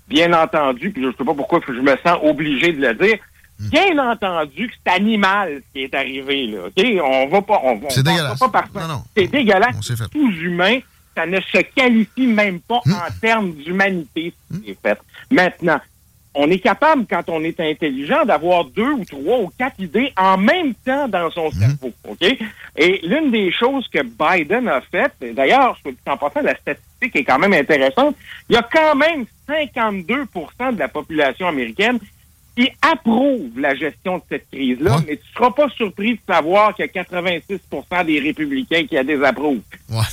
[0.09, 3.19] Bien entendu, puis je ne sais pas pourquoi je me sens obligé de le dire,
[3.59, 3.69] Hmm.
[3.69, 6.47] bien entendu que c'est animal ce qui est arrivé.
[6.49, 6.85] Là, OK?
[7.05, 7.61] On va pas...
[7.63, 8.39] On, on C'est dégueulasse.
[8.39, 9.03] Pas par ça.
[9.17, 9.81] C'est dégueulasse.
[9.81, 10.09] s'est fait.
[11.17, 12.93] Ça ne se qualifie même pas Hmm.
[12.93, 14.99] en termes d'humanité, ce qui est fait.
[15.31, 15.81] Maintenant,
[16.37, 20.37] on est capable, quand on est intelligent, d'avoir deux ou trois ou quatre idées en
[20.37, 21.93] même temps dans son cerveau.
[22.09, 22.23] OK?
[22.77, 27.23] Et l'une des choses que Biden a faites, d'ailleurs, je en passant, la statistique est
[27.23, 28.17] quand même intéressante,
[28.49, 31.99] il y a quand même 52% de la population américaine
[32.57, 36.85] qui approuve la gestion de cette crise-là, mais tu seras pas surpris de savoir qu'il
[36.95, 39.61] y a 86% des républicains qui la désapprouvent.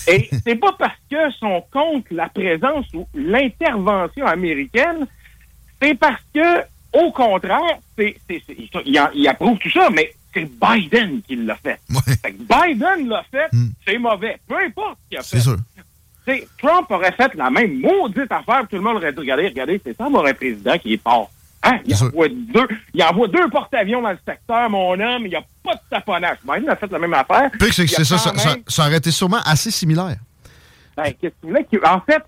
[0.07, 5.07] Et c'est pas parce que sont contre la présence ou l'intervention américaine,
[5.81, 6.61] c'est parce que,
[6.93, 11.55] au contraire, c'est, c'est, c'est- il, il approuve tout ça, mais c'est Biden qui l'a
[11.57, 11.79] fait.
[12.23, 13.49] Fait que Biden l'a fait,
[13.85, 14.37] c'est mauvais.
[14.47, 15.37] Peu importe ce qu'il a fait.
[16.25, 16.47] C'est sûr.
[16.59, 19.95] Trump aurait fait la même maudite affaire, tout le monde aurait dit, regardez, regardez, c'est
[19.97, 21.29] ça mon président qui est fort.
[21.63, 21.79] Hein?
[21.85, 25.43] Il, envoie deux, il envoie deux porte-avions dans le secteur, mon homme, il n'y a
[25.63, 26.37] pas de taponnage.
[26.43, 27.51] Biden a fait la même affaire.
[27.59, 30.17] C'est ça, ça, quand ça- même- ça aurait été sûrement assez similaire.
[30.97, 31.47] ben, qu'est-ce
[31.77, 32.23] que En fait,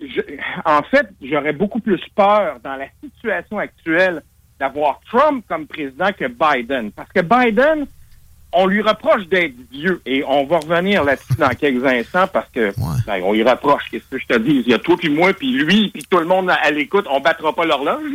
[0.00, 4.22] je- en fait, j'aurais beaucoup plus peur dans la situation actuelle
[4.58, 6.90] d'avoir Trump comme président que Biden.
[6.92, 7.86] Parce que Biden,
[8.52, 10.00] on lui reproche d'être vieux.
[10.06, 12.72] Et on va revenir là-dessus dans quelques instants parce que
[13.06, 13.84] ben, on lui reproche.
[13.90, 14.62] Qu'est-ce que je te dis?
[14.66, 17.06] Il y a toi, puis moi, puis lui, puis tout le monde à, à l'écoute.
[17.10, 18.10] On battra pas l'horloge.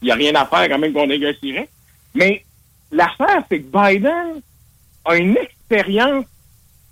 [0.00, 1.68] Il n'y a rien à faire quand même qu'on négocierait.
[2.14, 2.44] Mais
[2.90, 4.40] l'affaire, c'est que Biden
[5.04, 6.26] a une expérience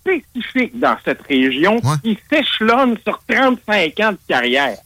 [0.01, 4.79] spécifique dans cette région qui s'échelonne sur 35 ans de carrière.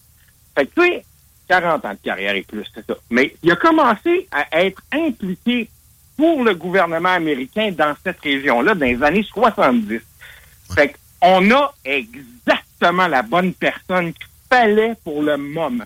[0.55, 1.05] Fait que, tu sais,
[1.49, 2.95] 40 ans de carrière et plus, c'est ça.
[3.11, 5.69] Mais il a commencé à être impliqué
[6.17, 10.01] pour le gouvernement américain dans cette région-là dans les années 70.
[10.75, 15.85] Fait qu'on a exactement la bonne personne qu'il fallait pour le moment.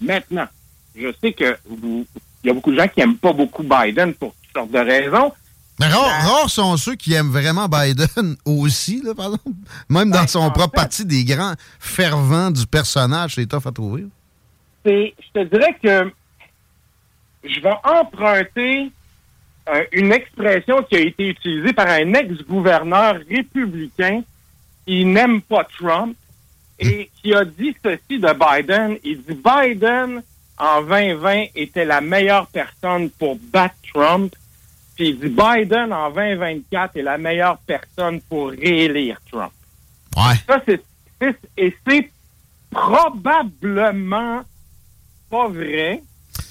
[0.00, 0.46] Maintenant,
[0.94, 2.06] je sais que vous,
[2.42, 4.78] il y a beaucoup de gens qui n'aiment pas beaucoup Biden pour toutes sortes de
[4.78, 5.32] raisons.
[5.78, 9.50] Mais rares, rares sont ceux qui aiment vraiment Biden aussi, là, par exemple.
[9.88, 14.06] Même dans son propre parti, des grands fervents du personnage, c'est tough à trouver.
[14.84, 16.12] je te dirais que
[17.44, 18.92] je vais emprunter
[19.92, 24.22] une expression qui a été utilisée par un ex-gouverneur républicain
[24.86, 26.16] qui n'aime pas Trump
[26.78, 28.96] et qui a dit ceci de Biden.
[29.04, 30.22] Il dit Biden,
[30.58, 34.34] en 2020, était la meilleure personne pour battre Trump.
[34.96, 39.52] Puis il dit Biden, en 2024, est la meilleure personne pour réélire Trump.
[40.46, 40.82] Ça, c'est-
[41.56, 42.10] et c'est
[42.70, 44.42] probablement
[45.30, 46.02] pas vrai,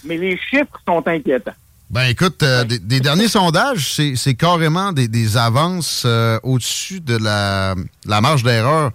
[0.04, 1.52] mais les chiffres sont inquiétants.
[1.90, 7.18] Ben écoute, euh, des, des derniers sondages, c'est carrément des, des avances euh, au-dessus de
[7.18, 7.74] la,
[8.06, 8.92] la marge d'erreur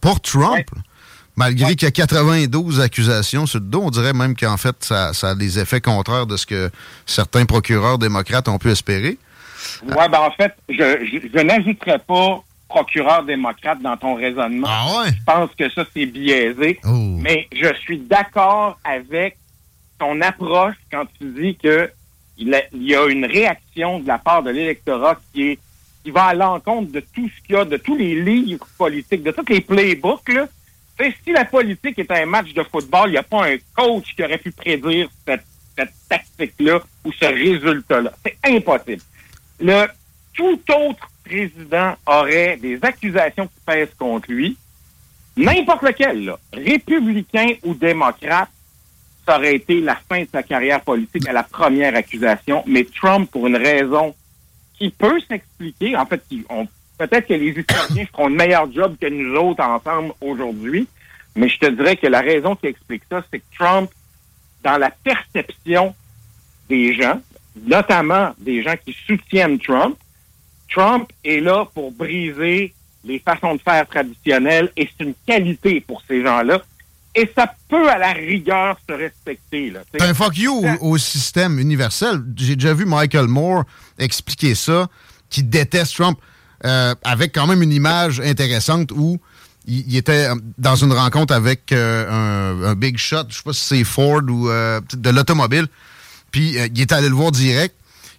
[0.00, 0.64] pour Trump.
[1.34, 5.12] Malgré qu'il y a 92 accusations sur le dos, on dirait même qu'en fait, ça,
[5.12, 6.70] ça a des effets contraires de ce que
[7.04, 9.18] certains procureurs démocrates ont pu espérer.
[9.84, 14.68] Ouais, ben en fait, je, je, je n'ajouterais pas procureur démocrate dans ton raisonnement.
[14.70, 15.10] Ah ouais?
[15.10, 16.80] Je pense que ça, c'est biaisé.
[16.84, 19.36] Mais je suis d'accord avec
[19.98, 21.90] ton approche quand tu dis que
[22.38, 25.58] il, y a une réaction de la part de l'électorat qui est
[26.06, 29.24] qui va à l'encontre de tout ce qu'il y a, de tous les livres politiques,
[29.24, 30.46] de tous les playbooks, là,
[31.00, 34.22] si la politique est un match de football, il n'y a pas un coach qui
[34.22, 35.44] aurait pu prédire cette,
[35.76, 38.12] cette tactique-là ou ce résultat-là.
[38.24, 39.02] C'est impossible.
[39.58, 39.86] Le
[40.32, 44.56] tout autre président aurait des accusations qui pèsent contre lui,
[45.36, 48.48] n'importe lequel, là, républicain ou démocrate,
[49.26, 52.62] ça aurait été la fin de sa carrière politique à la première accusation.
[52.66, 54.14] Mais Trump, pour une raison
[54.78, 56.22] qui peut s'expliquer, en fait,
[56.98, 60.86] peut-être que les historiens feront le meilleur job que nous autres ensemble aujourd'hui,
[61.34, 63.90] mais je te dirais que la raison qui explique ça, c'est que Trump,
[64.62, 65.94] dans la perception
[66.68, 67.20] des gens,
[67.64, 69.96] notamment des gens qui soutiennent Trump,
[70.70, 72.72] Trump est là pour briser
[73.04, 76.60] les façons de faire traditionnelles et c'est une qualité pour ces gens-là.
[77.18, 79.70] Et ça peut, à la rigueur, se respecter.
[79.70, 82.22] Là, un fuck you au, au système universel.
[82.36, 83.64] J'ai déjà vu Michael Moore
[83.98, 84.88] expliquer ça,
[85.30, 86.18] qui déteste Trump,
[86.64, 89.18] euh, avec quand même une image intéressante où
[89.66, 90.28] il, il était
[90.58, 94.22] dans une rencontre avec euh, un, un big shot, je sais pas si c'est Ford
[94.28, 95.66] ou euh, de l'automobile,
[96.30, 97.74] puis euh, il est allé le voir direct.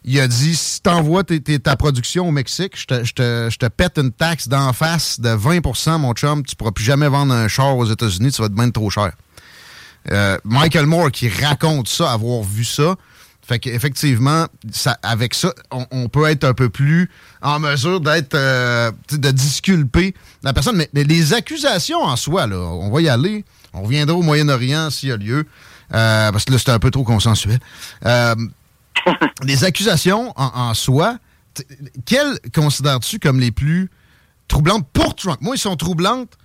[0.05, 4.11] Il a dit si t'envoies tes- tes- ta production au Mexique, je te, pète une
[4.11, 6.45] taxe d'en face de 20% mon chum.
[6.45, 9.11] Tu pourras plus jamais vendre un char aux États-Unis, tu vas te bien trop cher.
[10.11, 12.95] Euh, Michael Moore qui raconte ça, avoir vu ça.
[13.45, 14.45] Fait qu'effectivement,
[15.03, 15.53] avec ça,
[15.91, 17.09] on, peut être un peu plus
[17.41, 20.13] en mesure d'être euh, tu de disculper
[20.43, 20.75] la personne.
[20.75, 23.45] Mais, les accusations en soi, là, on va y aller.
[23.73, 25.45] On reviendra au Moyen-Orient s'il y a lieu.
[25.93, 27.59] euh, parce que là, c'est un peu trop consensuel.
[29.43, 31.17] Les accusations en, soi,
[32.05, 33.89] quelles considères-tu comme les plus
[34.47, 35.39] troublantes pour Trump?
[35.41, 36.37] Moi, ils sont troublantes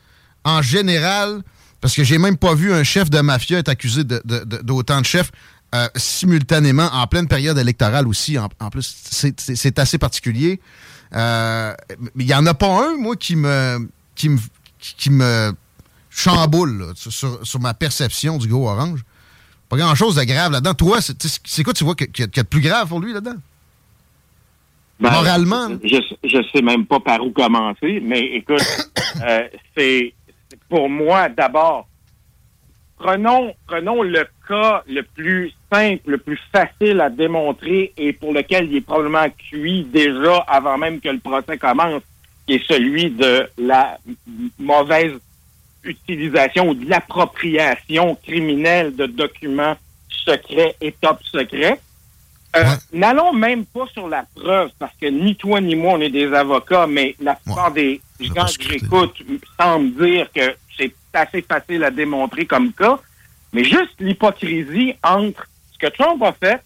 [0.44, 1.42] en général,
[1.80, 5.30] parce que j'ai même pas vu un chef de mafia être accusé d'autant de, chefs
[5.74, 8.38] euh, simultanément en pleine période électorale aussi.
[8.38, 10.60] En, plus, c'est- assez particulier.
[11.14, 11.74] Euh,
[12.16, 14.38] il y en a pas un, moi, qui me qui me,
[14.78, 15.52] qui me
[16.10, 19.00] chamboule sur ma perception du gros orange.
[19.72, 20.74] Pas grand-chose de grave là-dedans.
[20.74, 23.38] Toi, c'est quoi tu vois qu'il y, y a de plus grave pour lui là-dedans?
[25.00, 25.68] Ben, Moralement?
[25.82, 28.60] Je, je sais même pas par où commencer, mais écoute,
[29.26, 30.12] euh, c'est
[30.68, 31.88] pour moi d'abord.
[32.98, 38.66] Prenons, prenons le cas le plus simple, le plus facile à démontrer et pour lequel
[38.70, 42.02] il est probablement cuit déjà avant même que le procès commence,
[42.46, 43.96] qui est celui de la
[44.58, 45.12] mauvaise
[45.84, 49.76] utilisation ou de l'appropriation criminelle de documents
[50.24, 51.80] secrets et top secrets.
[52.54, 56.10] Euh, N'allons même pas sur la preuve, parce que ni toi ni moi, on est
[56.10, 59.14] des avocats, mais la plupart des gens que j'écoute
[59.58, 62.98] semblent dire que c'est assez facile à démontrer comme cas,
[63.52, 66.60] mais juste l'hypocrisie entre ce que Trump a fait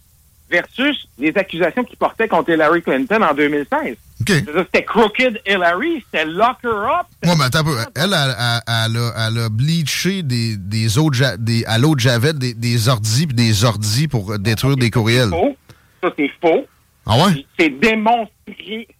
[0.50, 3.96] versus les accusations qu'il portait contre Hillary Clinton en 2016.
[4.26, 7.76] C'est-à-dire, C'était Crooked Hillary, c'était Lock Her Up, Ouais, mais attends un peu.
[7.94, 12.38] Elle, elle, elle, elle a, elle a bleaché des, des autres, des, à l'autre javel
[12.38, 15.28] des, des ordis des ordis pour détruire des courriels.
[15.30, 15.56] faux.
[16.02, 16.66] Ça, c'est faux.
[17.06, 17.44] Ah ouais?
[17.58, 17.72] C'est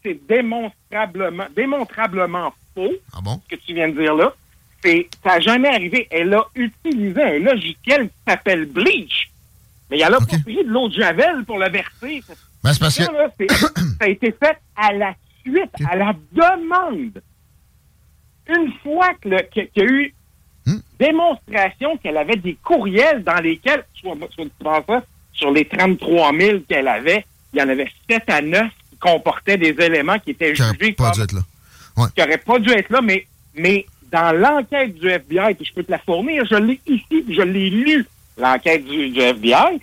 [0.05, 2.93] c'est démonstrablement, démontrablement faux.
[3.15, 3.41] Ah bon?
[3.51, 4.33] Ce que tu viens de dire là.
[4.85, 6.07] C'est, ça n'a jamais arrivé.
[6.11, 9.31] Elle a utilisé un logiciel qui s'appelle Bleach.
[9.91, 12.23] Mais elle a pas pris de l'eau de Javel pour le verser.
[12.65, 16.15] Ben, c'est parce que- Ça, là, ça a été fait à la suite, à la
[16.33, 17.23] demande.
[18.49, 19.33] Une fois qu'il
[19.77, 20.13] y a eu
[20.69, 20.81] Hmm?
[20.99, 26.33] démonstration qu'elle avait des courriels dans lesquels, soit, soit tu penses ça, sur les 33
[26.37, 30.31] 000 qu'elle avait, il y en avait 7 à 9 qui comportaient des éléments qui
[30.33, 31.41] étaient Qui jugés pas comme dû être là.
[31.97, 32.07] Ouais.
[32.13, 35.85] qui n'aurait pas dû être là, mais, mais dans l'enquête du FBI, puis je peux
[35.85, 38.05] te la fournir, je l'ai ici, puis je l'ai lu,
[38.37, 39.81] l'enquête du, du FBI,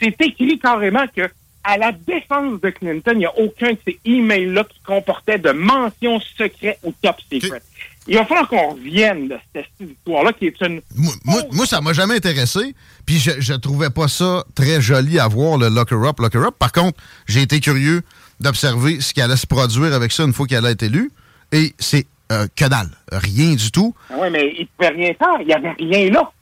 [0.00, 1.28] c'est écrit carrément que
[1.64, 5.50] à la défense de Clinton, il n'y a aucun de ces emails-là qui comportait de
[5.52, 7.62] mentions secrets ou top secret.
[8.08, 10.80] Il va falloir qu'on revienne de cette histoire-là qui est une...
[10.96, 12.74] Moi, moi, ça m'a jamais intéressé.
[13.06, 16.54] Puis je, je trouvais pas ça très joli à voir, le Locker Up, Locker Up.
[16.58, 16.98] Par contre,
[17.28, 18.02] j'ai été curieux
[18.40, 21.12] d'observer ce qui allait se produire avec ça une fois qu'elle a été élue.
[21.52, 22.90] Et c'est euh, que dalle.
[23.12, 23.94] Rien du tout.
[24.10, 25.36] Oui, mais il ne pouvait rien faire.
[25.40, 26.32] Il n'y avait rien là.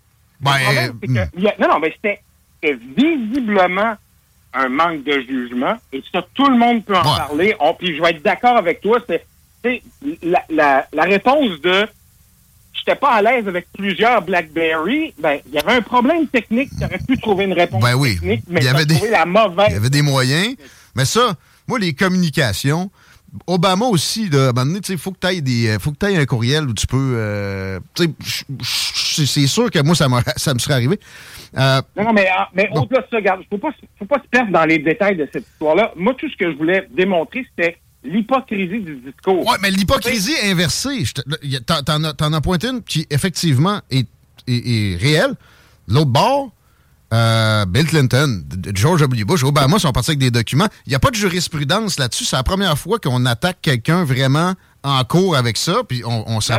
[0.41, 2.21] Ben, problème, que- a- non, non, mais c'était
[2.97, 3.95] visiblement
[4.55, 5.75] un manque de jugement.
[5.93, 7.55] Et ça, tout le monde peut en parler.
[7.61, 8.99] On- puis je vais être d'accord avec toi.
[9.09, 9.25] C'est
[10.23, 11.87] la, la, la réponse de
[12.73, 15.13] j'étais pas à l'aise avec plusieurs BlackBerry.
[15.19, 16.71] Ben, il y avait un problème technique.
[16.79, 18.15] Tu aurais pu trouver une réponse Ben oui.
[18.15, 19.77] technique, mais Il y t'as avait des- trouvé la Il y mauvaise.
[19.77, 20.57] avait des moyens.
[20.95, 21.35] Mais ça,
[21.69, 22.91] moi, les communications,
[23.47, 25.93] Obama aussi, là, à un moment donné, il faut que tu ailles des, euh, faut
[25.93, 27.13] que t'ailles un courriel où tu peux.
[27.17, 27.79] euh,
[28.63, 30.99] c'est sûr que moi, ça, ça me serait arrivé.
[31.57, 34.53] Euh, Non, non, mais, mais au-delà de ça, regarde, il ne faut pas, se perdre
[34.53, 35.93] dans les détails de cette histoire-là.
[35.97, 39.47] Moi, tout ce que je voulais démontrer, c'était l'hypocrisie du discours.
[39.47, 41.05] Ouais, mais l'hypocrisie inversée,
[41.67, 44.09] t'en- as, as pointé une qui, effectivement, est,
[44.47, 45.35] est- est réelle.
[45.89, 46.51] L'autre bord,
[47.13, 48.43] euh, Bill Clinton,
[48.75, 49.25] George W.
[49.25, 50.69] Bush, Obama sont partis avec des documents.
[50.87, 52.25] Il n'y a pas de jurisprudence là-dessus.
[52.25, 55.83] C'est la première fois qu'on attaque quelqu'un vraiment en cours avec ça.
[55.89, 56.53] Puis on, non, aussi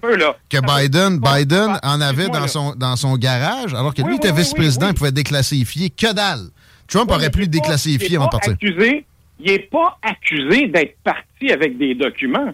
[0.00, 0.18] peut,
[0.48, 0.78] que Ça.
[0.80, 2.48] Biden, Biden en avait dans là.
[2.48, 5.90] son, dans son garage, alors que Oui, lui était oui, vice-président, oui, il pouvait déclassifier.
[5.90, 6.48] Que dalle!
[6.88, 8.52] Trump aurait pu pas- déclassifier avant de partir.
[8.54, 9.04] Accusé,
[9.40, 12.52] il n'est pas accusé d'être parti avec des documents.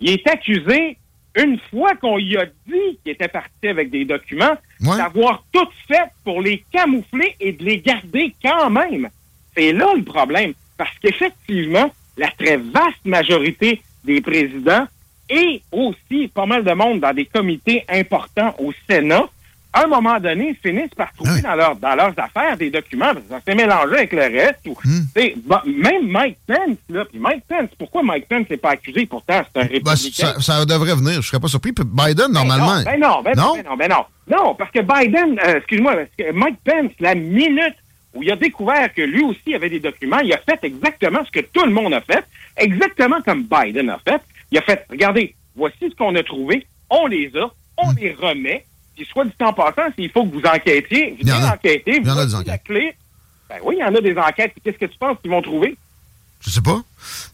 [0.00, 0.98] Il est accusé,
[1.36, 6.08] une fois qu'on y a dit qu'il était parti avec des documents, d'avoir tout fait
[6.24, 9.08] pour les camoufler et de les garder quand même.
[9.56, 10.52] C'est là le problème.
[10.76, 14.86] Parce qu'effectivement, la très vaste majorité des présidents
[15.28, 19.24] et aussi pas mal de monde dans des comités importants au Sénat,
[19.72, 23.18] à un moment donné, finissent par trouver dans, leur- dans leurs affaires des documents, parce
[23.26, 24.60] que ça s'est mélangé avec le reste.
[24.66, 25.04] ou- Hmm.
[25.44, 29.04] bah, même Mike Pence, là, puis Mike Pence, pourquoi Mike Pence n'est pas accusé?
[29.04, 30.34] Pourtant, c'est un Ben, républicain?
[30.38, 31.20] ça, ça devrait venir.
[31.20, 31.72] Je serais pas surpris.
[31.72, 32.82] Puis Biden, normalement.
[32.82, 33.96] Ben non, ben non, ben non, ben non.
[33.96, 35.94] Non, parce que Biden, euh, excuse-moi,
[36.32, 37.74] Mike Pence, la minute
[38.14, 41.30] où il a découvert que lui aussi avait des documents, il a fait exactement ce
[41.30, 42.24] que tout le monde a fait,
[42.56, 44.20] exactement comme Biden a fait.
[44.50, 48.64] Il a fait, regardez, voici ce qu'on a trouvé, on les a, on les remet,
[48.96, 51.46] puis soit du temps passant, s'il faut que vous enquêtiez, vous Il y en allez
[51.46, 51.52] a.
[51.54, 52.62] enquêter, Il y en vous avez la enquêtes.
[52.64, 52.92] clé.
[53.48, 54.52] Ben oui, il y en a des enquêtes.
[54.52, 55.76] puis Qu'est-ce que tu penses qu'ils vont trouver?
[56.40, 56.80] Je sais pas.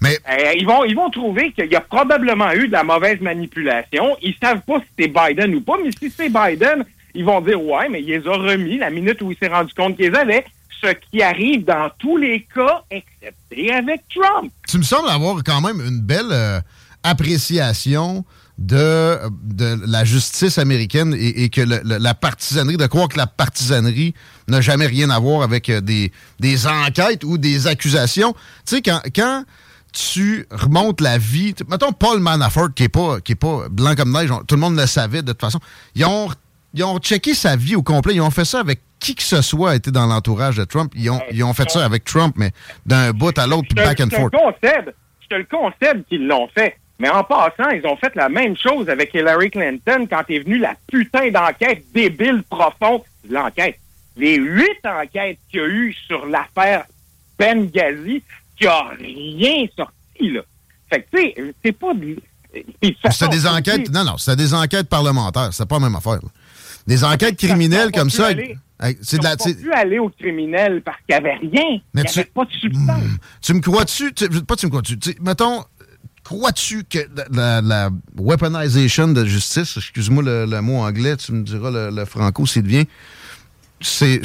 [0.00, 3.20] Mais Euh, ils, vont, ils vont trouver qu'il y a probablement eu de la mauvaise
[3.20, 4.16] manipulation.
[4.22, 7.62] Ils savent pas si c'est Biden ou pas, mais si c'est Biden, ils vont dire
[7.62, 10.44] ouais, mais il les a remis la minute où il s'est rendu compte qu'ils avaient.
[10.80, 14.52] Ce qui arrive dans tous les cas, excepté avec Trump.
[14.68, 16.60] tu me sembles avoir quand même une belle euh,
[17.02, 18.24] appréciation
[18.58, 23.18] de, de la justice américaine et, et que le- le- la partisanerie, de croire que
[23.18, 24.14] la partisanerie
[24.48, 28.32] n'a jamais rien à voir avec euh, des, des enquêtes ou des accusations.
[28.32, 29.44] Tu sais, quand, quand
[29.92, 34.12] tu remontes la vie, mettons Paul Manafort, qui est pas, qui est pas blanc comme
[34.12, 35.60] neige, tout le monde le savait de toute façon,
[35.94, 36.28] ils ont,
[36.74, 39.42] ils ont checké sa vie au complet, ils ont fait ça avec qui que ce
[39.42, 40.92] soit a été dans l'entourage de Trump.
[40.96, 42.52] Ils ont, ils ont fait ça avec Trump, mais
[42.86, 44.32] d'un bout à l'autre, puis back and je te le forth.
[44.32, 44.94] concède.
[45.20, 46.76] Je te le concède qu'ils l'ont fait.
[46.98, 50.58] Mais en passant, ils ont fait la même chose avec Hillary Clinton quand est venue
[50.58, 53.02] la putain d'enquête débile profonde.
[53.28, 53.78] L'enquête.
[54.16, 56.84] Les huit enquêtes qu'il y a eu sur l'affaire
[57.38, 58.22] Benghazi,
[58.58, 60.40] qui a rien sorti, là.
[60.90, 61.94] Fait que, tu sais, c'est pas...
[61.94, 62.16] de-
[62.54, 63.90] de C'était des enquêtes.
[63.90, 65.48] Non, non, c'était des enquêtes parlementaires.
[65.52, 66.14] C'est pas la même affaire.
[66.22, 66.28] là.
[66.86, 68.26] Des enquêtes criminelles comme ça.
[68.28, 68.56] aller-
[69.02, 69.36] C'est de la.
[69.36, 71.78] pas c'est- pu aller au criminel parce qu'il n'y avait rien.
[71.94, 73.02] Mais il tu- avait pas de substance.
[73.40, 74.12] Tu me crois-tu?
[74.12, 74.96] tu- Pas tu me crois-tu.
[75.20, 75.64] Mettons,
[76.24, 76.98] crois-tu que
[77.30, 82.62] la, la- weaponization de justice, excuse-moi le, mot anglais, tu me diras le, franco s'il
[82.62, 82.86] devient,
[83.80, 84.20] c'est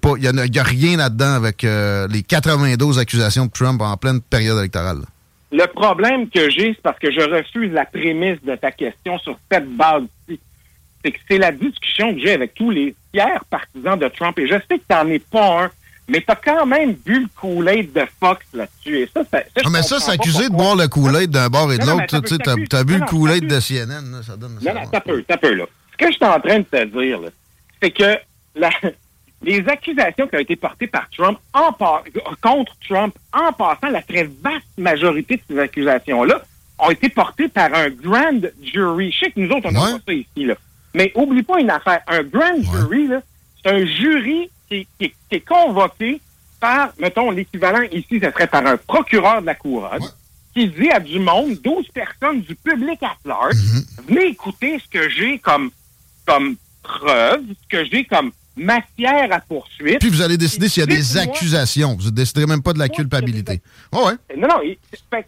[0.00, 0.12] pas.
[0.18, 4.58] Il n'y a, rien là-dedans avec euh, les 92 accusations de Trump en pleine période
[4.58, 5.02] électorale.
[5.50, 9.38] Le problème que j'ai, c'est parce que je refuse la prémisse de ta question sur
[9.50, 10.40] cette base-ci.
[11.04, 14.38] C'est que c'est la discussion que j'ai avec tous les fiers partisans de Trump.
[14.38, 15.70] Et je sais que t'en es pas un,
[16.12, 18.98] mais t'as quand même vu le Kool-Aid de Fox là-dessus.
[19.00, 21.48] Et ça, ça, ça, je Ah, mais ça, c'est accusé de boire le Kool-Aid d'un
[21.48, 22.20] bord et de Non, non, l'autre.
[22.20, 24.12] Tu t'as bu non, le non, Kool-Aid de CNN.
[24.12, 24.58] là, ça donne.
[24.62, 25.64] Non, non, t'as peu, t'as peu, là.
[25.92, 27.28] Ce que je suis en train de te dire, là,
[27.82, 28.16] c'est que
[28.54, 28.70] la-
[29.42, 32.04] les accusations qui ont été portées par Trump en par-
[32.40, 36.42] contre Trump, en passant, la très vaste majorité de ces accusations-là
[36.78, 39.10] ont été portées par un grand jury.
[39.12, 40.54] Je sais que nous autres, on n'a pas ça ici, là.
[40.94, 42.00] Mais oublie pas une affaire.
[42.06, 43.20] Un grand jury, là,
[43.64, 46.20] c'est un jury qui, qui- qui est convoqué
[46.60, 50.02] par, mettons, l'équivalent ici, ce serait par un procureur de la couronne,
[50.54, 53.54] qui dit à du monde, 12 personnes du public à large,
[54.08, 55.70] venez écouter ce que j'ai comme,
[56.26, 59.98] comme preuve, ce que j'ai comme matière à poursuite.
[60.00, 61.96] Puis vous allez décider s'il y a des accusations.
[61.96, 63.60] Vous ne déciderez même pas de la culpabilité.
[63.92, 64.36] Ouais, ouais.
[64.36, 64.60] Non, non.
[65.10, 65.26] fait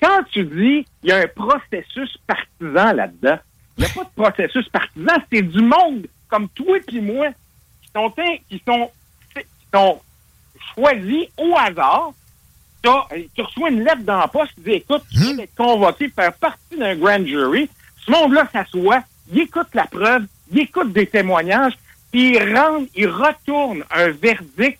[0.00, 3.38] quand tu dis il y a un processus partisan là-dedans,
[3.78, 7.28] il n'y a pas de processus partisan, c'est du monde comme toi et moi
[7.94, 8.10] qui sont,
[8.48, 8.90] qui sont,
[9.34, 9.42] qui
[9.72, 10.00] sont
[10.74, 12.10] choisis au hasard.
[12.82, 16.08] T'as- tu reçois une lettre dans la poste qui dit écoute, tu viens d'être convoqué
[16.08, 17.68] pour faire partie d'un grand jury.
[18.06, 19.02] Ce monde-là s'assoit,
[19.32, 21.74] il écoute la preuve, il écoute des témoignages,
[22.10, 24.78] puis il, rend, il retourne un verdict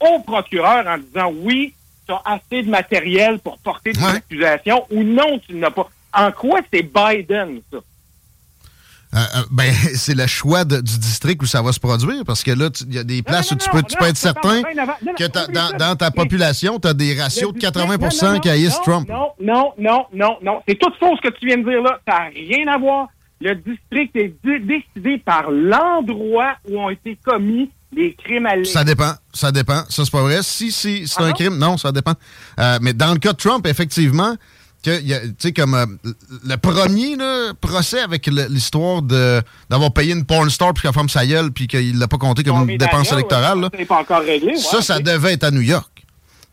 [0.00, 1.72] au procureur en disant oui,
[2.06, 5.88] tu as assez de matériel pour porter des accusations ou non, tu n'as pas.
[6.14, 7.78] En quoi c'est Biden, ça?
[9.14, 12.42] Euh, euh, ben, c'est le choix de- du district où ça va se produire, parce
[12.42, 14.62] que là, il y a des places où tu peux, tu peux être certain
[15.18, 19.06] que ta- dans, dans ta population, tu as des ratios de 80 qui haïssent Trump.
[19.08, 20.62] Non, non, non, non, non.
[20.66, 21.98] C'est tout faux ce que tu viens de dire là.
[22.08, 23.08] Ça n'a rien à voir.
[23.40, 28.84] Le district est dé- décidé par l'endroit où ont été commis les crimes à Ça
[28.84, 29.12] dépend.
[29.34, 29.82] Ça dépend.
[29.88, 30.38] Ça, c'est pas vrai.
[30.42, 32.14] Si, si c'est Ah un crime, non, ça dépend.
[32.58, 34.36] Euh, mais dans le cas de Trump, effectivement,
[34.82, 35.86] que, tu sais, comme euh,
[36.44, 39.40] le premier là, procès avec l'histoire de
[39.70, 42.42] d'avoir payé une porn star puis qu'elle ferme sa gueule puis qu'il l'a pas compté
[42.42, 44.56] comme une dépense électorale, là, C'est pas encore réglé.
[44.56, 45.88] ça, ouais, ça devait être à New York.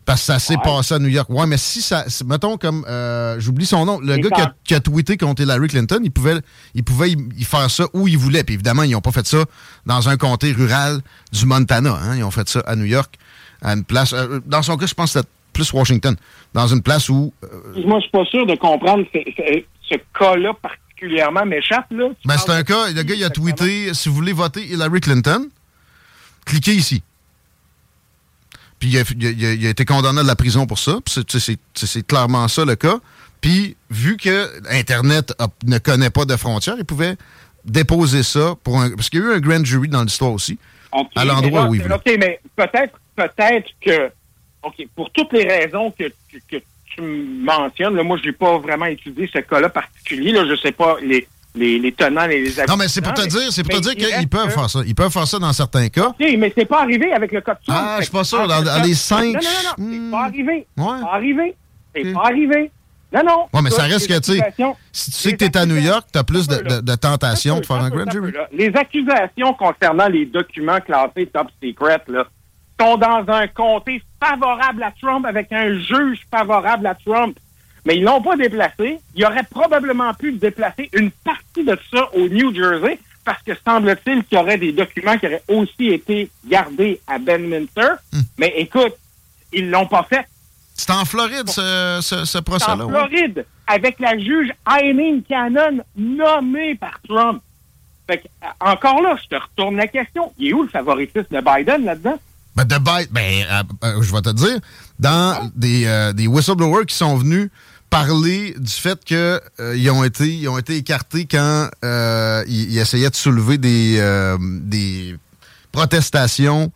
[0.06, 0.62] Parce que ça s'est Ouais.
[0.64, 1.28] passé à New York.
[1.30, 2.04] Ouais, mais si ça.
[2.26, 2.84] mettons comme.
[2.88, 4.00] euh, J'oublie son nom.
[4.00, 6.38] Le gars qui a, qui a tweeté contre Hillary Clinton, il pouvait,
[6.74, 8.42] il pouvait y, y faire ça où il voulait.
[8.42, 9.44] Puis évidemment, ils n'ont pas fait ça
[9.86, 11.00] dans un comté rural
[11.32, 11.96] du Montana.
[12.02, 12.16] hein.
[12.16, 13.14] Ils ont fait ça à New York,
[13.62, 14.12] à une place.
[14.12, 16.16] euh, dans son cas, je pense que c'était plus Washington.
[16.54, 17.32] Dans une place où.
[17.44, 17.48] euh,
[17.86, 22.50] Moi, je suis pas sûr de comprendre ce, ce- ce cas-là particulièrement m'échappe, ben, c'est
[22.50, 22.90] un cas.
[22.90, 25.48] Le gars, il a tweeté si vous voulez voter Hillary Clinton,
[26.44, 27.02] cliquez ici.
[28.78, 30.66] Puis il a, il a- il a- il a été condamné à de la prison
[30.66, 30.98] pour ça.
[31.06, 32.98] C'est- clairement ça le cas.
[33.40, 37.16] Puis vu que Internet a- ne connaît pas de frontières, il pouvait
[37.64, 38.90] déposer ça pour un.
[38.90, 40.58] Parce qu'il y a eu un grand jury dans l'histoire aussi.
[41.14, 41.94] À l'endroit où il voulait.
[41.94, 44.10] OK, mais peut-être peut-être que,
[44.62, 46.62] OK, pour toutes les raisons que, que, que
[46.94, 50.32] tu mentionnes, là, moi, je n'ai pas vraiment étudié ce cas-là particulier.
[50.32, 53.26] Là, je sais pas les, les, les tenants et les Non, mais c'est pour te
[53.26, 54.80] dire, c'est pour te dire il qu'ils peuvent que- faire ça.
[54.86, 56.08] Ils peuvent faire ça dans certains cas.
[56.08, 57.80] OK, mais c'est pas arrivé avec le cas de Trump.
[57.82, 58.46] Ah, je suis pas sûr.
[58.46, 59.40] Dans- dans les cinq- Non, non,
[59.78, 60.66] non, non, c'est pas arrivé.
[60.76, 60.86] Ouais.
[60.98, 61.54] C'est pas arrivé.
[61.94, 62.70] C'est pas arrivé.
[63.12, 63.46] Non, non.
[63.52, 64.54] Ouais, mais ça reste que, tu sais,
[64.92, 66.94] si tu sais que tu es à New York, tu as plus de, de, de
[66.94, 68.32] tentation de faire un grand jury.
[68.52, 72.24] Les accusations concernant les documents classés top secret là,
[72.80, 77.38] sont dans un comté favorable à Trump avec un juge favorable à Trump.
[77.84, 78.98] Mais ils l'ont pas déplacé.
[79.14, 84.24] Ils auraient probablement pu déplacer une partie de ça au New Jersey parce que semble-t-il
[84.24, 87.92] qu'il y aurait des documents qui auraient aussi été gardés à Bedminster.
[88.12, 88.20] Hmm.
[88.38, 88.94] Mais écoute,
[89.52, 90.26] ils l'ont pas fait.
[90.74, 92.84] C'est en Floride, ce, ce, procès-là.
[92.84, 92.98] en ouais.
[92.98, 97.42] Floride, avec la juge Eileen Cannon, nommée par Trump.
[98.06, 100.32] Fait que, euh, encore là, je te retourne la question.
[100.38, 102.18] Il est où le favoritisme de Biden là-dedans?
[102.56, 104.58] Ben, de Biden, ben, euh, euh, je vais te dire,
[104.98, 107.48] dans des, euh, des whistleblowers qui sont venus
[107.90, 112.78] parler du fait que euh, ils ont été ils ont été écartés quand ils, ils
[112.78, 114.00] essayaient de soulever des
[114.62, 115.16] des
[115.72, 116.70] protestations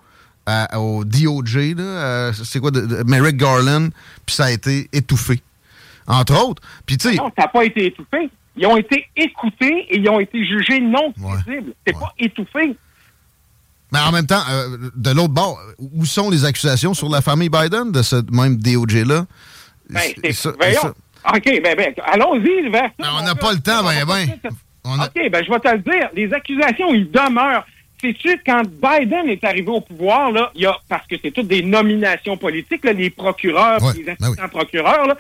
[0.46, 1.74] à- au DOJ
[2.44, 3.88] c'est quoi de, de- Merrick Garland
[4.26, 5.40] puis ça a été étouffé
[6.06, 8.30] entre autres puis tu sais Non, ça n'a pas été étouffé.
[8.56, 11.72] Ils ont été écoutés et ils ont été jugés non crédibles.
[11.86, 12.76] C'est pas étouffé.
[13.94, 17.48] Mais en même temps euh, de l'autre bord où sont les accusations sur la famille
[17.48, 19.24] Biden de ce même DOJ là
[19.88, 20.00] Ben,
[21.34, 23.10] OK, ben, ben, allons-y vers ça.
[23.18, 24.28] on n'a pas le temps, ben, ben.
[24.84, 26.10] On a- OK, ben, je vais te le dire.
[26.14, 27.64] Les accusations, ils demeurent.
[28.00, 31.46] Sais-tu, quand Biden est arrivé au pouvoir, là, il y a, parce que c'est toutes
[31.48, 35.16] des nominations politiques, là, les procureurs, Ouais, les ben assistants procureurs, là,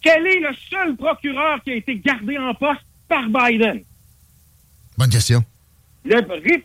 [0.00, 3.82] quel est le seul procureur qui a été gardé en poste par Biden?
[4.96, 5.44] bonne question
[6.04, 6.20] le,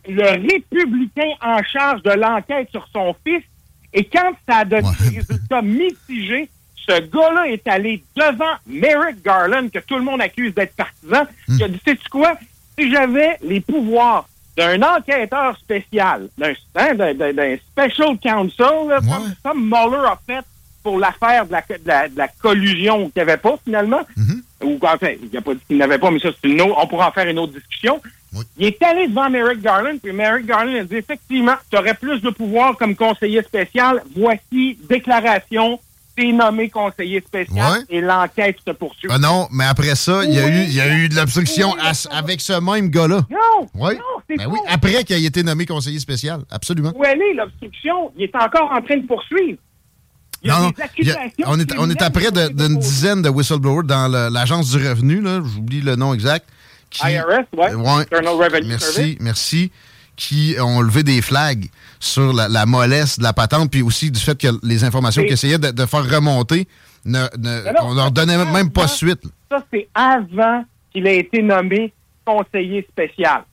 [0.07, 3.43] le républicain en charge de l'enquête sur son fils.
[3.93, 9.69] Et quand ça a donné des résultats mitigés, ce gars-là est allé devant Merrick Garland,
[9.69, 11.25] que tout le monde accuse d'être partisan.
[11.47, 12.33] Il a dit, sais-tu quoi?
[12.77, 20.05] Si j'avais les pouvoirs d'un enquêteur spécial, d'un hein, special counsel, là, comme, comme Mueller
[20.07, 20.45] a fait
[20.83, 24.01] pour l'affaire de la, de, la, de la collusion qu'il n'y avait pas, finalement,
[24.63, 26.87] ou enfin, il n'a pas dit qu'il n'avait pas, mais ça, c'est une autre, on
[26.87, 28.01] pourra en faire une autre discussion.
[28.57, 32.21] Il est allé devant Merrick Garland, puis Merrick Garland a dit effectivement, tu aurais plus
[32.21, 34.03] de pouvoir comme conseiller spécial.
[34.15, 35.79] Voici déclaration,
[36.15, 37.79] t'es nommé conseiller spécial Ouais.
[37.89, 39.07] et l'enquête se poursuit.
[39.11, 41.73] Ah non, mais après ça, il y a eu, y a eu de l'obstruction
[42.11, 43.21] avec ce même gars-là.
[43.31, 43.67] Non!
[44.29, 46.41] C'est Ben oui, après qu'il ait été nommé conseiller spécial.
[46.51, 46.93] Absolument.
[46.95, 48.11] Où elle est l'obstruction?
[48.15, 49.57] Il est encore en train de poursuivre.
[50.43, 51.45] Il y a Non, des a- accusations.
[51.47, 55.81] on, est, on est à près d'une dizaine de whistleblowers dans l'agence du revenu, j'oublie
[55.81, 56.47] le nom exact.
[56.89, 57.71] Qui- IRS, ouais.
[57.71, 58.01] Euh, ouais.
[58.01, 59.17] Internal Revenue Merci, Service.
[59.19, 59.71] merci.
[60.15, 64.19] Qui ont levé des flags sur la, la mollesse de la patente, puis aussi du
[64.19, 66.67] fait que les informations qu'ils essayaient de, de faire remonter,
[67.05, 69.21] ne, ne- on leur donnait même pas suite.
[69.49, 71.93] Ça, c'est avant qu'il ait été nommé
[72.25, 73.43] conseiller spécial.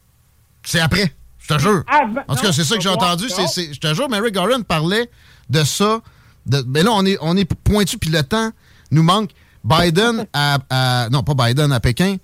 [0.64, 1.84] C'est après, je te jure.
[1.86, 3.26] Avant- En tout cas, c'est ça que j'ai entendu.
[3.28, 5.08] c'est- je te jure, Mary Garland parlait
[5.48, 6.00] de ça.
[6.46, 8.50] De, mais là, on est, on est pointu, puis le temps
[8.90, 9.30] nous manque.
[9.62, 12.16] Biden à, à- Non, pas Biden à Pékin.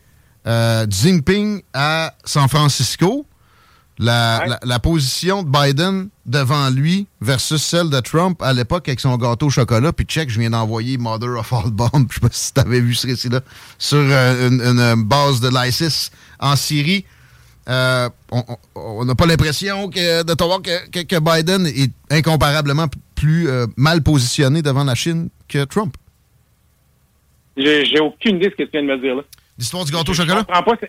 [0.47, 3.27] Euh, Jinping à San Francisco.
[3.99, 4.49] La, Ouais.
[4.49, 9.17] la, la position de Biden devant lui versus celle de Trump à l'époque avec son
[9.19, 9.93] gâteau au chocolat.
[9.93, 11.91] Puis check, je viens d'envoyer Mother of All Bombs.
[12.09, 13.41] Je sais pas si tu avais vu ce récit-là.
[13.79, 16.11] Sur euh, une, une base de l'ISIS
[16.41, 17.05] en Syrie.
[17.69, 18.09] Euh,
[18.75, 23.49] on- n'a pas l'impression que, de te voir que, que- que Biden est incomparablement plus
[23.49, 25.95] euh, mal positionné devant la Chine que Trump.
[27.57, 29.23] J'ai j'ai aucune idée de ce que tu viens de me dire là.
[29.59, 30.45] L'histoire du gâteau au Je chocolat?
[30.45, 30.87] comprends pas.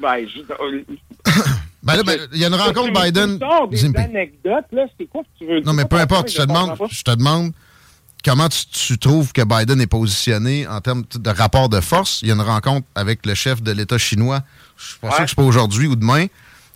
[0.00, 0.40] Ben, je-
[1.82, 3.38] Ben là, ben, il y a une rencontre Biden.
[3.70, 4.00] Des Zimpi.
[4.00, 7.02] anecdotes, là, c'est quoi que tu veux Non, mais peu importe, je te demande, je
[7.02, 7.52] te demande
[8.24, 12.22] comment tu, tu trouves que Biden est positionné en termes de rapport de force.
[12.22, 14.40] Il y a une rencontre avec le chef de l'État chinois,
[14.76, 16.26] je suis pas sûr que c'est pas aujourd'hui ou demain.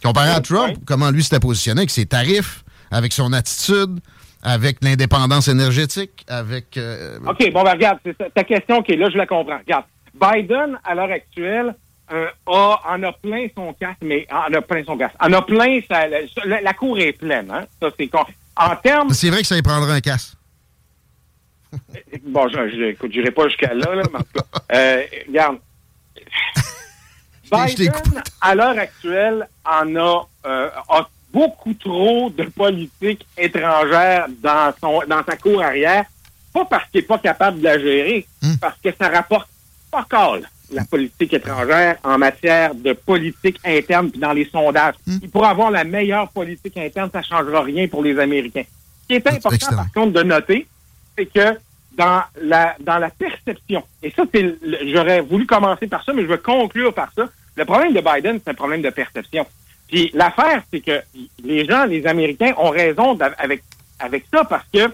[0.03, 2.63] Comparé à Trump, comment lui s'était positionné avec ses tarifs,
[2.93, 3.99] avec son attitude,
[4.45, 6.77] avec l'indépendance énergétique, avec...
[6.77, 9.59] euh, OK, bon, ben, regarde, c'est ta question, OK, là, je la comprends.
[9.59, 9.85] Regarde,
[10.15, 11.75] Biden, à l'heure actuelle,
[12.13, 15.15] euh, a, en a plein son casque, mais en a plein son casque.
[15.21, 17.65] En a plein, sa- la, la cour est pleine, hein?
[17.81, 18.25] Ça, c'est con.
[18.57, 19.11] En termes...
[19.13, 20.35] C'est vrai que ça y prendra un casse.
[22.25, 25.59] Bon, je, j'irai pas jusqu'à là, là, mais en tout cas, euh, regarde.
[27.51, 27.93] Biden,
[28.41, 35.25] à l'heure actuelle, en a, euh, a beaucoup trop de politique étrangère dans, son, dans
[35.25, 36.05] sa cour arrière.
[36.53, 38.27] Pas parce qu'il n'est pas capable de la gérer,
[38.61, 39.49] parce que ça rapporte
[39.91, 44.95] pas call la politique étrangère en matière de politique interne puis dans les sondages.
[45.07, 48.65] Il pourra avoir la meilleure politique interne, ça ne changera rien pour les Américains.
[49.03, 49.77] Ce qui est important, excellent.
[49.77, 50.67] par contre, de noter,
[51.17, 51.59] c'est que
[51.97, 54.57] dans la dans la perception, et ça, c'est
[54.93, 57.29] j'aurais voulu commencer par ça, mais je veux conclure par ça.
[57.57, 59.45] Le problème de Biden, c'est un problème de perception.
[59.89, 61.03] Puis l'affaire, c'est que
[61.43, 63.65] les gens, les Américains, ont raison avec
[63.99, 64.93] avec ça parce que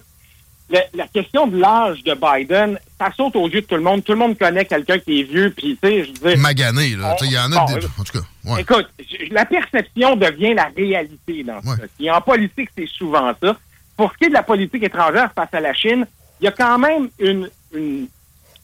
[0.70, 4.02] la question de l'âge de Biden, ça saute aux yeux de tout le monde.
[4.04, 6.38] Tout le monde connaît quelqu'un qui est vieux, puis tu sais, je veux dire...
[6.38, 7.12] Magané, là.
[7.12, 7.66] on- Tu sais, Il y en a...
[7.66, 8.60] bon, des- en tout cas, ouais.
[8.62, 8.86] Écoute,
[9.30, 13.56] la perception devient la réalité dans ce cas Et en politique, c'est souvent ça.
[13.96, 16.06] Pour ce qui est de la politique étrangère face à la Chine,
[16.40, 18.08] il y a quand même une, une-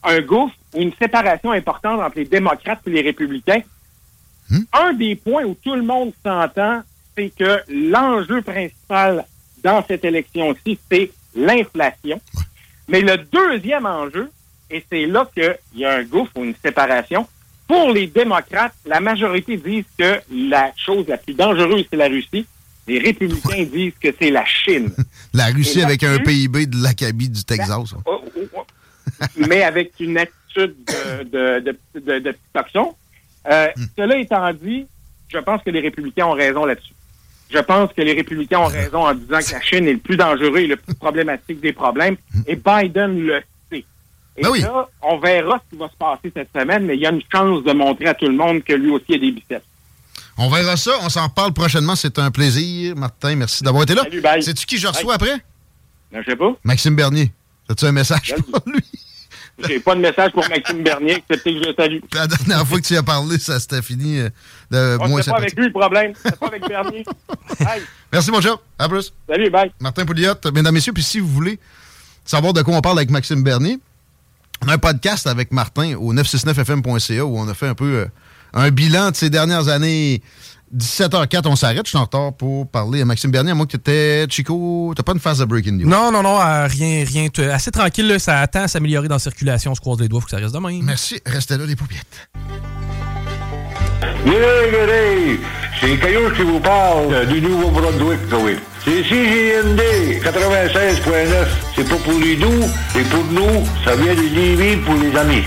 [0.03, 3.61] un gouffre ou une séparation importante entre les démocrates et les républicains.
[4.73, 6.81] Un des points où tout le monde s'entend,
[7.17, 9.25] c'est que l'enjeu principal
[9.63, 12.19] dans cette élection-ci, c'est l'inflation.
[12.87, 14.29] Mais le deuxième enjeu,
[14.69, 17.27] et c'est là qu'il y a un gouffre ou une séparation,
[17.67, 22.45] pour les démocrates, la majorité disent que la chose la plus dangereuse, c'est la Russie.
[22.87, 24.91] Les républicains disent que c'est la Chine.
[25.35, 27.71] La Russie avec un PIB de l'Acabie du Texas.
[27.71, 28.01] hein.
[28.05, 28.65] Oh, oh, oh.
[29.47, 32.35] mais avec une attitude de, de, de, de.
[33.49, 34.85] Euh, Cela étant dit,
[35.29, 36.93] je pense que les républicains ont raison là-dessus.
[37.53, 40.17] Je pense que les républicains ont raison en disant que la Chine est le plus
[40.17, 42.17] dangereux et le plus problématique des problèmes.
[42.47, 43.85] Et Biden le sait.
[44.37, 47.05] Et Ben là, on verra ce qui va se passer cette semaine, mais il y
[47.05, 49.63] a une chance de montrer à tout le monde que lui aussi a des biceps.
[50.37, 50.91] On verra ça.
[51.03, 51.95] On s'en reparle prochainement.
[51.95, 52.95] C'est un plaisir.
[52.95, 54.01] Martin, merci d'avoir été là.
[54.03, 54.41] Salut, bye.
[54.41, 55.29] Sais-tu qui je reçois Bye.
[55.29, 55.45] après?
[56.11, 56.53] Ben, je sais pas.
[56.63, 57.31] Maxime Bernier.
[57.69, 58.81] As-tu un message pour lui?
[59.59, 61.99] J'ai pas de message pour Maxime Bernier, excepté que je le salue.
[62.13, 64.29] La dernière fois que tu as parlé, ça s'était fini euh,
[64.71, 66.13] de On moins ne pas avec lui le problème.
[66.23, 67.05] C'est pas avec Bernier.
[67.59, 67.83] Bye.
[68.11, 68.39] Merci, mon.
[68.79, 69.13] À plus.
[69.27, 69.71] Salut, bye.
[69.79, 71.59] Martin Pouliot, mesdames, messieurs, puis si vous voulez
[72.25, 73.79] savoir de quoi on parle avec Maxime Bernier,
[74.63, 78.05] on a un podcast avec Martin au 969fm.ca où on a fait un peu euh,
[78.53, 80.21] un bilan de ces dernières années.
[80.75, 81.85] 17h04, on s'arrête.
[81.85, 83.51] Je suis en retard pour parler à Maxime Bernier.
[83.51, 85.87] À moi que t'étais, Chico, t'as pas une phase de breaking news.
[85.87, 87.27] Non, non, non, euh, rien, rien.
[87.51, 89.71] Assez tranquille, là, ça attend à s'améliorer dans la circulation.
[89.71, 90.81] On se croise les doigts, faut que ça reste de même.
[90.83, 92.29] Merci, restez là, les paupiètes.
[94.25, 95.37] Yeah,
[95.79, 98.55] c'est Caillou qui vous parle euh, du Nouveau-Brunswick, oui.
[98.85, 99.81] C'est CGND
[100.23, 101.47] 96.9.
[101.75, 102.63] C'est pas pour les doux,
[102.93, 103.65] c'est pour nous.
[103.83, 105.43] Ça vient de Lévis pour les amis.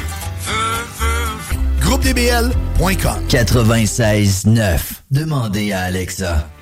[1.86, 4.80] GroupeDBL.com 96.9.
[5.12, 6.48] Demandez à Alexa.–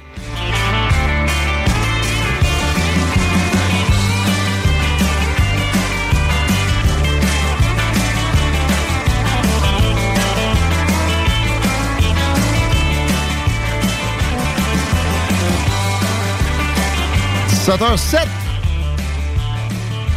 [17.49, 18.29] 17h07.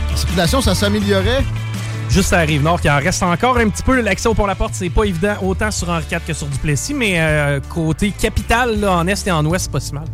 [0.10, 1.46] La circulation, ça s'améliorait.
[2.10, 4.02] Juste à Rive-Nord, qui en reste encore un petit peu.
[4.02, 7.60] L'accès au pont-la-porte, c'est pas évident autant sur Henri IV que sur Duplessis, mais euh,
[7.70, 10.06] côté capitale, là, en est et en ouest, c'est pas si mal.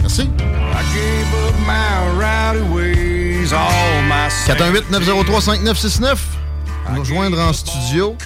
[0.00, 0.30] Merci.
[4.46, 6.16] 418-903-5969.
[6.94, 8.16] Nous rejoindre en studio.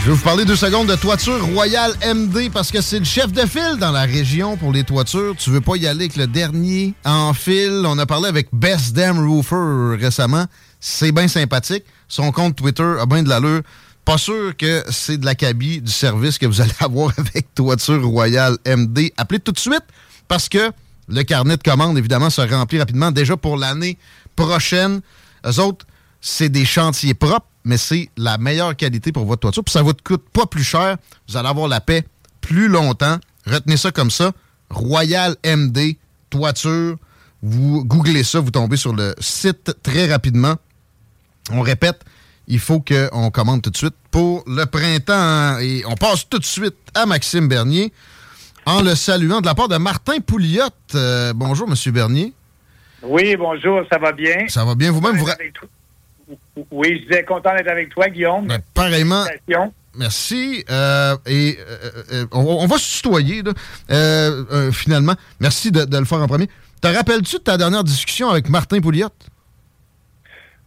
[0.00, 3.32] Je vais vous parler deux secondes de toiture Royal MD parce que c'est le chef
[3.32, 5.34] de file dans la région pour les toitures.
[5.36, 7.82] Tu veux pas y aller avec le dernier en file?
[7.84, 10.46] On a parlé avec Best Damn Roofer récemment.
[10.80, 11.84] C'est bien sympathique.
[12.06, 13.62] Son compte Twitter a bien de l'allure.
[14.04, 18.56] Pas sûr que c'est de l'acabit du service que vous allez avoir avec Toiture Royal
[18.66, 19.12] MD.
[19.18, 19.84] Appelez tout de suite
[20.28, 20.70] parce que
[21.08, 23.98] le carnet de commandes, évidemment, se remplit rapidement déjà pour l'année
[24.36, 25.00] prochaine.
[25.44, 25.86] Eux autres,
[26.20, 29.62] c'est des chantiers propres, mais c'est la meilleure qualité pour votre toiture.
[29.62, 30.96] Puis ça vous coûte pas plus cher.
[31.28, 32.02] Vous allez avoir la paix
[32.40, 33.18] plus longtemps.
[33.46, 34.32] Retenez ça comme ça.
[34.70, 35.96] Royal MD,
[36.30, 36.96] toiture.
[37.42, 40.54] Vous googlez ça, vous tombez sur le site très rapidement.
[41.52, 42.00] On répète,
[42.46, 45.58] il faut qu'on commande tout de suite pour le printemps.
[45.58, 47.92] Et on passe tout de suite à Maxime Bernier
[48.64, 50.62] en le saluant de la part de Martin Pouliot.
[50.94, 52.32] Euh, bonjour, Monsieur Bernier.
[53.02, 54.48] Oui, bonjour, ça va bien?
[54.48, 55.18] Ça va bien vous-même?
[55.18, 55.26] Vous...
[56.70, 58.46] Oui, je suis content d'être avec toi, Guillaume.
[58.46, 59.24] Ben, pareillement.
[59.96, 60.64] Merci.
[60.70, 61.58] Euh, et
[62.12, 63.42] euh, on, va se tutoyer,
[64.72, 65.14] finalement.
[65.40, 66.48] Merci de, le faire en premier.
[66.80, 69.08] Te rappelles-tu de ta dernière discussion avec Martin Pouliot?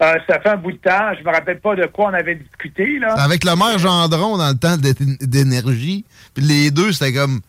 [0.01, 1.13] Euh, ça fait un bout de temps.
[1.18, 2.97] Je me rappelle pas de quoi on avait discuté.
[2.99, 3.13] Là.
[3.13, 4.77] Avec le maire Gendron dans le temps
[5.22, 6.05] d'énergie.
[6.34, 7.39] Puis les deux, c'était comme.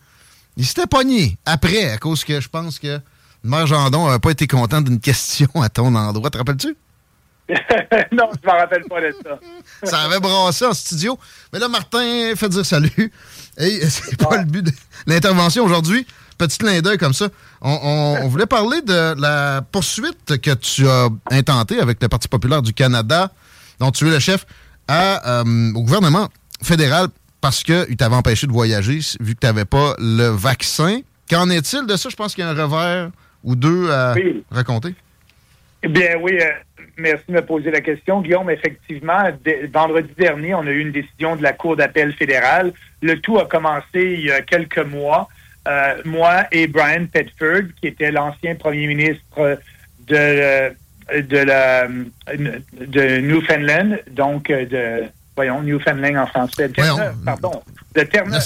[0.59, 3.01] Ils s'étaient pognés après, à cause que je pense que
[3.43, 6.29] le maire Gendron n'avait pas été content d'une question à ton endroit.
[6.29, 6.77] Te rappelles-tu?
[8.13, 9.39] non, je me rappelle pas de ça.
[9.83, 11.19] ça avait brassé en studio.
[11.53, 13.13] Mais là, Martin fait dire salut.
[13.59, 14.73] Et c'est pas le but de
[15.07, 16.07] l'intervention aujourd'hui
[16.43, 17.29] petit clin d'œil comme ça.
[17.61, 22.73] On, voulait parler de la poursuite que tu as intentée avec le Parti populaire du
[22.73, 23.31] Canada,
[23.79, 24.45] dont tu es le chef,
[24.91, 26.29] euh, au gouvernement
[26.63, 27.09] fédéral
[27.41, 31.01] parce qu'il t'avait empêché de voyager vu que tu n'avais pas le vaccin.
[31.31, 32.09] Qu'en est-il de ça?
[32.09, 33.11] Je pense qu'il y a un revers
[33.43, 34.15] ou deux à
[34.51, 34.95] raconter.
[35.85, 36.51] Eh bien oui, euh,
[36.97, 38.51] merci de me poser la question, Guillaume.
[38.51, 39.23] Effectivement,
[39.73, 42.73] vendredi dernier, on a eu une décision de la Cour d'appel fédérale.
[43.01, 45.29] Le tout a commencé il y a quelques mois.
[45.69, 49.59] Euh, moi et Brian Petford, qui était l'ancien premier ministre
[50.09, 50.73] de,
[51.21, 55.05] de, la, de Newfoundland, donc de,
[55.37, 57.63] voyons, Newfoundland en français, Terre-Neuve, pardon,
[57.95, 58.43] de Terre-Neuve.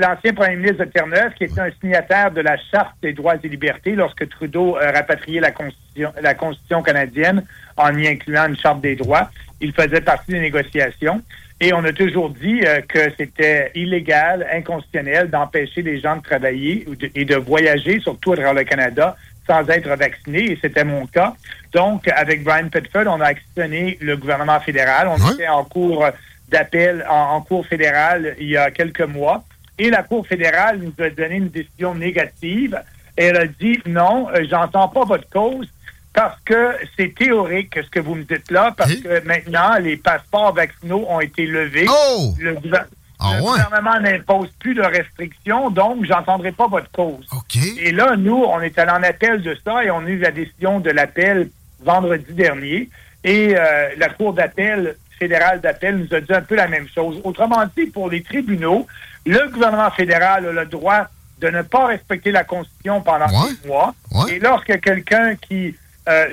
[0.00, 3.48] L'ancien premier ministre de Terre-Neuve, qui était un signataire de la Charte des droits et
[3.48, 7.44] libertés lorsque Trudeau a rapatrié la Constitution, la Constitution canadienne
[7.76, 9.30] en y incluant une Charte des droits.
[9.60, 11.22] Il faisait partie des négociations.
[11.60, 16.84] Et on a toujours dit euh, que c'était illégal, inconstitutionnel d'empêcher les gens de travailler
[17.14, 19.16] et de voyager, surtout à travers le Canada,
[19.46, 21.34] sans être vaccinés, et c'était mon cas.
[21.72, 25.08] Donc, avec Brian Petford, on a actionné le gouvernement fédéral.
[25.08, 26.06] On était en cours
[26.48, 29.44] d'appel, en, cours fédéral, il y a quelques mois.
[29.78, 32.80] Et la Cour fédérale nous a donné une décision négative.
[33.16, 35.66] Elle a dit, non, euh, j'entends pas votre cause
[36.12, 40.54] parce que c'est théorique ce que vous me dites là, parce que maintenant, les passeports
[40.54, 41.86] vaccinaux ont été levés.
[41.88, 42.34] Oh!
[42.38, 42.56] Le,
[43.22, 47.26] ah gouvernement n'impose plus de restrictions, donc j'entendrai pas votre cause.
[47.78, 50.30] Et là, nous, on est allé en appel de ça et on a eu la
[50.30, 51.48] décision de l'appel
[51.80, 52.88] vendredi dernier.
[53.24, 57.20] Et euh, la Cour d'appel fédérale d'appel nous a dit un peu la même chose.
[57.24, 58.86] Autrement dit, pour les tribunaux,
[59.24, 61.06] le gouvernement fédéral a le droit
[61.40, 63.94] de ne pas respecter la Constitution pendant six mois.
[64.28, 65.74] Et lorsque quelqu'un qui
[66.08, 66.26] euh,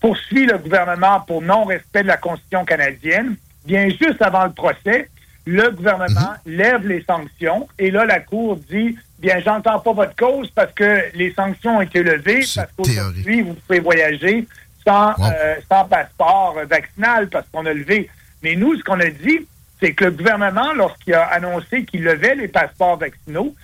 [0.00, 5.08] poursuit le gouvernement pour non-respect de la Constitution canadienne, bien juste avant le procès,
[5.44, 6.56] le gouvernement mhm.
[6.56, 11.04] lève les sanctions et là, la Cour dit bien, j'entends pas votre cause parce que
[11.14, 14.46] les sanctions ont été levées, parce qu'aujourd'hui, vous pouvez voyager
[14.84, 18.10] sans, euh, sans passeport vaccinal parce qu'on a levé.
[18.42, 19.46] Mais nous, ce qu'on a dit,
[19.80, 23.54] c'est que le gouvernement, lorsqu'il a annoncé qu'il levait les passeports vaccinaux,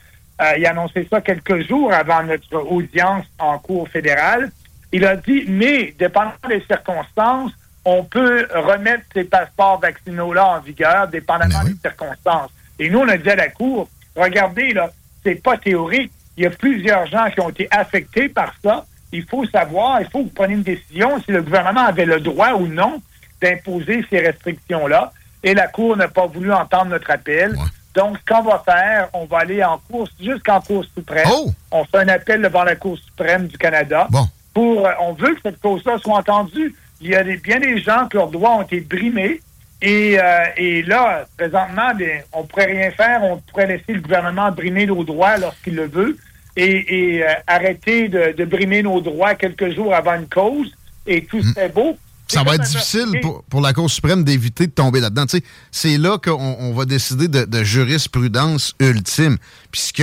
[0.40, 4.52] euh, il a annoncé ça quelques jours avant notre audience en Cour fédérale,
[4.92, 7.52] il a dit, mais dépendant des circonstances,
[7.88, 12.50] on peut remettre ces passeports vaccinaux-là en vigueur, dépendamment ben des circonstances.
[12.78, 14.90] Et nous, on a dit à la Cour, regardez, là,
[15.24, 16.12] c'est pas théorique.
[16.36, 18.84] Il y a plusieurs gens qui ont été affectés par ça.
[19.10, 22.20] Il faut savoir, il faut que vous preniez une décision si le gouvernement avait le
[22.20, 23.00] droit ou non
[23.40, 25.12] d'imposer ces restrictions-là.
[25.42, 27.56] Et la Cour n'a pas voulu entendre notre appel.
[27.94, 31.26] Donc, ce qu'on va faire, on va aller en cours, jusqu'en Cour suprême.
[31.32, 31.50] Oh!
[31.70, 34.06] On fait un appel devant la Cour suprême du Canada.
[34.10, 34.28] Bon.
[34.58, 36.74] Euh, on veut que cette cause-là soit entendue.
[37.00, 39.40] Il y a des, bien des gens que leurs droits ont été brimés.
[39.80, 41.92] Et, euh, là, présentement,
[42.32, 43.22] on ne pourrait rien faire.
[43.22, 46.16] On pourrait laisser le gouvernement brimer nos droits lorsqu'il le veut
[46.56, 50.72] et, euh, arrêter de, brimer nos droits quelques jours avant une cause.
[51.06, 51.54] Et tout hmm.
[51.54, 51.96] serait beau.
[52.26, 55.24] Ça va être difficile pour, la Cour suprême d'éviter de tomber là-dedans.
[55.70, 59.38] c'est là qu'on va décider de, jurisprudence ultime,
[59.70, 60.02] puisque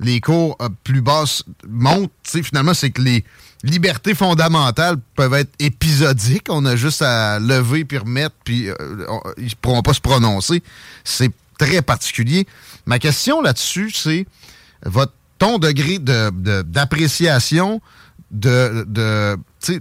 [0.00, 2.10] les cours plus basses montent.
[2.24, 3.24] Finalement, c'est que les,
[3.62, 6.46] libertés fondamentales peuvent être épisodiques.
[6.48, 8.74] On a juste à lever puis remettre, puis euh,
[9.38, 10.62] ils ne pourront pas se prononcer.
[11.04, 12.46] C'est très particulier.
[12.86, 14.26] Ma question là-dessus, c'est
[14.84, 17.80] votre ton degré d'appréciation
[18.30, 19.36] de, de,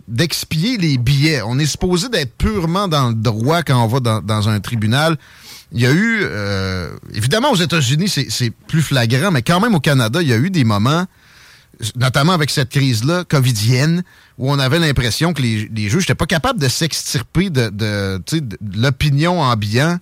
[0.08, 1.42] d'expier les billets.
[1.44, 5.18] On est supposé d'être purement dans le droit quand on va dans, un tribunal.
[5.72, 9.80] Il y a eu, euh, évidemment aux États-Unis, c'est plus flagrant, mais quand même au
[9.80, 11.06] Canada, il y a eu des moments
[11.96, 14.04] notamment avec cette crise-là, covidienne,
[14.38, 18.22] où on avait l'impression que les, juges n'étaient pas capables de s'extirper de,
[18.76, 20.02] l'opinion ambiante,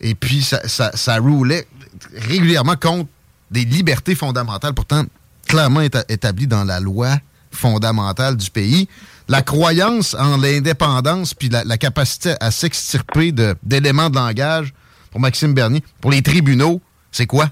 [0.00, 1.66] et puis ça, roulait
[2.14, 3.08] régulièrement contre
[3.50, 5.04] des libertés fondamentales, pourtant
[5.46, 7.16] clairement établies dans la loi
[7.50, 8.88] fondamentale du pays.
[9.28, 13.32] la croyance en l'indépendance puis la, capacité à s'extirper
[13.62, 14.74] d'éléments de langage
[15.10, 16.80] pour Maxime Bernier, pour les tribunaux,
[17.10, 17.50] c'est quoi?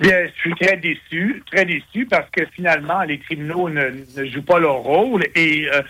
[0.00, 3.90] Bien, je suis très déçu, très déçu parce que finalement, les tribunaux ne,
[4.26, 5.82] jouent pas leur rôle et euh,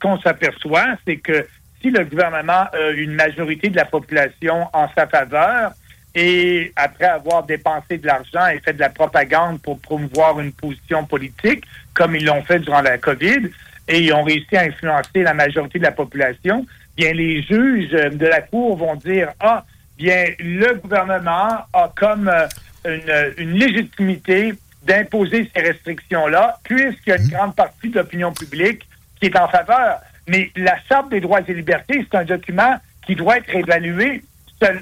[0.00, 1.46] qu'on s'aperçoit, c'est que
[1.80, 5.72] si le gouvernement a une majorité de la population en sa faveur
[6.14, 11.04] et après avoir dépensé de l'argent et fait de la propagande pour promouvoir une position
[11.04, 11.64] politique,
[11.94, 13.48] comme ils l'ont fait durant la COVID,
[13.88, 16.66] et ils ont réussi à influencer la majorité de la population,
[16.96, 19.64] bien les juges de la Cour vont dire, ah,
[19.96, 22.46] bien le gouvernement a comme euh,
[22.84, 24.54] une, une légitimité
[24.84, 28.82] d'imposer ces restrictions-là, puisqu'il y a une grande partie de l'opinion publique
[29.20, 29.98] qui est en faveur.
[30.26, 32.76] Mais la Charte des droits et libertés, c'est un document
[33.06, 34.22] qui doit être évalué
[34.60, 34.80] sel-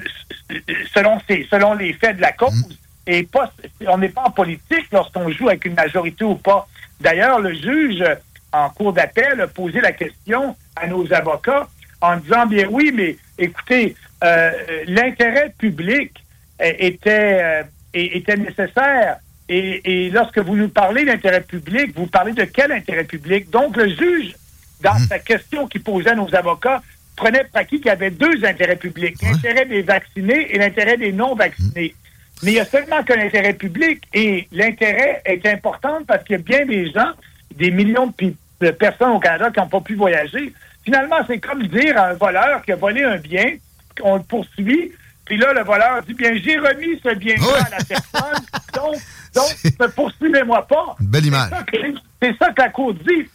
[0.94, 2.78] selon, ses- selon les faits de la cause.
[3.06, 3.52] Et pas,
[3.86, 6.66] on n'est pas en politique lorsqu'on joue avec une majorité ou pas.
[7.00, 8.04] D'ailleurs, le juge,
[8.52, 11.66] en cours d'appel, a posé la question à nos avocats
[12.00, 14.50] en disant, bien oui, mais écoutez, euh,
[14.86, 16.12] l'intérêt public
[16.60, 17.62] était, euh,
[17.94, 19.18] était nécessaire.
[19.48, 23.50] Et, et lorsque vous nous parlez d'intérêt public, vous parlez de quel intérêt public?
[23.50, 24.34] Donc, le juge,
[24.80, 26.82] dans sa question qu'il posait à nos avocats,
[27.16, 31.12] prenait pour acquis qu'il y avait deux intérêts publics, l'intérêt des vaccinés et l'intérêt des
[31.12, 31.94] non-vaccinés.
[32.42, 36.38] Mais il y a seulement qu'un intérêt public et l'intérêt est important parce qu'il y
[36.38, 37.10] a bien des gens,
[37.54, 38.12] des millions
[38.60, 40.52] de, personnes au Canada qui n'ont pas pu voyager.
[40.82, 43.56] Finalement, c'est comme dire à un voleur qui a volé un bien,
[44.00, 44.92] qu'on le poursuit,
[45.30, 48.44] puis là, le voleur dit, bien, j'ai remis ce bien-là à la personne,
[48.74, 48.96] donc,
[49.32, 50.96] donc ne poursuivez-moi pas.
[50.98, 51.50] Belle image.
[51.50, 53.28] C'est ça que- C'est ça que la Cour dit.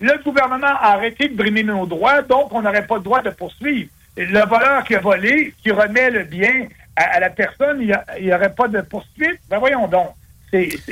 [0.00, 3.28] Le gouvernement a arrêté de brimer nos droits, donc on n'aurait pas le droit de
[3.28, 3.90] poursuivre.
[4.16, 8.32] Le voleur qui a volé, qui remet le bien à, à la personne, il n'y
[8.32, 9.38] aurait pas de poursuite.
[9.50, 10.08] Ben voyons donc.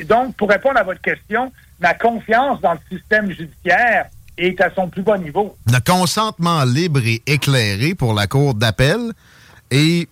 [0.06, 1.50] Donc, pour répondre à votre question,
[1.80, 5.56] ma confiance dans le système judiciaire est à son plus bas niveau.
[5.72, 8.98] Le consentement libre et éclairé pour la Cour d'appel
[9.70, 10.06] et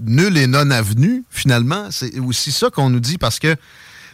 [0.00, 1.88] nul et non avenu, finalement.
[1.90, 3.54] C'est aussi ça qu'on nous dit parce que,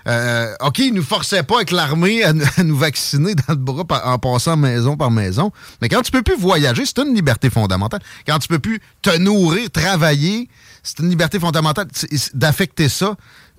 [0.09, 4.19] euh, OK, ils nous forçaient pas avec l'armée à, nous- vacciner dans le bras en
[4.19, 5.53] passant maison par maison.
[5.81, 8.01] Mais quand tu peux plus voyager, c'est une liberté fondamentale.
[8.27, 10.49] Quand tu peux plus te nourrir, travailler,
[10.83, 11.87] c'est une liberté fondamentale
[12.35, 13.15] d'affecter ça.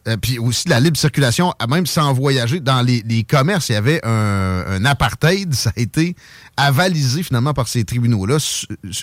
[0.07, 3.75] Euh, puis aussi la libre circulation, même sans voyager, dans les, les commerces, il y
[3.75, 6.15] avait un, apartheid, ça a été
[6.57, 8.37] avalisé finalement par ces tribunaux-là,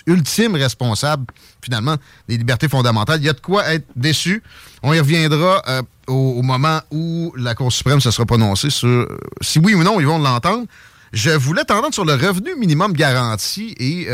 [0.05, 1.25] ultime responsable
[1.63, 1.95] finalement
[2.27, 3.19] des libertés fondamentales.
[3.19, 4.43] Il y a de quoi être déçu.
[4.83, 9.17] On y reviendra euh, au, moment où la Cour suprême se sera prononcée sur euh,
[9.41, 10.67] si oui ou non ils vont l'entendre.
[11.13, 14.07] Je voulais t'entendre sur le revenu minimum garanti et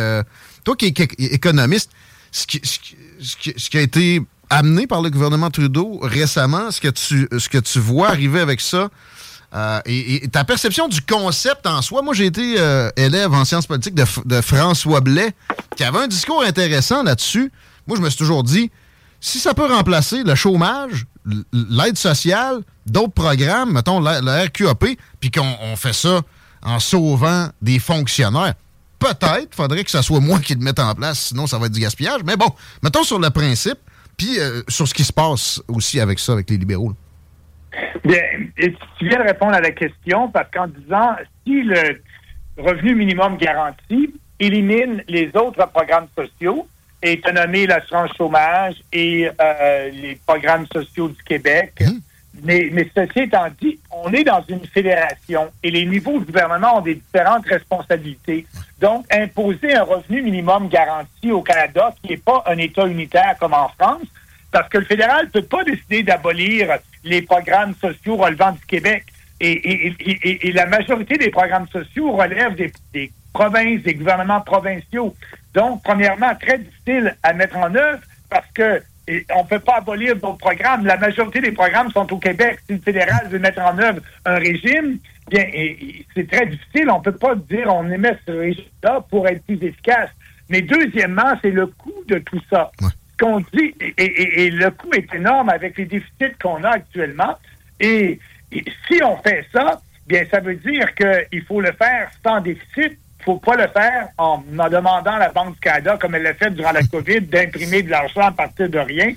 [0.64, 1.91] toi qui es économiste,
[2.31, 7.57] ce qui a été amené par le gouvernement Trudeau récemment, ce que tu, ce que
[7.57, 8.90] tu vois arriver avec ça,
[9.56, 12.02] euh, et, ta perception du concept en soi.
[12.02, 15.34] Moi, j'ai été euh, élève en sciences politiques de, de François Blais,
[15.76, 17.52] qui avait un discours intéressant là-dessus.
[17.88, 18.69] Moi, je me suis toujours dit,
[19.22, 21.06] si ça peut remplacer le chômage,
[21.53, 24.86] l'aide sociale, d'autres programmes, mettons la, RQAP,
[25.19, 26.22] puis qu'on on fait ça
[26.61, 28.53] en sauvant des fonctionnaires,
[28.99, 31.72] peut-être faudrait que ça soit moi qui le mette en place, sinon ça va être
[31.72, 32.22] du gaspillage.
[32.26, 32.49] Mais bon,
[32.84, 33.78] mettons sur le principe,
[34.18, 36.89] puis euh, sur ce qui se passe aussi avec ça, avec les libéraux.
[36.89, 36.95] là.
[38.03, 38.22] Bien,
[38.57, 41.15] et tu viens de répondre à la question parce qu'en disant
[41.45, 42.02] si le
[42.57, 46.68] revenu minimum garanti élimine les autres programmes sociaux,
[47.03, 51.73] et as nommé l'assurance chômage et euh, les programmes sociaux du Québec,
[52.43, 56.81] mais, ceci étant dit, on est dans une fédération et les niveaux de gouvernement ont
[56.81, 58.45] des différentes responsabilités.
[58.80, 63.53] Donc, imposer un revenu minimum garanti au Canada, qui n'est pas un État unitaire comme
[63.53, 64.07] en France,
[64.51, 69.05] parce que le fédéral ne peut pas décider d'abolir les programmes sociaux relevant du Québec.
[69.39, 75.15] Et, la majorité des programmes sociaux relèvent des provinces, des gouvernements provinciaux.
[75.53, 77.99] Donc, premièrement, très difficile à mettre en œuvre
[78.30, 80.85] parce que et on ne peut pas abolir d'autres programmes.
[80.85, 82.59] La majorité des programmes sont au Québec.
[82.67, 85.45] Si le fédéral veut mettre en œuvre un régime, bien,
[86.13, 86.89] c'est très difficile.
[86.91, 90.09] On ne peut pas dire on émet ce régime-là pour être plus efficace.
[90.49, 92.71] Mais deuxièmement, c'est le coût de tout ça.
[92.81, 96.69] Ce qu'on dit, et, et- et le coût est énorme avec les déficits qu'on a
[96.71, 97.38] actuellement.
[97.79, 98.19] Et,
[98.51, 102.97] et si on fait ça, bien, ça veut dire qu'il faut le faire sans déficit.
[103.28, 106.34] Faut pas le faire en, en demandant à la Banque du Canada, comme elle l'a
[106.34, 109.10] fait durant la COVID, d'imprimer de l'argent à partir de rien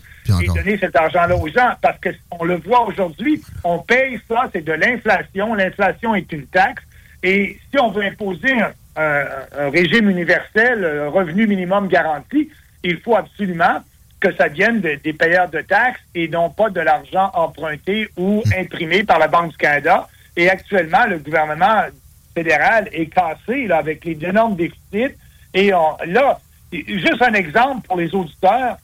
[0.43, 1.71] et donner cet argent-là aux gens.
[1.81, 5.55] Parce que on le voit aujourd'hui, on paye ça, c'est de l'inflation.
[5.55, 6.83] L'inflation est une taxe.
[7.23, 9.27] Et si on veut imposer un, un-
[9.67, 12.51] un régime universel, un revenu minimum garanti,
[12.83, 13.79] il faut absolument
[14.19, 18.43] que ça vienne de- des payeurs de taxes et non pas de l'argent emprunté ou
[18.59, 20.09] imprimé par la Banque du Canada.
[20.37, 21.83] Et actuellement, le gouvernement
[22.35, 25.17] fédéral est cassé là, avec les énormes déficits.
[25.55, 26.41] Et on, là,
[26.73, 28.77] juste un exemple pour les auditeurs,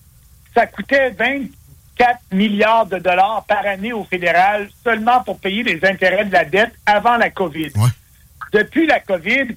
[0.55, 6.25] ça coûtait 24 milliards de dollars par année au fédéral seulement pour payer les intérêts
[6.25, 7.73] de la dette avant la COVID.
[8.53, 9.57] Depuis la COVID,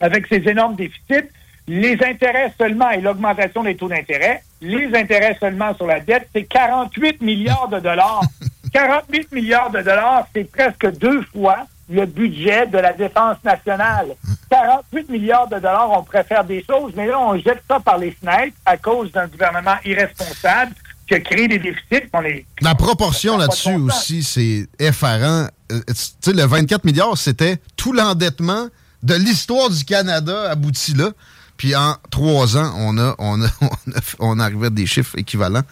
[0.00, 1.28] avec ces énormes déficits,
[1.68, 6.44] les intérêts seulement et l'augmentation des taux d'intérêt, les intérêts seulement sur la dette, c'est
[6.44, 8.22] 48 milliards de dollars.
[8.72, 14.14] 48 milliards de dollars, c'est presque deux fois le budget de la défense nationale.
[14.50, 18.12] 48 milliards de dollars, on préfère des choses, mais là, on jette ça par les
[18.12, 20.72] fenêtres à cause d'un gouvernement irresponsable
[21.06, 22.08] qui a créé des déficits.
[22.12, 25.48] On est, La proportion là-dessus aussi, c'est effarant.
[25.72, 28.68] Euh, tu sais, le 24 milliards, c'était tout l'endettement
[29.02, 31.10] de l'histoire du Canada abouti là.
[31.56, 33.48] Puis en trois ans, on a, on a,
[34.20, 35.62] on a, à des chiffres équivalents.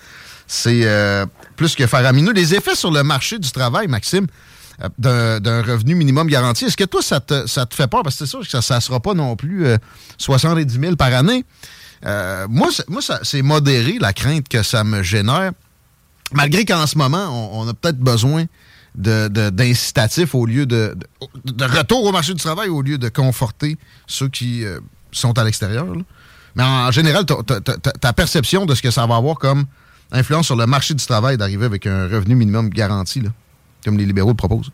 [0.46, 1.24] C'est euh,
[1.56, 2.32] plus que faramineux.
[2.32, 4.26] Les effets sur le marché du travail, Maxime,
[4.98, 8.02] d'un revenu minimum garanti, est-ce que toi, ça te, ça te fait peur?
[8.02, 9.66] Parce que c'est sûr que ça ne sera pas non plus
[10.18, 11.44] 70 000 par année.
[12.04, 15.52] moi, moi c'est modéré la crainte que ça me génère.
[16.32, 18.44] Malgré qu'en ce moment, on, a peut-être besoin
[18.94, 20.96] d'incitatifs au lieu de,
[21.44, 24.80] de, retour au marché du travail au lieu de conforter ceux qui euh,
[25.12, 25.86] sont à l'extérieur.
[26.56, 29.66] Mais en général, ta perception de ce que ça va avoir comme
[30.10, 33.30] influence sur le marché du travail d'arriver avec un revenu minimum garanti, là,
[33.84, 34.70] comme les libéraux le proposent.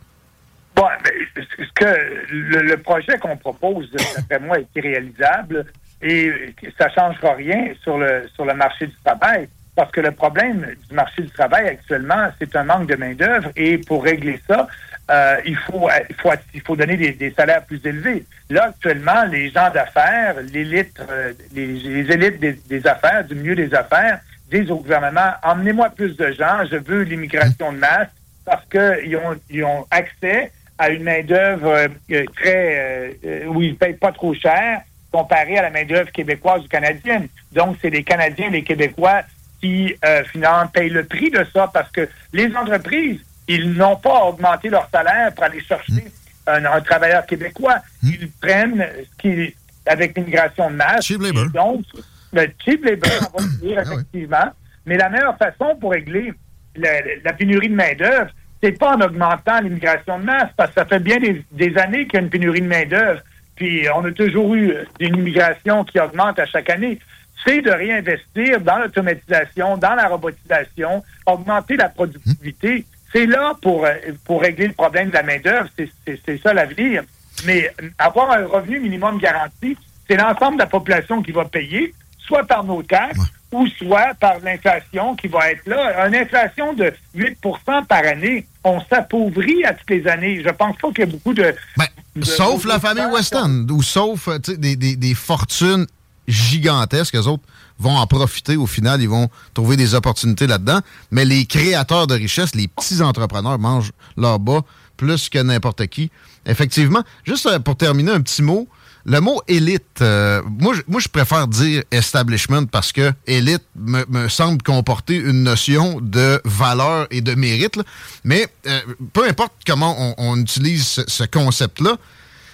[0.75, 0.89] Bon,
[1.37, 5.67] ce que le, projet qu'on propose, d'après moi, est irréalisable
[6.03, 6.33] et
[6.77, 9.49] ça ne changera rien sur le, sur le marché du travail.
[9.77, 13.79] Parce que le problème du marché du travail actuellement, c'est un manque de main-d'œuvre et
[13.79, 14.69] pour régler ça,
[15.11, 18.25] euh, il, faut, il, faut, il faut donner des, salaires plus élevés.
[18.51, 23.75] Là, actuellement, les gens d'affaires, l'élite, euh, les, les, élites des, affaires, du milieu des
[23.75, 24.21] affaires,
[24.51, 28.09] disent au gouvernement emmenez-moi plus de gens, je veux l'immigration de masse
[28.45, 33.17] parce qu'ils ont, ils ont accès à une main-d'œuvre euh, très
[33.47, 34.83] où ils ne payent pas trop cher
[35.15, 37.29] comparé à la main-d'œuvre québécoise ou canadienne.
[37.53, 39.23] Donc, c'est les Canadiens, les Québécois
[39.61, 44.25] qui, euh, finalement, payent le prix de ça parce que les entreprises, ils n'ont pas
[44.25, 46.05] augmenté leur salaire pour aller chercher
[46.49, 47.77] un, travailleur québécois.
[48.03, 48.09] Hmm.
[48.09, 49.55] Ils prennent ce qui,
[49.87, 51.07] avec l'immigration de masse.
[51.07, 51.49] Cheap labor.
[51.51, 51.85] Donc,
[52.33, 54.53] le cheap labor, on va dire, ah effectivement.
[54.85, 56.33] Mais la meilleure façon pour régler
[56.77, 58.31] la, pénurie de main-d'œuvre,
[58.63, 62.15] c'est pas en augmentant l'immigration de masse, parce que ça fait bien des, années qu'il
[62.15, 63.21] y a une pénurie de main-d'œuvre.
[63.57, 66.99] Puis on a toujours eu une immigration qui augmente à chaque année
[67.45, 72.85] c'est de réinvestir dans l'automatisation, dans la robotisation, augmenter la productivité.
[73.13, 73.93] C'est là pour, euh,
[74.25, 75.69] pour régler le problème de la main-d'œuvre.
[76.07, 77.03] C'est ça l'avenir.
[77.45, 79.77] Mais avoir un revenu minimum garanti,
[80.09, 81.95] c'est l'ensemble de la population qui va payer,
[82.27, 83.21] soit par nos taxes
[83.53, 86.09] ou soit par l'inflation qui va être là.
[86.09, 90.43] Une inflation de 8% par année, on s'appauvrit à toutes les années.
[90.45, 91.55] Je pense pas qu'il y a beaucoup de...
[91.77, 91.87] Ben,
[92.23, 95.87] sauf la famille Weston, ou sauf des, des, des fortunes
[96.27, 97.15] gigantesques.
[97.15, 97.45] Eux autres
[97.79, 99.01] vont en profiter au final.
[99.03, 100.81] Ils vont trouver des opportunités là-dedans.
[101.11, 104.63] Mais les créateurs de richesse, les petits entrepreneurs mangent leur bas
[104.97, 106.11] plus que n'importe qui.
[106.47, 108.69] Effectivement, juste euh, pour terminer, un petit mot.
[109.07, 115.17] Le mot élite, euh, moi, je préfère dire establishment parce que élite me, semble comporter
[115.17, 117.79] une notion de valeur et de mérite.
[118.25, 118.81] Mais euh,
[119.13, 121.97] peu importe comment on, utilise ce concept-là,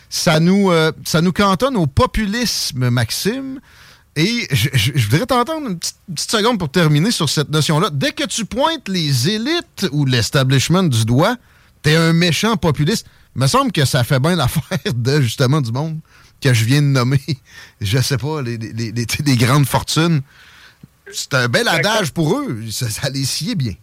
[0.09, 3.61] ça nous, euh, ça nous cantonne au populisme, Maxime.
[4.17, 7.91] Et je, voudrais t'entendre une petite, seconde pour terminer sur cette notion-là.
[7.93, 11.37] Dès que tu pointes les élites ou l'establishment du doigt,
[11.83, 13.07] t'es un méchant populiste.
[13.37, 16.01] Il me semble que ça fait bien l'affaire de, justement, du monde
[16.41, 17.21] que je viens de nommer.
[17.81, 20.23] Je sais pas, les, les, grandes fortunes.
[21.13, 22.63] C'est un bel adage pour eux.
[22.71, 23.75] Ça, ça les sied bien.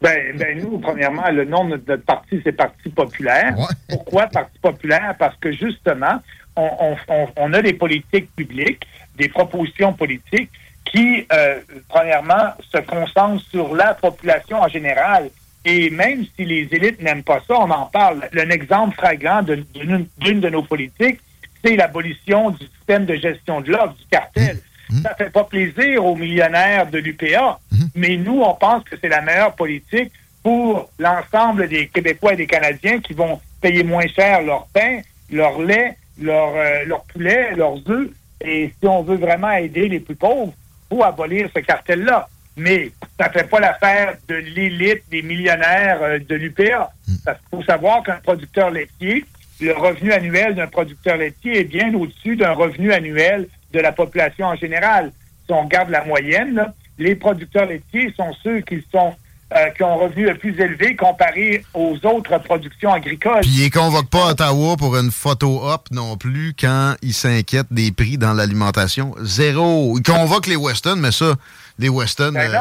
[0.00, 3.56] Ben, ben nous, premièrement, le nom de notre parti, c'est Parti populaire.
[3.88, 5.16] Pourquoi Parti populaire?
[5.18, 6.22] Parce que justement,
[6.54, 8.86] on, on, on, a des politiques publiques,
[9.16, 10.50] des propositions politiques
[10.84, 15.30] qui, euh, premièrement, se concentrent sur la population en général.
[15.64, 18.28] Et même si les élites n'aiment pas ça, on en parle.
[18.32, 21.20] Un exemple flagrant d'une de nos politiques,
[21.64, 24.60] c'est l'abolition du système de gestion de l'offre, du cartel.
[24.90, 25.02] Hmm.
[25.02, 27.84] Ça fait pas plaisir aux millionnaires de l'UPA, hmm.
[27.94, 30.12] mais nous, on pense que c'est la meilleure politique
[30.42, 35.60] pour l'ensemble des Québécois et des Canadiens qui vont payer moins cher leur pain, leur
[35.60, 38.08] lait, leur, euh, leur poulet, leurs œufs.
[38.40, 40.54] Et si on veut vraiment aider les plus pauvres,
[40.90, 42.28] il faut abolir ce cartel-là.
[42.56, 42.90] Mais
[43.20, 46.92] ça ne fait pas l'affaire de l'élite des millionnaires euh, de l'UPA.
[47.06, 47.34] Il hmm.
[47.50, 49.24] faut savoir qu'un producteur laitier,
[49.60, 54.46] le revenu annuel d'un producteur laitier est bien au-dessus d'un revenu annuel de la population
[54.46, 55.12] en général.
[55.46, 59.14] Si on regarde la moyenne, les producteurs laitiers sont ceux qui sont
[59.56, 63.40] euh, qui ont un revenu le plus élevé comparé aux autres productions agricoles.
[63.40, 67.90] Puis ils convoquent pas Ottawa pour une photo op non plus quand ils s'inquiètent des
[67.90, 69.14] prix dans l'alimentation.
[69.22, 69.96] Zéro.
[69.96, 71.34] Ils convoquent les Weston, mais ça,
[71.78, 72.58] les Weston Ben euh,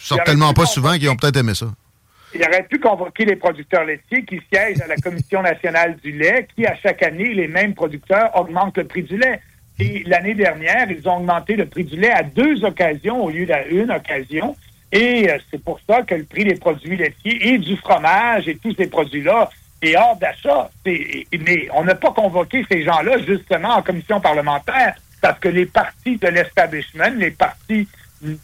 [0.00, 1.66] sortent tellement pas souvent qu'ils ont peut-être aimé ça.
[2.34, 6.46] Il aurait pu convoquer les producteurs laitiers qui siègent à la Commission nationale du lait,
[6.54, 9.40] qui, à chaque année, les mêmes producteurs augmentent le prix du lait.
[9.80, 13.46] Et l'année dernière, ils ont augmenté le prix du lait à deux occasions au lieu
[13.46, 14.54] d'une occasion.
[14.92, 18.56] Et euh, c'est pour ça que le prix des produits laitiers et du fromage et
[18.56, 19.50] tous ces produits-là
[19.82, 20.70] est hors d'achat.
[20.84, 26.16] Mais on n'a pas convoqué ces gens-là justement en commission parlementaire parce que les partis
[26.16, 27.88] de l'establishment, les partis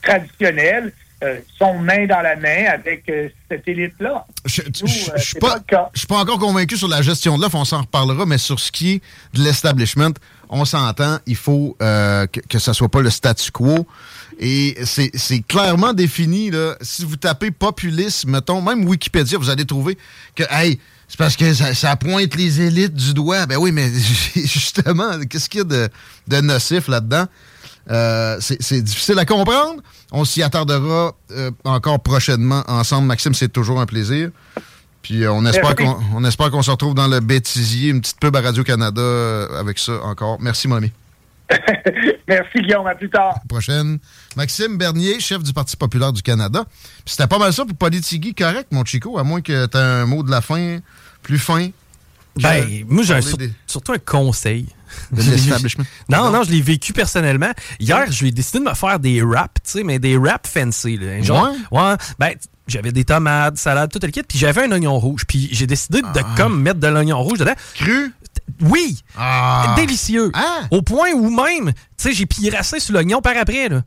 [0.03, 0.93] traditionnels,
[1.27, 4.25] euh, sont main dans la main avec euh, cette élite-là.
[4.45, 5.37] Je je- euh, suis
[6.07, 8.93] pas, encore convaincu sur la gestion de l'offre, on s'en reparlera, mais sur ce qui
[8.93, 9.03] est
[9.35, 10.13] de l'establishment,
[10.49, 13.87] on s'entend, il faut euh, que, que ça soit pas le statu quo.
[14.39, 16.77] Et c'est c'est clairement défini, là.
[16.83, 19.97] Si vous tapez populisme, mettons, même Wikipédia, vous allez trouver
[20.35, 20.79] que, hey,
[21.09, 23.47] c'est parce que ça, ça pointe les élites du doigt.
[23.47, 23.91] Ben oui, mais
[24.35, 25.89] justement, qu'est-ce qu'il y a de,
[26.29, 27.27] de nocif là-dedans?
[27.91, 29.83] Euh, c'est difficile à comprendre.
[30.13, 33.07] On s'y attardera euh, encore prochainement ensemble.
[33.07, 34.31] Maxime, c'est toujours un plaisir.
[35.03, 38.19] Puis euh, on espère qu'on on espère qu'on se retrouve dans le bêtisier, une petite
[38.19, 40.39] pub à Radio-Canada avec ça encore.
[40.41, 40.93] Merci, mon ami.
[42.29, 42.87] Merci, Guillaume.
[42.89, 43.39] À plus tard.
[43.49, 43.99] Prochaine.
[44.37, 46.65] Maxime Bernier, chef du Parti populaire du Canada.
[47.05, 50.07] Puis C'était pas mal ça pour Politigui, correct, mon Chico, à moins que tu un
[50.07, 50.79] mot de la fin
[51.23, 51.69] plus fin.
[52.37, 53.21] Ben, moi, j'ai
[53.67, 54.67] surtout un conseil.
[55.13, 55.85] De l'establishment.
[56.09, 57.51] Non, non, je l'ai vécu personnellement.
[57.81, 60.97] Hier, j'ai décidé de me faire des wraps, tu sais, mais des wraps fancy.
[60.97, 61.21] Là.
[61.23, 61.95] Genre, ouais?
[62.19, 62.33] Ben,
[62.69, 65.23] j'avais des tomates, salade, tout le kit, puis j'avais un oignon rouge.
[65.27, 67.55] Puis j'ai décidé de comme mettre de l'oignon rouge dedans.
[67.75, 68.13] Cru?
[68.61, 69.03] Oui!
[69.17, 69.75] Ah.
[69.77, 70.31] Délicieux!
[70.71, 73.83] Au point où même, tu sais, j'ai pirassé sur l'oignon par après, là.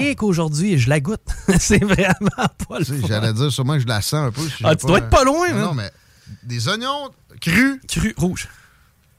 [0.00, 1.20] Et qu'aujourd'hui, je la goûte.
[1.60, 2.08] C'est vraiment
[2.68, 2.84] pas le.
[3.06, 4.40] J'allais dire sûrement que je la sens un peu.
[4.48, 5.64] si Ah, tu dois être pas loin, Non, man.
[5.66, 5.90] non, mais
[6.44, 7.10] des oignons
[7.42, 7.78] crus.
[7.86, 8.48] Crus, rouges.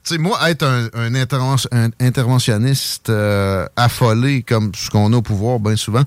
[0.04, 5.16] Tu sais, moi, être un, un interven- un interventionniste euh, affolé comme ce qu'on a
[5.16, 6.02] au pouvoir bien souvent,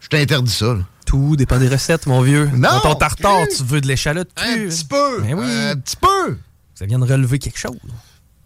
[0.00, 0.66] je t'interdis ça.
[0.74, 0.80] là.
[1.06, 2.46] Tout dépend des recettes, mon vieux.
[2.54, 4.28] Non, Dans ton tartare, tu veux de l'échalote.
[4.36, 5.20] Un petit peu.
[5.22, 5.44] Ben oui.
[5.46, 6.36] Un petit peu.
[6.74, 7.76] Ça vient de relever quelque chose.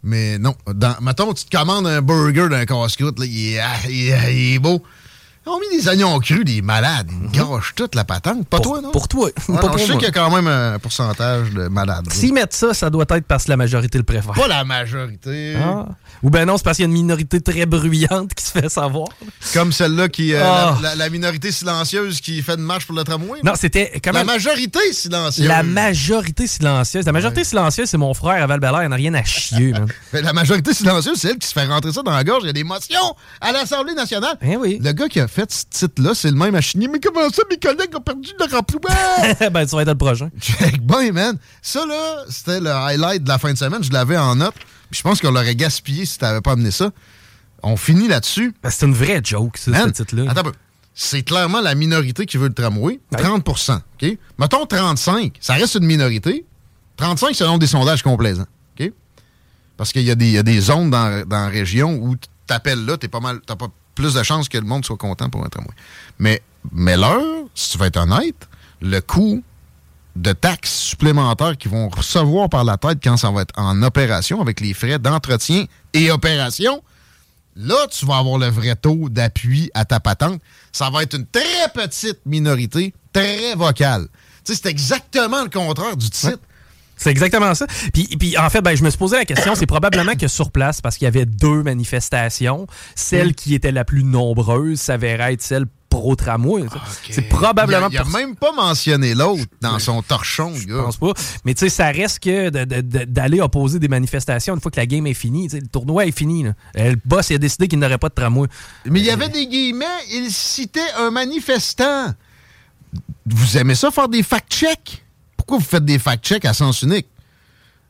[0.03, 0.55] Mais non.
[0.73, 4.11] Dans, mettons, tu te commandes un burger d'un casse-croûte, il, ah, il
[4.55, 4.83] est beau.
[5.47, 7.09] Ils ont mis des oignons crus, des malades.
[7.33, 8.49] Ils gâchent toute la patente.
[8.49, 8.89] Pas toi, non?
[8.89, 8.93] Mhm.
[8.93, 9.27] Pour toi.
[9.27, 12.07] Ouais, Pas non, pour je sais qu'il y a quand même un pourcentage de malades.
[12.13, 14.33] S'ils mettent ça, ça doit être parce que la majorité le préfère.
[14.33, 15.55] Pas la majorité.
[15.63, 15.87] Ah.
[16.23, 18.69] Ou ben non, c'est parce qu'il y a une minorité très bruyante qui se fait
[18.69, 19.07] savoir.
[19.55, 20.35] Comme celle-là qui.
[20.35, 20.77] euh, Ah.
[20.83, 23.39] la, la- la minorité silencieuse qui fait une marche pour le tramway.
[23.45, 25.47] Non, c'était La majorité silencieuse.
[25.47, 27.07] La majorité silencieuse.
[27.07, 29.87] La majorité silencieuse, c'est mon frère à val il n'a rien à chier, man.
[30.13, 32.41] La majorité silencieuse, c'est elle qui se fait rentrer ça dans la gorge.
[32.43, 34.37] Il y a des motions à l'Assemblée nationale.
[34.43, 36.89] Le gars qui a fait ce titre-là, c'est le même à Chigny.
[36.89, 38.91] Mais comment ça, mes collègues ont perdu leur emploi?
[39.51, 40.31] ben, tu vas être le prochain.
[40.41, 41.39] Check bien, man.
[41.61, 43.85] Ça, là, c'était le highlight de la fin de semaine.
[43.85, 44.55] Je l'avais en note.
[44.91, 46.91] Puis je pense qu'on l'aurait gaspillé si t'avais pas amené ça.
[47.63, 48.55] On finit là-dessus.
[48.63, 50.31] Ben, c'est une vraie joke, ça, Man, ce titre-là.
[50.31, 50.53] Attends un peu.
[50.95, 52.99] C'est clairement la minorité qui veut le tramway.
[53.13, 54.19] 30 OK?
[54.39, 56.47] Mettons 35 Ça reste une minorité.
[56.97, 58.47] 35 selon des sondages complaisants.
[58.81, 58.91] OK?
[59.77, 62.17] Parce qu'il y, a des- il y a des zones dans, dans la région où
[62.47, 65.29] t'appelles là, t'es pas mal, t'as pas plus de chances que le monde soit content
[65.29, 65.75] pour un tramway.
[66.21, 66.41] Mais,
[66.71, 68.49] mais l'heure, si tu veux être honnête,
[68.81, 69.43] le coût
[70.15, 74.41] de taxes supplémentaires qu'ils vont recevoir par la tête quand ça va être en opération
[74.41, 76.83] avec les frais d'entretien et opération,
[77.57, 80.41] là, tu vas avoir le vrai taux d'appui à ta patente.
[80.73, 84.07] Ça va être une très petite minorité, très vocale.
[84.45, 86.39] C'est exactement le contraire du titre.
[86.97, 87.67] C'est exactement ça.
[87.93, 90.51] Puis, puis en fait, ben, je me suis posé la question, c'est probablement que sur
[90.51, 95.43] place, parce qu'il y avait deux manifestations, celle qui était la plus nombreuse s'avérait être
[95.43, 96.65] celle pro-tramway.
[97.11, 98.19] C'est probablement Il a, il a pour ça.
[98.19, 100.83] même pas mentionné l'autre dans son torchon, Je gars.
[100.83, 101.13] pense pas.
[101.45, 104.71] Mais tu sais, ça reste que de- de- de- d'aller opposer des manifestations une fois
[104.71, 105.49] que la game est finie.
[105.49, 106.43] Le tournoi est fini.
[106.43, 106.53] là.
[106.79, 108.49] Euh, Le boss il a décidé qu'il n'aurait pas de tramway.
[108.87, 112.13] Mais il y avait des guillemets, il citait un manifestant.
[113.27, 115.05] Vous aimez ça faire des fact-checks?
[115.47, 117.07] Pourquoi vous faites des fact-checks à sens unique?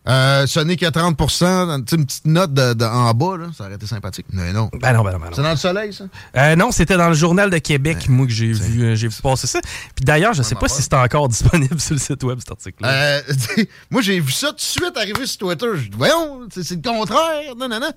[0.09, 3.47] Euh, ce n'est que 30 tu sais, une petite note de, de- en bas, là,
[3.59, 4.27] ça aurait été sympathique.
[4.31, 4.71] Mais non.
[4.81, 5.33] Ben non, ben non, ben non.
[5.35, 6.05] C'est dans le soleil, ça?
[6.37, 9.17] Euh, non, c'était dans le Journal de Québec, moi, que j'ai vu, euh, j'ai vu
[9.21, 9.59] passer ça.
[9.97, 12.89] Puis d'ailleurs, je sais pas si c'est encore disponible sur le site web, cet article-là.
[12.89, 13.21] Euh,
[13.91, 15.67] moi, j'ai vu ça tout de suite arriver sur Twitter.
[15.75, 17.57] Je dis, voyons, c'est le contraire.
[17.59, 17.91] Non, non, non.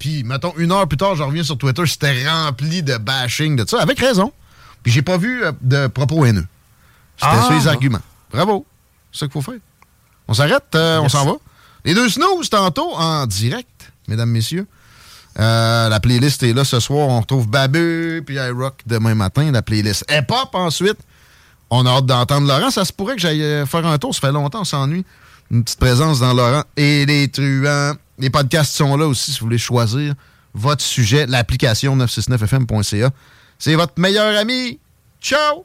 [0.00, 3.64] Puis, mettons, une heure plus tard, je reviens sur Twitter, c'était rempli de bashing de
[3.68, 4.32] ça, avec raison.
[4.82, 6.46] Puis, j'ai pas vu euh, de propos haineux.
[7.18, 8.00] C'était Ah, sur les arguments.
[8.32, 8.66] Bravo.
[9.12, 9.60] C'est ça qu'il faut faire.
[10.28, 11.34] On s'arrête, euh, on s'en va.
[11.84, 14.66] Les deux snooze, tantôt, en direct, mesdames, messieurs.
[15.38, 17.08] Euh, la playlist est là ce soir.
[17.08, 19.50] On retrouve Babu puis iRock demain matin.
[19.52, 20.98] La playlist hip-hop ensuite.
[21.68, 22.70] On a hâte d'entendre Laurent.
[22.70, 24.14] Ça se pourrait que j'aille euh, faire un tour.
[24.14, 25.04] Ça fait longtemps, on s'ennuie.
[25.50, 26.64] Une petite présence dans Laurent.
[26.76, 27.94] Et les truands.
[28.18, 30.14] Les podcasts sont là aussi si vous voulez choisir
[30.54, 31.26] votre sujet.
[31.26, 33.10] L'application 969fm.ca.
[33.58, 34.78] C'est votre meilleur ami.
[35.20, 35.64] Ciao!